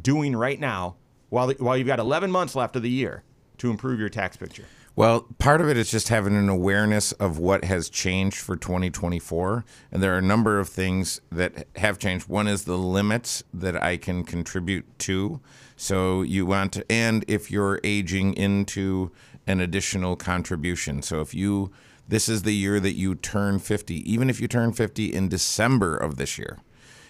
doing 0.02 0.34
right 0.34 0.58
now 0.58 0.96
while 1.28 1.52
while 1.58 1.76
you've 1.76 1.86
got 1.86 2.00
11 2.00 2.30
months 2.30 2.56
left 2.56 2.74
of 2.74 2.82
the 2.82 2.90
year 2.90 3.22
to 3.58 3.70
improve 3.70 4.00
your 4.00 4.08
tax 4.08 4.36
picture? 4.36 4.64
Well, 4.96 5.28
part 5.38 5.60
of 5.60 5.68
it 5.68 5.76
is 5.76 5.90
just 5.90 6.08
having 6.08 6.34
an 6.34 6.48
awareness 6.48 7.12
of 7.12 7.38
what 7.38 7.64
has 7.64 7.88
changed 7.88 8.38
for 8.38 8.56
2024. 8.56 9.64
And 9.92 10.02
there 10.02 10.12
are 10.14 10.18
a 10.18 10.22
number 10.22 10.58
of 10.58 10.68
things 10.68 11.20
that 11.30 11.68
have 11.76 11.98
changed. 11.98 12.28
One 12.28 12.48
is 12.48 12.64
the 12.64 12.76
limits 12.76 13.44
that 13.54 13.80
I 13.80 13.96
can 13.96 14.24
contribute 14.24 14.98
to. 15.00 15.40
So 15.80 16.20
you 16.20 16.44
want 16.44 16.74
to, 16.74 16.92
and 16.92 17.24
if 17.26 17.50
you're 17.50 17.80
aging 17.82 18.34
into 18.34 19.12
an 19.46 19.60
additional 19.60 20.14
contribution. 20.14 21.00
So 21.00 21.22
if 21.22 21.32
you, 21.32 21.72
this 22.06 22.28
is 22.28 22.42
the 22.42 22.54
year 22.54 22.80
that 22.80 22.96
you 22.96 23.14
turn 23.14 23.58
50, 23.58 24.12
even 24.12 24.28
if 24.28 24.42
you 24.42 24.46
turn 24.46 24.74
50 24.74 25.06
in 25.06 25.30
December 25.30 25.96
of 25.96 26.18
this 26.18 26.36
year, 26.36 26.58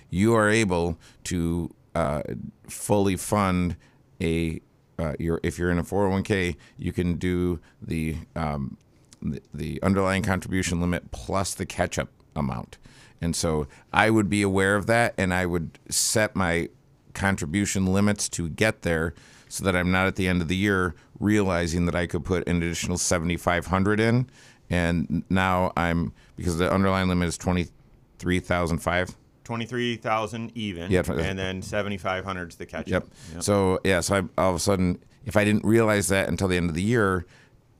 you 0.09 0.37
are 0.37 0.49
able 0.49 0.97
to 1.25 1.75
uh, 1.97 2.23
fully 2.69 3.17
fund 3.17 3.75
a 4.23 4.61
uh, 5.01 5.15
you're, 5.19 5.41
if 5.43 5.59
you're 5.59 5.73
in 5.73 5.79
a 5.81 5.83
401k, 5.83 6.55
you 6.79 6.93
can 6.93 7.15
do 7.15 7.59
the, 7.83 8.19
um, 8.37 8.77
the 9.21 9.43
the 9.53 9.83
underlying 9.83 10.23
contribution 10.23 10.81
limit 10.81 11.11
plus 11.11 11.55
the 11.55 11.67
catch-up 11.67 12.11
amount. 12.37 12.79
And 13.21 13.35
so 13.35 13.67
I 13.93 14.11
would 14.11 14.31
be 14.31 14.43
aware 14.43 14.77
of 14.77 14.87
that, 14.87 15.15
and 15.19 15.35
I 15.35 15.47
would 15.47 15.79
set 15.89 16.37
my 16.37 16.69
contribution 17.15 17.87
limits 17.87 18.29
to 18.31 18.49
get 18.49 18.83
there, 18.83 19.15
so 19.49 19.65
that 19.65 19.75
I'm 19.77 19.91
not 19.91 20.07
at 20.07 20.17
the 20.17 20.29
end 20.29 20.43
of 20.43 20.49
the 20.49 20.57
year 20.57 20.95
realizing 21.19 21.87
that 21.87 21.95
I 21.95 22.07
could 22.07 22.25
put 22.25 22.47
an 22.49 22.57
additional 22.59 22.97
7,500 22.99 24.01
in, 24.01 24.29
and 24.71 25.23
now 25.29 25.73
I'm 25.77 26.13
because 26.37 26.57
the 26.59 26.73
underlying 26.73 27.09
limit 27.09 27.29
is 27.29 27.37
23,005. 27.39 29.17
23,000 29.45 30.53
even, 30.55 30.91
Yeah, 30.91 31.03
and 31.11 31.39
then 31.39 31.61
7,500 31.63 32.51
is 32.51 32.57
the 32.57 32.67
catch 32.67 32.89
Yep. 32.89 33.03
up. 33.03 33.43
So 33.43 33.81
yeah, 33.85 34.01
so 34.01 34.17
I, 34.17 34.23
all 34.41 34.51
of 34.51 34.57
a 34.57 34.61
sudden, 34.61 34.99
if 35.27 35.37
I 35.37 35.45
didn't 35.45 35.65
realize 35.65 36.09
that 36.09 36.29
until 36.29 36.47
the 36.49 36.57
end 36.57 36.69
of 36.71 36.75
the 36.77 36.83
year, 36.83 37.27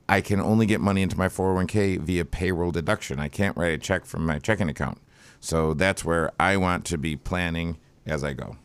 I 0.09 0.21
can 0.21 0.41
only 0.41 0.67
get 0.67 0.81
money 0.81 1.03
into 1.03 1.17
my 1.17 1.29
401k 1.29 1.99
via 2.01 2.25
payroll 2.25 2.73
deduction. 2.73 3.21
I 3.21 3.29
can't 3.29 3.57
write 3.57 3.73
a 3.73 3.79
check 3.79 4.05
from 4.05 4.27
my 4.27 4.41
checking 4.41 4.69
account. 4.69 4.99
So 5.39 5.73
that's 5.73 6.05
where 6.05 6.33
I 6.41 6.57
want 6.57 6.85
to 6.87 6.99
be 6.99 7.15
planning 7.17 7.79
as 8.05 8.25
I 8.25 8.33
go. 8.33 8.57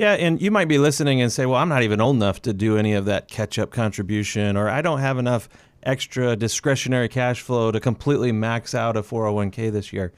Yeah, 0.00 0.12
and 0.12 0.40
you 0.40 0.50
might 0.50 0.66
be 0.66 0.78
listening 0.78 1.20
and 1.20 1.30
say, 1.30 1.44
"Well, 1.44 1.60
I'm 1.60 1.68
not 1.68 1.82
even 1.82 2.00
old 2.00 2.16
enough 2.16 2.40
to 2.42 2.54
do 2.54 2.78
any 2.78 2.94
of 2.94 3.04
that 3.04 3.28
catch-up 3.28 3.70
contribution, 3.70 4.56
or 4.56 4.66
I 4.66 4.80
don't 4.80 5.00
have 5.00 5.18
enough 5.18 5.46
extra 5.82 6.36
discretionary 6.36 7.06
cash 7.06 7.42
flow 7.42 7.70
to 7.70 7.78
completely 7.80 8.32
max 8.32 8.74
out 8.74 8.96
a 8.96 9.02
401k 9.02 9.68
this 9.68 9.92
year." 9.92 10.14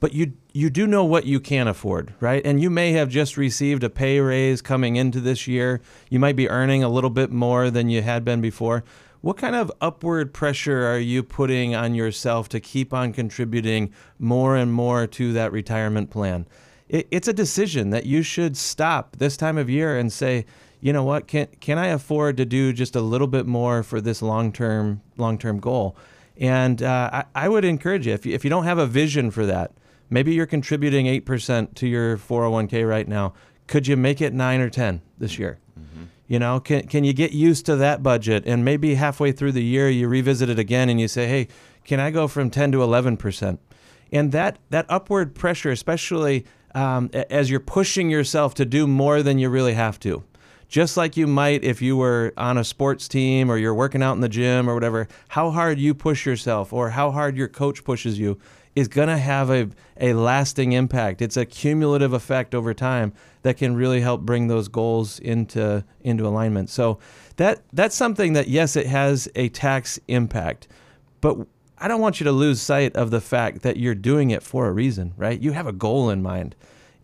But 0.00 0.12
you 0.12 0.34
you 0.52 0.68
do 0.68 0.86
know 0.86 1.02
what 1.02 1.24
you 1.24 1.40
can 1.40 1.66
afford, 1.66 2.12
right? 2.20 2.44
And 2.44 2.60
you 2.60 2.68
may 2.68 2.92
have 2.92 3.08
just 3.08 3.38
received 3.38 3.82
a 3.82 3.88
pay 3.88 4.20
raise 4.20 4.60
coming 4.60 4.96
into 4.96 5.22
this 5.22 5.48
year. 5.48 5.80
You 6.10 6.18
might 6.18 6.36
be 6.36 6.50
earning 6.50 6.84
a 6.84 6.90
little 6.90 7.08
bit 7.08 7.32
more 7.32 7.70
than 7.70 7.88
you 7.88 8.02
had 8.02 8.22
been 8.22 8.42
before. 8.42 8.84
What 9.22 9.38
kind 9.38 9.56
of 9.56 9.72
upward 9.80 10.34
pressure 10.34 10.84
are 10.84 10.98
you 10.98 11.22
putting 11.22 11.74
on 11.74 11.94
yourself 11.94 12.50
to 12.50 12.60
keep 12.60 12.92
on 12.92 13.14
contributing 13.14 13.94
more 14.18 14.56
and 14.56 14.70
more 14.70 15.06
to 15.06 15.32
that 15.32 15.52
retirement 15.52 16.10
plan? 16.10 16.44
It, 16.88 17.06
it's 17.10 17.28
a 17.28 17.32
decision 17.32 17.90
that 17.90 18.06
you 18.06 18.22
should 18.22 18.56
stop 18.56 19.16
this 19.16 19.36
time 19.36 19.58
of 19.58 19.68
year 19.68 19.98
and 19.98 20.12
say, 20.12 20.46
you 20.80 20.92
know 20.92 21.04
what, 21.04 21.26
can 21.26 21.48
can 21.60 21.78
I 21.78 21.86
afford 21.86 22.36
to 22.36 22.44
do 22.44 22.72
just 22.72 22.94
a 22.94 23.00
little 23.00 23.26
bit 23.26 23.46
more 23.46 23.82
for 23.82 24.00
this 24.00 24.22
long 24.22 24.52
term 24.52 25.00
long 25.16 25.38
term 25.38 25.58
goal? 25.58 25.96
And 26.38 26.82
uh, 26.82 27.10
I, 27.12 27.46
I 27.46 27.48
would 27.48 27.64
encourage 27.64 28.06
you 28.06 28.12
if 28.12 28.26
you, 28.26 28.34
if 28.34 28.44
you 28.44 28.50
don't 28.50 28.64
have 28.64 28.78
a 28.78 28.86
vision 28.86 29.30
for 29.30 29.46
that, 29.46 29.72
maybe 30.10 30.34
you're 30.34 30.46
contributing 30.46 31.06
eight 31.06 31.24
percent 31.24 31.74
to 31.76 31.88
your 31.88 32.18
401k 32.18 32.88
right 32.88 33.08
now. 33.08 33.32
Could 33.66 33.86
you 33.86 33.96
make 33.96 34.20
it 34.20 34.32
nine 34.32 34.60
or 34.60 34.70
ten 34.70 35.00
this 35.18 35.38
year? 35.38 35.58
You 36.28 36.40
know, 36.40 36.58
can 36.58 36.86
can 36.88 37.04
you 37.04 37.12
get 37.12 37.32
used 37.32 37.66
to 37.66 37.76
that 37.76 38.02
budget 38.02 38.44
and 38.46 38.64
maybe 38.64 38.96
halfway 38.96 39.30
through 39.30 39.52
the 39.52 39.62
year 39.62 39.88
you 39.88 40.08
revisit 40.08 40.48
it 40.48 40.58
again 40.58 40.88
and 40.88 41.00
you 41.00 41.06
say, 41.06 41.28
"Hey, 41.28 41.48
can 41.84 42.00
I 42.00 42.10
go 42.10 42.26
from 42.26 42.50
10 42.50 42.72
to 42.72 42.78
11%?" 42.78 43.58
And 44.12 44.32
that 44.32 44.58
that 44.70 44.86
upward 44.88 45.36
pressure, 45.36 45.70
especially 45.70 46.44
um, 46.76 47.10
as 47.30 47.50
you're 47.50 47.58
pushing 47.58 48.10
yourself 48.10 48.54
to 48.54 48.66
do 48.66 48.86
more 48.86 49.22
than 49.22 49.38
you 49.38 49.48
really 49.48 49.72
have 49.72 49.98
to, 50.00 50.22
just 50.68 50.96
like 50.96 51.16
you 51.16 51.26
might 51.26 51.64
if 51.64 51.80
you 51.80 51.96
were 51.96 52.34
on 52.36 52.58
a 52.58 52.64
sports 52.64 53.08
team 53.08 53.50
or 53.50 53.56
you're 53.56 53.74
working 53.74 54.02
out 54.02 54.12
in 54.12 54.20
the 54.20 54.28
gym 54.28 54.68
or 54.68 54.74
whatever, 54.74 55.08
how 55.28 55.50
hard 55.50 55.78
you 55.78 55.94
push 55.94 56.26
yourself 56.26 56.72
or 56.72 56.90
how 56.90 57.10
hard 57.10 57.36
your 57.36 57.48
coach 57.48 57.82
pushes 57.82 58.18
you 58.18 58.38
is 58.74 58.88
going 58.88 59.08
to 59.08 59.16
have 59.16 59.50
a, 59.50 59.68
a 59.98 60.12
lasting 60.12 60.72
impact. 60.72 61.22
It's 61.22 61.38
a 61.38 61.46
cumulative 61.46 62.12
effect 62.12 62.54
over 62.54 62.74
time 62.74 63.14
that 63.40 63.56
can 63.56 63.74
really 63.74 64.02
help 64.02 64.20
bring 64.20 64.48
those 64.48 64.68
goals 64.68 65.18
into 65.20 65.82
into 66.02 66.26
alignment. 66.26 66.68
So 66.68 66.98
that 67.36 67.62
that's 67.72 67.96
something 67.96 68.34
that 68.34 68.48
yes, 68.48 68.76
it 68.76 68.86
has 68.86 69.30
a 69.34 69.48
tax 69.48 69.98
impact, 70.08 70.68
but 71.22 71.38
I 71.78 71.88
don't 71.88 72.00
want 72.00 72.20
you 72.20 72.24
to 72.24 72.32
lose 72.32 72.60
sight 72.60 72.96
of 72.96 73.10
the 73.10 73.20
fact 73.20 73.62
that 73.62 73.76
you're 73.76 73.94
doing 73.94 74.30
it 74.30 74.42
for 74.42 74.66
a 74.66 74.72
reason, 74.72 75.12
right? 75.16 75.38
You 75.38 75.52
have 75.52 75.66
a 75.66 75.72
goal 75.72 76.08
in 76.10 76.22
mind. 76.22 76.56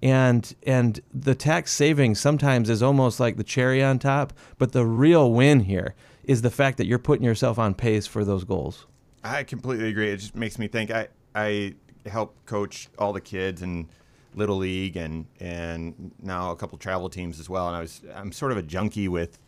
And 0.02 0.54
and 0.66 1.00
the 1.14 1.34
tax 1.34 1.72
savings 1.72 2.18
sometimes 2.18 2.68
is 2.68 2.82
almost 2.82 3.20
like 3.20 3.36
the 3.36 3.44
cherry 3.44 3.82
on 3.82 3.98
top, 3.98 4.32
but 4.58 4.72
the 4.72 4.84
real 4.84 5.30
win 5.30 5.60
here 5.60 5.94
is 6.24 6.42
the 6.42 6.50
fact 6.50 6.78
that 6.78 6.86
you're 6.86 6.98
putting 6.98 7.24
yourself 7.24 7.58
on 7.58 7.74
pace 7.74 8.06
for 8.06 8.24
those 8.24 8.44
goals. 8.44 8.86
I 9.22 9.44
completely 9.44 9.88
agree. 9.88 10.10
It 10.10 10.16
just 10.16 10.34
makes 10.34 10.58
me 10.58 10.66
think. 10.66 10.90
I 10.90 11.08
I 11.34 11.74
help 12.06 12.34
coach 12.46 12.88
all 12.98 13.12
the 13.12 13.20
kids 13.20 13.62
in 13.62 13.88
little 14.34 14.56
league 14.56 14.96
and 14.96 15.26
and 15.38 16.10
now 16.20 16.50
a 16.50 16.56
couple 16.56 16.78
travel 16.78 17.08
teams 17.08 17.38
as 17.38 17.48
well. 17.48 17.68
And 17.68 17.76
I 17.76 17.80
was 17.80 18.00
I'm 18.14 18.32
sort 18.32 18.50
of 18.50 18.58
a 18.58 18.62
junkie 18.62 19.08
with. 19.08 19.38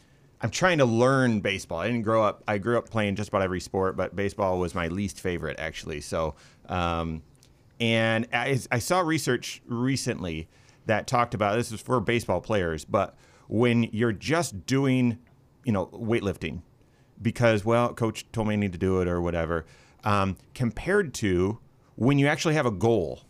I'm 0.44 0.50
trying 0.50 0.76
to 0.76 0.84
learn 0.84 1.40
baseball. 1.40 1.78
I 1.78 1.86
didn't 1.86 2.02
grow 2.02 2.22
up. 2.22 2.44
I 2.46 2.58
grew 2.58 2.76
up 2.76 2.90
playing 2.90 3.16
just 3.16 3.30
about 3.30 3.40
every 3.40 3.60
sport, 3.60 3.96
but 3.96 4.14
baseball 4.14 4.58
was 4.58 4.74
my 4.74 4.88
least 4.88 5.18
favorite 5.18 5.58
actually. 5.58 6.02
So, 6.02 6.34
um, 6.68 7.22
and 7.80 8.28
I, 8.30 8.60
I 8.70 8.78
saw 8.78 9.00
research 9.00 9.62
recently 9.66 10.46
that 10.84 11.06
talked 11.06 11.32
about 11.32 11.56
this 11.56 11.72
is 11.72 11.80
for 11.80 11.98
baseball 11.98 12.42
players, 12.42 12.84
but 12.84 13.16
when 13.48 13.84
you're 13.84 14.12
just 14.12 14.66
doing, 14.66 15.16
you 15.64 15.72
know, 15.72 15.86
weightlifting, 15.86 16.60
because 17.22 17.64
well, 17.64 17.94
coach 17.94 18.30
told 18.30 18.48
me 18.48 18.52
I 18.52 18.56
need 18.58 18.72
to 18.72 18.78
do 18.78 19.00
it 19.00 19.08
or 19.08 19.22
whatever, 19.22 19.64
um, 20.04 20.36
compared 20.54 21.14
to 21.14 21.58
when 21.94 22.18
you 22.18 22.26
actually 22.26 22.54
have 22.54 22.66
a 22.66 22.70
goal 22.70 23.22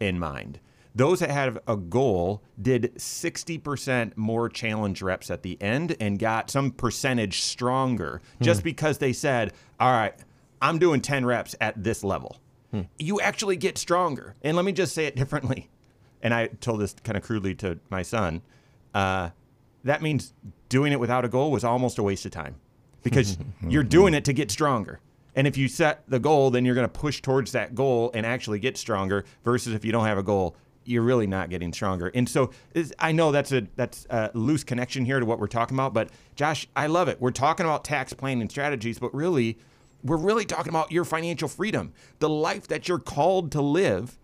in 0.00 0.18
mind. 0.18 0.58
Those 0.94 1.20
that 1.20 1.30
had 1.30 1.58
a 1.68 1.76
goal 1.76 2.42
did 2.60 2.94
60% 2.96 4.16
more 4.16 4.48
challenge 4.48 5.02
reps 5.02 5.30
at 5.30 5.42
the 5.42 5.60
end 5.60 5.96
and 6.00 6.18
got 6.18 6.50
some 6.50 6.72
percentage 6.72 7.42
stronger 7.42 8.20
hmm. 8.38 8.44
just 8.44 8.64
because 8.64 8.98
they 8.98 9.12
said, 9.12 9.52
All 9.78 9.92
right, 9.92 10.14
I'm 10.60 10.78
doing 10.78 11.00
10 11.00 11.24
reps 11.24 11.54
at 11.60 11.82
this 11.82 12.02
level. 12.02 12.38
Hmm. 12.72 12.82
You 12.98 13.20
actually 13.20 13.56
get 13.56 13.78
stronger. 13.78 14.34
And 14.42 14.56
let 14.56 14.64
me 14.64 14.72
just 14.72 14.94
say 14.94 15.06
it 15.06 15.16
differently. 15.16 15.68
And 16.22 16.34
I 16.34 16.48
told 16.48 16.80
this 16.80 16.94
kind 17.04 17.16
of 17.16 17.22
crudely 17.22 17.54
to 17.56 17.78
my 17.88 18.02
son. 18.02 18.42
Uh, 18.92 19.30
that 19.84 20.02
means 20.02 20.34
doing 20.68 20.92
it 20.92 21.00
without 21.00 21.24
a 21.24 21.28
goal 21.28 21.50
was 21.50 21.64
almost 21.64 21.98
a 21.98 22.02
waste 22.02 22.26
of 22.26 22.32
time 22.32 22.56
because 23.02 23.34
hmm. 23.60 23.70
you're 23.70 23.84
doing 23.84 24.14
it 24.14 24.24
to 24.24 24.32
get 24.32 24.50
stronger. 24.50 25.00
And 25.36 25.46
if 25.46 25.56
you 25.56 25.68
set 25.68 26.02
the 26.08 26.18
goal, 26.18 26.50
then 26.50 26.64
you're 26.64 26.74
going 26.74 26.88
to 26.88 27.00
push 27.00 27.22
towards 27.22 27.52
that 27.52 27.74
goal 27.74 28.10
and 28.14 28.26
actually 28.26 28.58
get 28.58 28.76
stronger. 28.76 29.24
Versus 29.44 29.74
if 29.74 29.84
you 29.84 29.92
don't 29.92 30.04
have 30.04 30.18
a 30.18 30.22
goal, 30.22 30.56
you're 30.84 31.02
really 31.02 31.26
not 31.26 31.50
getting 31.50 31.72
stronger. 31.72 32.10
And 32.14 32.28
so 32.28 32.50
I 32.98 33.12
know 33.12 33.32
that's 33.32 33.52
a 33.52 33.66
that's 33.76 34.06
a 34.10 34.30
loose 34.34 34.64
connection 34.64 35.04
here 35.04 35.20
to 35.20 35.26
what 35.26 35.38
we're 35.38 35.46
talking 35.46 35.76
about. 35.76 35.92
But 35.94 36.10
Josh, 36.36 36.66
I 36.74 36.86
love 36.86 37.08
it. 37.08 37.20
We're 37.20 37.30
talking 37.30 37.66
about 37.66 37.84
tax 37.84 38.12
planning 38.12 38.48
strategies, 38.48 38.98
but 38.98 39.14
really, 39.14 39.58
we're 40.02 40.16
really 40.16 40.44
talking 40.46 40.70
about 40.70 40.90
your 40.90 41.04
financial 41.04 41.48
freedom, 41.48 41.92
the 42.18 42.28
life 42.28 42.66
that 42.68 42.88
you're 42.88 42.98
called 42.98 43.52
to 43.52 43.60
live, 43.62 44.18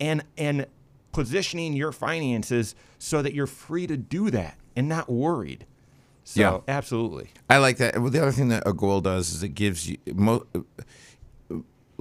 and 0.00 0.22
and 0.36 0.66
positioning 1.12 1.74
your 1.74 1.92
finances 1.92 2.74
so 2.98 3.20
that 3.22 3.34
you're 3.34 3.46
free 3.46 3.86
to 3.86 3.96
do 3.96 4.30
that 4.30 4.56
and 4.76 4.88
not 4.88 5.10
worried. 5.10 5.66
So 6.24 6.40
Yeah. 6.40 6.74
absolutely. 6.74 7.30
I 7.50 7.58
like 7.58 7.76
that. 7.78 7.98
Well, 8.00 8.10
the 8.10 8.22
other 8.22 8.32
thing 8.32 8.48
that 8.48 8.62
a 8.64 8.72
goal 8.72 9.00
does 9.00 9.32
is 9.34 9.42
it 9.42 9.50
gives 9.50 9.88
you. 9.90 9.98
Mo- 10.14 10.46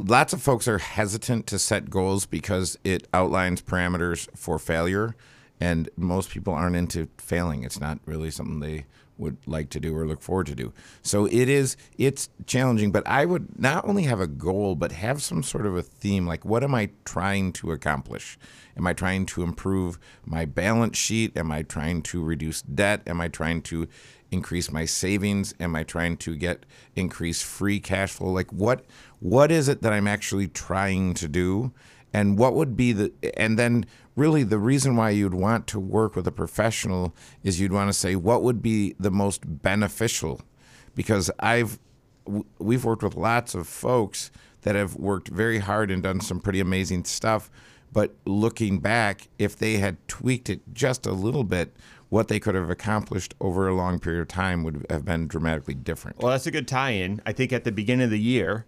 lots 0.05 0.33
of 0.33 0.41
folks 0.41 0.67
are 0.67 0.77
hesitant 0.77 1.47
to 1.47 1.59
set 1.59 1.89
goals 1.89 2.25
because 2.25 2.77
it 2.83 3.07
outlines 3.13 3.61
parameters 3.61 4.27
for 4.35 4.59
failure, 4.59 5.15
and 5.59 5.89
most 5.95 6.29
people 6.29 6.53
aren't 6.53 6.75
into 6.75 7.07
failing. 7.17 7.63
It's 7.63 7.79
not 7.79 7.99
really 8.05 8.31
something 8.31 8.59
they 8.59 8.85
would 9.17 9.37
like 9.45 9.69
to 9.69 9.79
do 9.79 9.95
or 9.95 10.07
look 10.07 10.21
forward 10.21 10.47
to 10.47 10.55
do. 10.55 10.73
So 11.03 11.25
it 11.25 11.47
is. 11.47 11.77
It's 11.97 12.29
challenging, 12.47 12.91
but 12.91 13.07
I 13.07 13.25
would 13.25 13.59
not 13.59 13.87
only 13.87 14.03
have 14.03 14.19
a 14.19 14.27
goal, 14.27 14.75
but 14.75 14.91
have 14.91 15.21
some 15.21 15.43
sort 15.43 15.65
of 15.65 15.77
a 15.77 15.83
theme. 15.83 16.25
Like, 16.25 16.43
what 16.43 16.63
am 16.63 16.73
I 16.73 16.89
trying 17.05 17.53
to 17.53 17.71
accomplish? 17.71 18.37
Am 18.75 18.87
I 18.87 18.93
trying 18.93 19.27
to 19.27 19.43
improve 19.43 19.99
my 20.25 20.45
balance 20.45 20.97
sheet? 20.97 21.37
Am 21.37 21.51
I 21.51 21.61
trying 21.61 22.01
to 22.03 22.23
reduce 22.23 22.63
debt? 22.63 23.01
Am 23.05 23.21
I 23.21 23.27
trying 23.27 23.61
to 23.63 23.87
increase 24.31 24.71
my 24.71 24.85
savings? 24.85 25.53
Am 25.59 25.75
I 25.75 25.83
trying 25.83 26.17
to 26.17 26.35
get 26.35 26.65
increase 26.95 27.41
free 27.41 27.79
cash 27.79 28.11
flow? 28.13 28.31
Like 28.31 28.51
what 28.51 28.85
what 29.19 29.51
is 29.51 29.67
it 29.67 29.81
that 29.81 29.93
I'm 29.93 30.07
actually 30.07 30.47
trying 30.47 31.13
to 31.15 31.27
do? 31.27 31.73
And 32.13 32.37
what 32.37 32.55
would 32.55 32.75
be 32.75 32.93
the 32.93 33.13
and 33.37 33.59
then 33.59 33.85
really 34.15 34.43
the 34.43 34.57
reason 34.57 34.95
why 34.95 35.09
you'd 35.09 35.33
want 35.33 35.67
to 35.67 35.79
work 35.79 36.15
with 36.15 36.27
a 36.27 36.31
professional 36.31 37.15
is 37.43 37.59
you'd 37.59 37.71
want 37.71 37.89
to 37.89 37.93
say 37.93 38.15
what 38.15 38.43
would 38.43 38.61
be 38.61 38.95
the 38.99 39.11
most 39.11 39.41
beneficial 39.45 40.41
because 40.95 41.31
I've 41.39 41.79
we've 42.59 42.85
worked 42.85 43.03
with 43.03 43.15
lots 43.15 43.55
of 43.55 43.67
folks 43.67 44.31
that 44.61 44.75
have 44.75 44.95
worked 44.95 45.29
very 45.29 45.59
hard 45.59 45.89
and 45.89 46.03
done 46.03 46.21
some 46.21 46.39
pretty 46.39 46.59
amazing 46.59 47.05
stuff 47.05 47.49
but 47.93 48.15
looking 48.25 48.79
back 48.79 49.27
if 49.39 49.55
they 49.55 49.77
had 49.77 49.97
tweaked 50.07 50.49
it 50.49 50.61
just 50.73 51.05
a 51.05 51.11
little 51.11 51.43
bit 51.43 51.75
what 52.11 52.27
they 52.27 52.41
could 52.41 52.55
have 52.55 52.69
accomplished 52.69 53.33
over 53.39 53.69
a 53.69 53.73
long 53.73 53.97
period 53.97 54.19
of 54.19 54.27
time 54.27 54.63
would 54.63 54.85
have 54.89 55.05
been 55.05 55.27
dramatically 55.27 55.73
different 55.73 56.17
Well, 56.19 56.31
that's 56.31 56.45
a 56.45 56.51
good 56.51 56.67
tie 56.67 56.89
in. 56.89 57.21
I 57.25 57.31
think 57.31 57.53
at 57.53 57.63
the 57.63 57.71
beginning 57.71 58.03
of 58.03 58.11
the 58.11 58.19
year, 58.19 58.65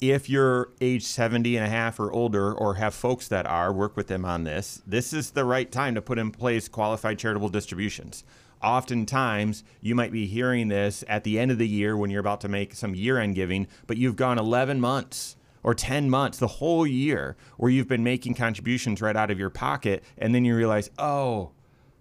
if 0.00 0.30
you're 0.30 0.70
age 0.80 1.04
70 1.04 1.54
and 1.58 1.66
a 1.66 1.68
half 1.68 2.00
or 2.00 2.10
older, 2.10 2.50
or 2.50 2.76
have 2.76 2.94
folks 2.94 3.28
that 3.28 3.44
are, 3.44 3.74
work 3.74 3.94
with 3.94 4.06
them 4.06 4.24
on 4.24 4.44
this, 4.44 4.80
this 4.86 5.12
is 5.12 5.32
the 5.32 5.44
right 5.44 5.70
time 5.70 5.94
to 5.96 6.02
put 6.02 6.18
in 6.18 6.30
place 6.30 6.66
qualified 6.66 7.18
charitable 7.18 7.50
distributions. 7.50 8.24
Oftentimes, 8.62 9.64
you 9.82 9.94
might 9.94 10.10
be 10.10 10.26
hearing 10.26 10.68
this 10.68 11.04
at 11.08 11.24
the 11.24 11.38
end 11.38 11.50
of 11.50 11.58
the 11.58 11.68
year 11.68 11.94
when 11.94 12.08
you're 12.08 12.20
about 12.20 12.40
to 12.40 12.48
make 12.48 12.74
some 12.74 12.94
year 12.94 13.18
end 13.18 13.34
giving, 13.34 13.66
but 13.86 13.98
you've 13.98 14.16
gone 14.16 14.38
11 14.38 14.80
months 14.80 15.36
or 15.62 15.74
10 15.74 16.08
months, 16.08 16.38
the 16.38 16.46
whole 16.46 16.86
year, 16.86 17.36
where 17.58 17.70
you've 17.70 17.88
been 17.88 18.02
making 18.02 18.32
contributions 18.32 19.02
right 19.02 19.16
out 19.16 19.30
of 19.30 19.38
your 19.38 19.50
pocket, 19.50 20.02
and 20.16 20.34
then 20.34 20.46
you 20.46 20.56
realize, 20.56 20.88
oh, 20.98 21.50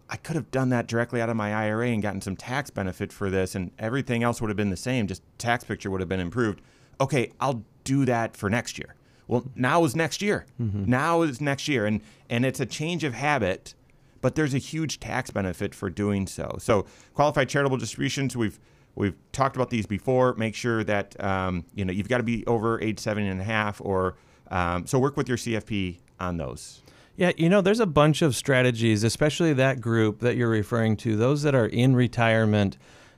I 0.10 0.16
could 0.18 0.36
have 0.36 0.52
done 0.52 0.70
that 0.70 0.88
directly 0.88 1.22
out 1.22 1.30
of 1.30 1.36
my 1.36 1.54
IRA 1.54 1.88
and 1.88 2.02
gotten 2.02 2.22
some 2.22 2.36
tax 2.36 2.70
benefit 2.70 3.12
for 3.12 3.30
this, 3.30 3.56
and 3.56 3.72
everything 3.78 4.24
else 4.24 4.42
would 4.42 4.50
have 4.50 4.58
been 4.58 4.70
the 4.70 4.78
same. 4.78 5.08
Just 5.08 5.22
tax 5.38 5.64
picture 5.64 5.92
would 5.92 6.00
have 6.00 6.10
been 6.10 6.20
improved. 6.20 6.62
Okay, 7.02 7.32
I'll 7.40 7.64
do 7.84 8.06
that 8.06 8.36
for 8.38 8.50
next 8.50 8.78
year. 8.78 8.96
Well, 9.28 9.46
now 9.56 9.84
is 9.84 9.96
next 9.96 10.22
year. 10.22 10.46
Now 10.58 11.22
is 11.22 11.42
next 11.42 11.68
year, 11.68 11.86
and 11.86 12.02
and 12.30 12.46
it's 12.46 12.60
a 12.62 12.66
change 12.66 13.04
of 13.04 13.14
habit, 13.14 13.74
but 14.22 14.36
there's 14.36 14.54
a 14.54 14.58
huge 14.58 15.00
tax 15.00 15.30
benefit 15.30 15.76
for 15.76 15.90
doing 15.90 16.28
so. 16.28 16.56
So, 16.60 16.86
qualified 17.14 17.50
charitable 17.50 17.78
distributions, 17.78 18.38
we've 18.38 18.58
we've 18.96 19.16
talked 19.34 19.58
about 19.58 19.70
these 19.70 19.86
before. 19.86 20.34
Make 20.36 20.56
sure 20.56 20.84
that 20.86 21.22
um, 21.22 21.66
you 21.76 21.84
know 21.84 21.92
you've 21.92 22.08
got 22.08 22.18
to 22.18 22.24
be 22.24 22.46
over 22.48 22.82
age 22.82 23.00
seven 23.00 23.26
and 23.26 23.42
a 23.42 23.44
half, 23.44 23.82
or 23.82 24.16
um, 24.50 24.88
so 24.88 24.98
work 24.98 25.18
with 25.18 25.28
your 25.28 25.38
CFP 25.38 25.98
on 26.22 26.38
those. 26.38 26.82
Yeah, 27.18 27.32
you 27.36 27.50
know, 27.50 27.62
there's 27.62 27.80
a 27.80 27.88
bunch 27.88 28.22
of 28.22 28.36
strategies, 28.36 29.04
especially 29.04 29.52
that 29.54 29.82
group 29.82 30.20
that 30.20 30.38
you're 30.38 30.50
referring 30.50 30.98
to, 30.98 31.16
those 31.16 31.42
that 31.42 31.56
are 31.56 31.66
in 31.66 31.96
retirement, 31.96 32.78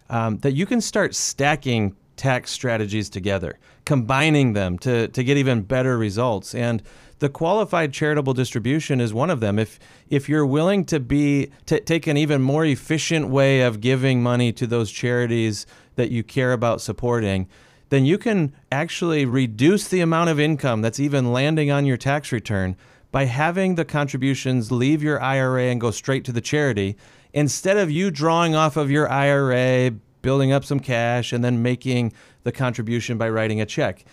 um, 0.09 0.37
that 0.37 0.53
you 0.53 0.65
can 0.65 0.79
start 0.79 1.13
stacking 1.13 1.97
tax 2.15 2.51
strategies 2.51 3.09
together, 3.09 3.59
combining 3.83 4.53
them 4.53 4.79
to, 4.79 5.09
to 5.09 5.21
get 5.21 5.35
even 5.35 5.63
better 5.63 5.97
results. 5.97 6.55
And 6.55 6.81
the 7.19 7.27
qualified 7.27 7.91
charitable 7.91 8.33
distribution 8.33 9.01
is 9.01 9.13
one 9.13 9.29
of 9.29 9.41
them. 9.41 9.59
If 9.59 9.77
if 10.09 10.29
you're 10.29 10.45
willing 10.45 10.85
to 10.85 11.01
be 11.01 11.51
to 11.65 11.81
take 11.81 12.07
an 12.07 12.15
even 12.15 12.41
more 12.41 12.63
efficient 12.63 13.27
way 13.27 13.61
of 13.61 13.81
giving 13.81 14.23
money 14.23 14.53
to 14.53 14.65
those 14.65 14.89
charities 14.91 15.65
that 15.95 16.09
you 16.09 16.23
care 16.23 16.53
about 16.53 16.79
supporting, 16.79 17.49
then 17.89 18.05
you 18.05 18.17
can 18.17 18.53
actually 18.71 19.25
reduce 19.25 19.89
the 19.89 19.99
amount 19.99 20.29
of 20.29 20.39
income 20.39 20.81
that's 20.81 21.01
even 21.01 21.33
landing 21.33 21.69
on 21.69 21.85
your 21.85 21.97
tax 21.97 22.31
return 22.31 22.77
by 23.12 23.26
having 23.26 23.76
the 23.76 23.86
contributions 23.86 24.72
leave 24.72 25.01
your 25.01 25.22
IRA 25.22 25.66
and 25.66 25.82
go 25.82 25.91
straight 25.91 26.24
to 26.26 26.32
the 26.32 26.41
charity 26.41 26.95
instead 27.34 27.78
of 27.78 27.91
you 27.91 28.12
drawing 28.12 28.55
off 28.55 28.78
of 28.78 28.91
your 28.91 29.10
IRA, 29.10 29.91
building 30.22 30.51
up 30.51 30.66
some 30.66 30.80
cash, 30.80 31.34
and 31.34 31.43
then 31.43 31.62
making 31.62 32.14
the 32.43 32.51
contribution 32.51 33.18
by 33.18 33.30
writing 33.30 33.62
a 33.62 33.66
check. 33.66 34.05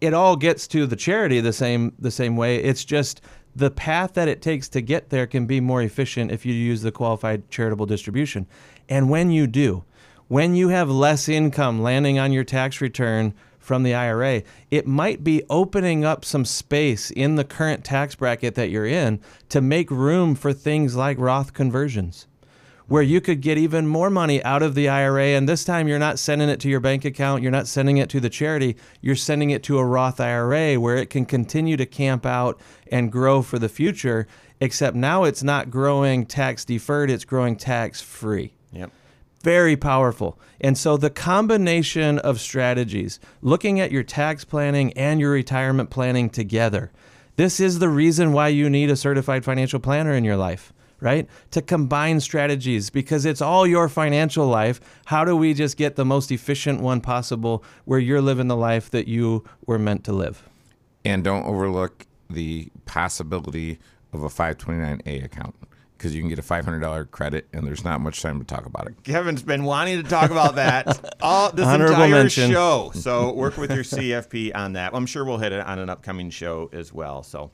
It 0.00 0.14
all 0.14 0.36
gets 0.36 0.66
to 0.68 0.86
the 0.86 0.96
charity 0.96 1.40
the 1.40 1.52
same 1.52 1.92
the 1.98 2.10
same 2.10 2.36
way. 2.36 2.56
It's 2.56 2.84
just 2.84 3.20
the 3.54 3.70
path 3.70 4.14
that 4.14 4.28
it 4.28 4.40
takes 4.40 4.68
to 4.70 4.80
get 4.80 5.10
there 5.10 5.26
can 5.26 5.46
be 5.46 5.60
more 5.60 5.82
efficient 5.82 6.30
if 6.30 6.46
you 6.46 6.54
use 6.54 6.82
the 6.82 6.92
qualified 6.92 7.50
charitable 7.50 7.86
distribution. 7.86 8.46
And 8.88 9.10
when 9.10 9.30
you 9.30 9.46
do, 9.46 9.84
when 10.28 10.54
you 10.54 10.68
have 10.68 10.88
less 10.88 11.28
income 11.28 11.82
landing 11.82 12.18
on 12.18 12.32
your 12.32 12.44
tax 12.44 12.80
return 12.80 13.34
from 13.70 13.84
the 13.84 13.94
IRA, 13.94 14.42
it 14.72 14.84
might 14.84 15.22
be 15.22 15.44
opening 15.48 16.04
up 16.04 16.24
some 16.24 16.44
space 16.44 17.12
in 17.12 17.36
the 17.36 17.44
current 17.44 17.84
tax 17.84 18.16
bracket 18.16 18.56
that 18.56 18.68
you're 18.68 18.84
in 18.84 19.20
to 19.48 19.60
make 19.60 19.92
room 19.92 20.34
for 20.34 20.52
things 20.52 20.96
like 20.96 21.16
Roth 21.20 21.52
conversions 21.52 22.26
where 22.88 23.00
you 23.00 23.20
could 23.20 23.40
get 23.40 23.56
even 23.58 23.86
more 23.86 24.10
money 24.10 24.42
out 24.42 24.60
of 24.60 24.74
the 24.74 24.88
IRA. 24.88 25.36
And 25.36 25.48
this 25.48 25.64
time 25.64 25.86
you're 25.86 26.00
not 26.00 26.18
sending 26.18 26.48
it 26.48 26.58
to 26.58 26.68
your 26.68 26.80
bank 26.80 27.04
account, 27.04 27.44
you're 27.44 27.52
not 27.52 27.68
sending 27.68 27.98
it 27.98 28.10
to 28.10 28.18
the 28.18 28.28
charity, 28.28 28.74
you're 29.00 29.14
sending 29.14 29.50
it 29.50 29.62
to 29.62 29.78
a 29.78 29.84
Roth 29.84 30.18
IRA 30.18 30.74
where 30.80 30.96
it 30.96 31.10
can 31.10 31.24
continue 31.24 31.76
to 31.76 31.86
camp 31.86 32.26
out 32.26 32.60
and 32.90 33.12
grow 33.12 33.40
for 33.40 33.60
the 33.60 33.68
future. 33.68 34.26
Except 34.60 34.96
now 34.96 35.22
it's 35.22 35.44
not 35.44 35.70
growing 35.70 36.26
tax 36.26 36.64
deferred, 36.64 37.08
it's 37.08 37.24
growing 37.24 37.54
tax 37.54 38.00
free. 38.00 38.52
Very 39.42 39.76
powerful. 39.76 40.38
And 40.60 40.76
so 40.76 40.96
the 40.96 41.10
combination 41.10 42.18
of 42.18 42.40
strategies, 42.40 43.18
looking 43.40 43.80
at 43.80 43.90
your 43.90 44.02
tax 44.02 44.44
planning 44.44 44.92
and 44.92 45.18
your 45.18 45.32
retirement 45.32 45.90
planning 45.90 46.28
together, 46.28 46.90
this 47.36 47.58
is 47.58 47.78
the 47.78 47.88
reason 47.88 48.32
why 48.32 48.48
you 48.48 48.68
need 48.68 48.90
a 48.90 48.96
certified 48.96 49.44
financial 49.44 49.80
planner 49.80 50.12
in 50.12 50.24
your 50.24 50.36
life 50.36 50.72
right? 51.00 51.28
To 51.52 51.62
combine 51.62 52.20
strategies 52.20 52.90
because 52.90 53.24
it's 53.24 53.40
all 53.40 53.66
your 53.66 53.88
financial 53.88 54.46
life. 54.46 54.80
How 55.06 55.24
do 55.24 55.34
we 55.34 55.54
just 55.54 55.76
get 55.76 55.96
the 55.96 56.04
most 56.04 56.30
efficient 56.30 56.80
one 56.80 57.00
possible 57.00 57.64
where 57.86 57.98
you're 57.98 58.20
living 58.20 58.48
the 58.48 58.56
life 58.56 58.90
that 58.90 59.08
you 59.08 59.44
were 59.66 59.78
meant 59.78 60.04
to 60.04 60.12
live? 60.12 60.48
And 61.04 61.24
don't 61.24 61.46
overlook 61.46 62.06
the 62.28 62.70
possibility 62.84 63.78
of 64.12 64.22
a 64.22 64.28
529A 64.28 65.24
account 65.24 65.54
because 66.00 66.14
you 66.14 66.22
can 66.22 66.30
get 66.30 66.38
a 66.38 66.42
$500 66.42 67.10
credit 67.10 67.46
and 67.52 67.66
there's 67.66 67.84
not 67.84 68.00
much 68.00 68.22
time 68.22 68.38
to 68.38 68.44
talk 68.46 68.64
about 68.64 68.86
it. 68.86 68.94
Kevin's 69.04 69.42
been 69.42 69.64
wanting 69.64 70.02
to 70.02 70.08
talk 70.08 70.30
about 70.30 70.54
that 70.54 71.16
all 71.20 71.52
this 71.52 71.66
Honorable 71.66 71.92
entire 71.92 72.10
mention. 72.10 72.50
show. 72.50 72.90
So 72.94 73.34
work 73.34 73.58
with 73.58 73.70
your 73.70 73.84
CFP 73.84 74.56
on 74.56 74.72
that. 74.72 74.94
I'm 74.94 75.04
sure 75.04 75.26
we'll 75.26 75.36
hit 75.36 75.52
it 75.52 75.60
on 75.60 75.78
an 75.78 75.90
upcoming 75.90 76.30
show 76.30 76.70
as 76.72 76.90
well. 76.90 77.22
So 77.22 77.50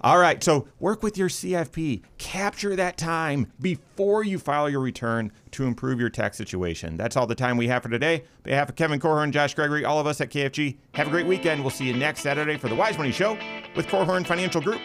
all 0.00 0.18
right, 0.18 0.42
so 0.42 0.66
work 0.80 1.04
with 1.04 1.16
your 1.16 1.28
CFP. 1.28 2.02
Capture 2.18 2.74
that 2.76 2.98
time 2.98 3.50
before 3.60 4.24
you 4.24 4.40
file 4.40 4.68
your 4.68 4.80
return 4.80 5.30
to 5.52 5.64
improve 5.64 6.00
your 6.00 6.10
tax 6.10 6.36
situation. 6.36 6.96
That's 6.96 7.16
all 7.16 7.28
the 7.28 7.36
time 7.36 7.56
we 7.56 7.68
have 7.68 7.84
for 7.84 7.88
today. 7.88 8.16
On 8.16 8.22
behalf 8.42 8.68
of 8.68 8.74
Kevin 8.76 8.98
Korhorn, 8.98 9.30
Josh 9.30 9.54
Gregory, 9.54 9.84
all 9.84 10.00
of 10.00 10.06
us 10.08 10.20
at 10.20 10.30
KFG, 10.30 10.76
have 10.94 11.06
a 11.06 11.10
great 11.10 11.26
weekend. 11.26 11.62
We'll 11.62 11.70
see 11.70 11.86
you 11.86 11.94
next 11.94 12.20
Saturday 12.22 12.58
for 12.58 12.68
the 12.68 12.74
Wise 12.74 12.98
Money 12.98 13.12
Show 13.12 13.38
with 13.76 13.86
Korhorn 13.86 14.26
Financial 14.26 14.60
Group. 14.60 14.82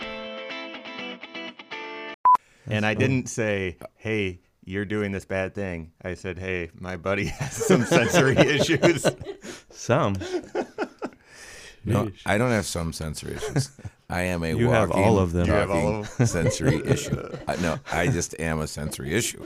And 2.70 2.86
I 2.86 2.93
didn't 2.93 3.28
say, 3.28 3.78
hey, 3.95 4.39
you're 4.63 4.86
doing 4.86 5.11
this 5.11 5.26
bad 5.26 5.55
thing. 5.55 5.91
I 6.03 6.13
said, 6.13 6.38
hey, 6.38 6.70
my 6.80 6.95
buddy 6.97 7.26
has 7.39 7.53
some 7.53 7.84
sensory 7.84 8.38
issues. 8.38 9.05
Some. 9.70 10.15
No, 11.86 12.11
I 12.26 12.38
don't 12.38 12.51
have 12.51 12.65
some 12.65 12.93
sensory 12.93 13.36
issues. 13.36 13.72
I 14.09 14.22
am 14.24 14.43
a 14.43 14.49
You 14.49 14.67
walking, 14.67 14.72
have 14.74 14.91
all 14.91 15.20
of 15.20 15.34
them. 15.34 15.47
You 15.47 15.53
have 15.53 15.72
all 15.72 16.03
talking 16.03 16.26
sensory 16.26 16.82
issue. 16.86 17.38
I, 17.47 17.55
no, 17.57 17.80
I 17.91 18.07
just 18.07 18.39
am 18.39 18.59
a 18.59 18.67
sensory 18.67 19.13
issue. 19.13 19.45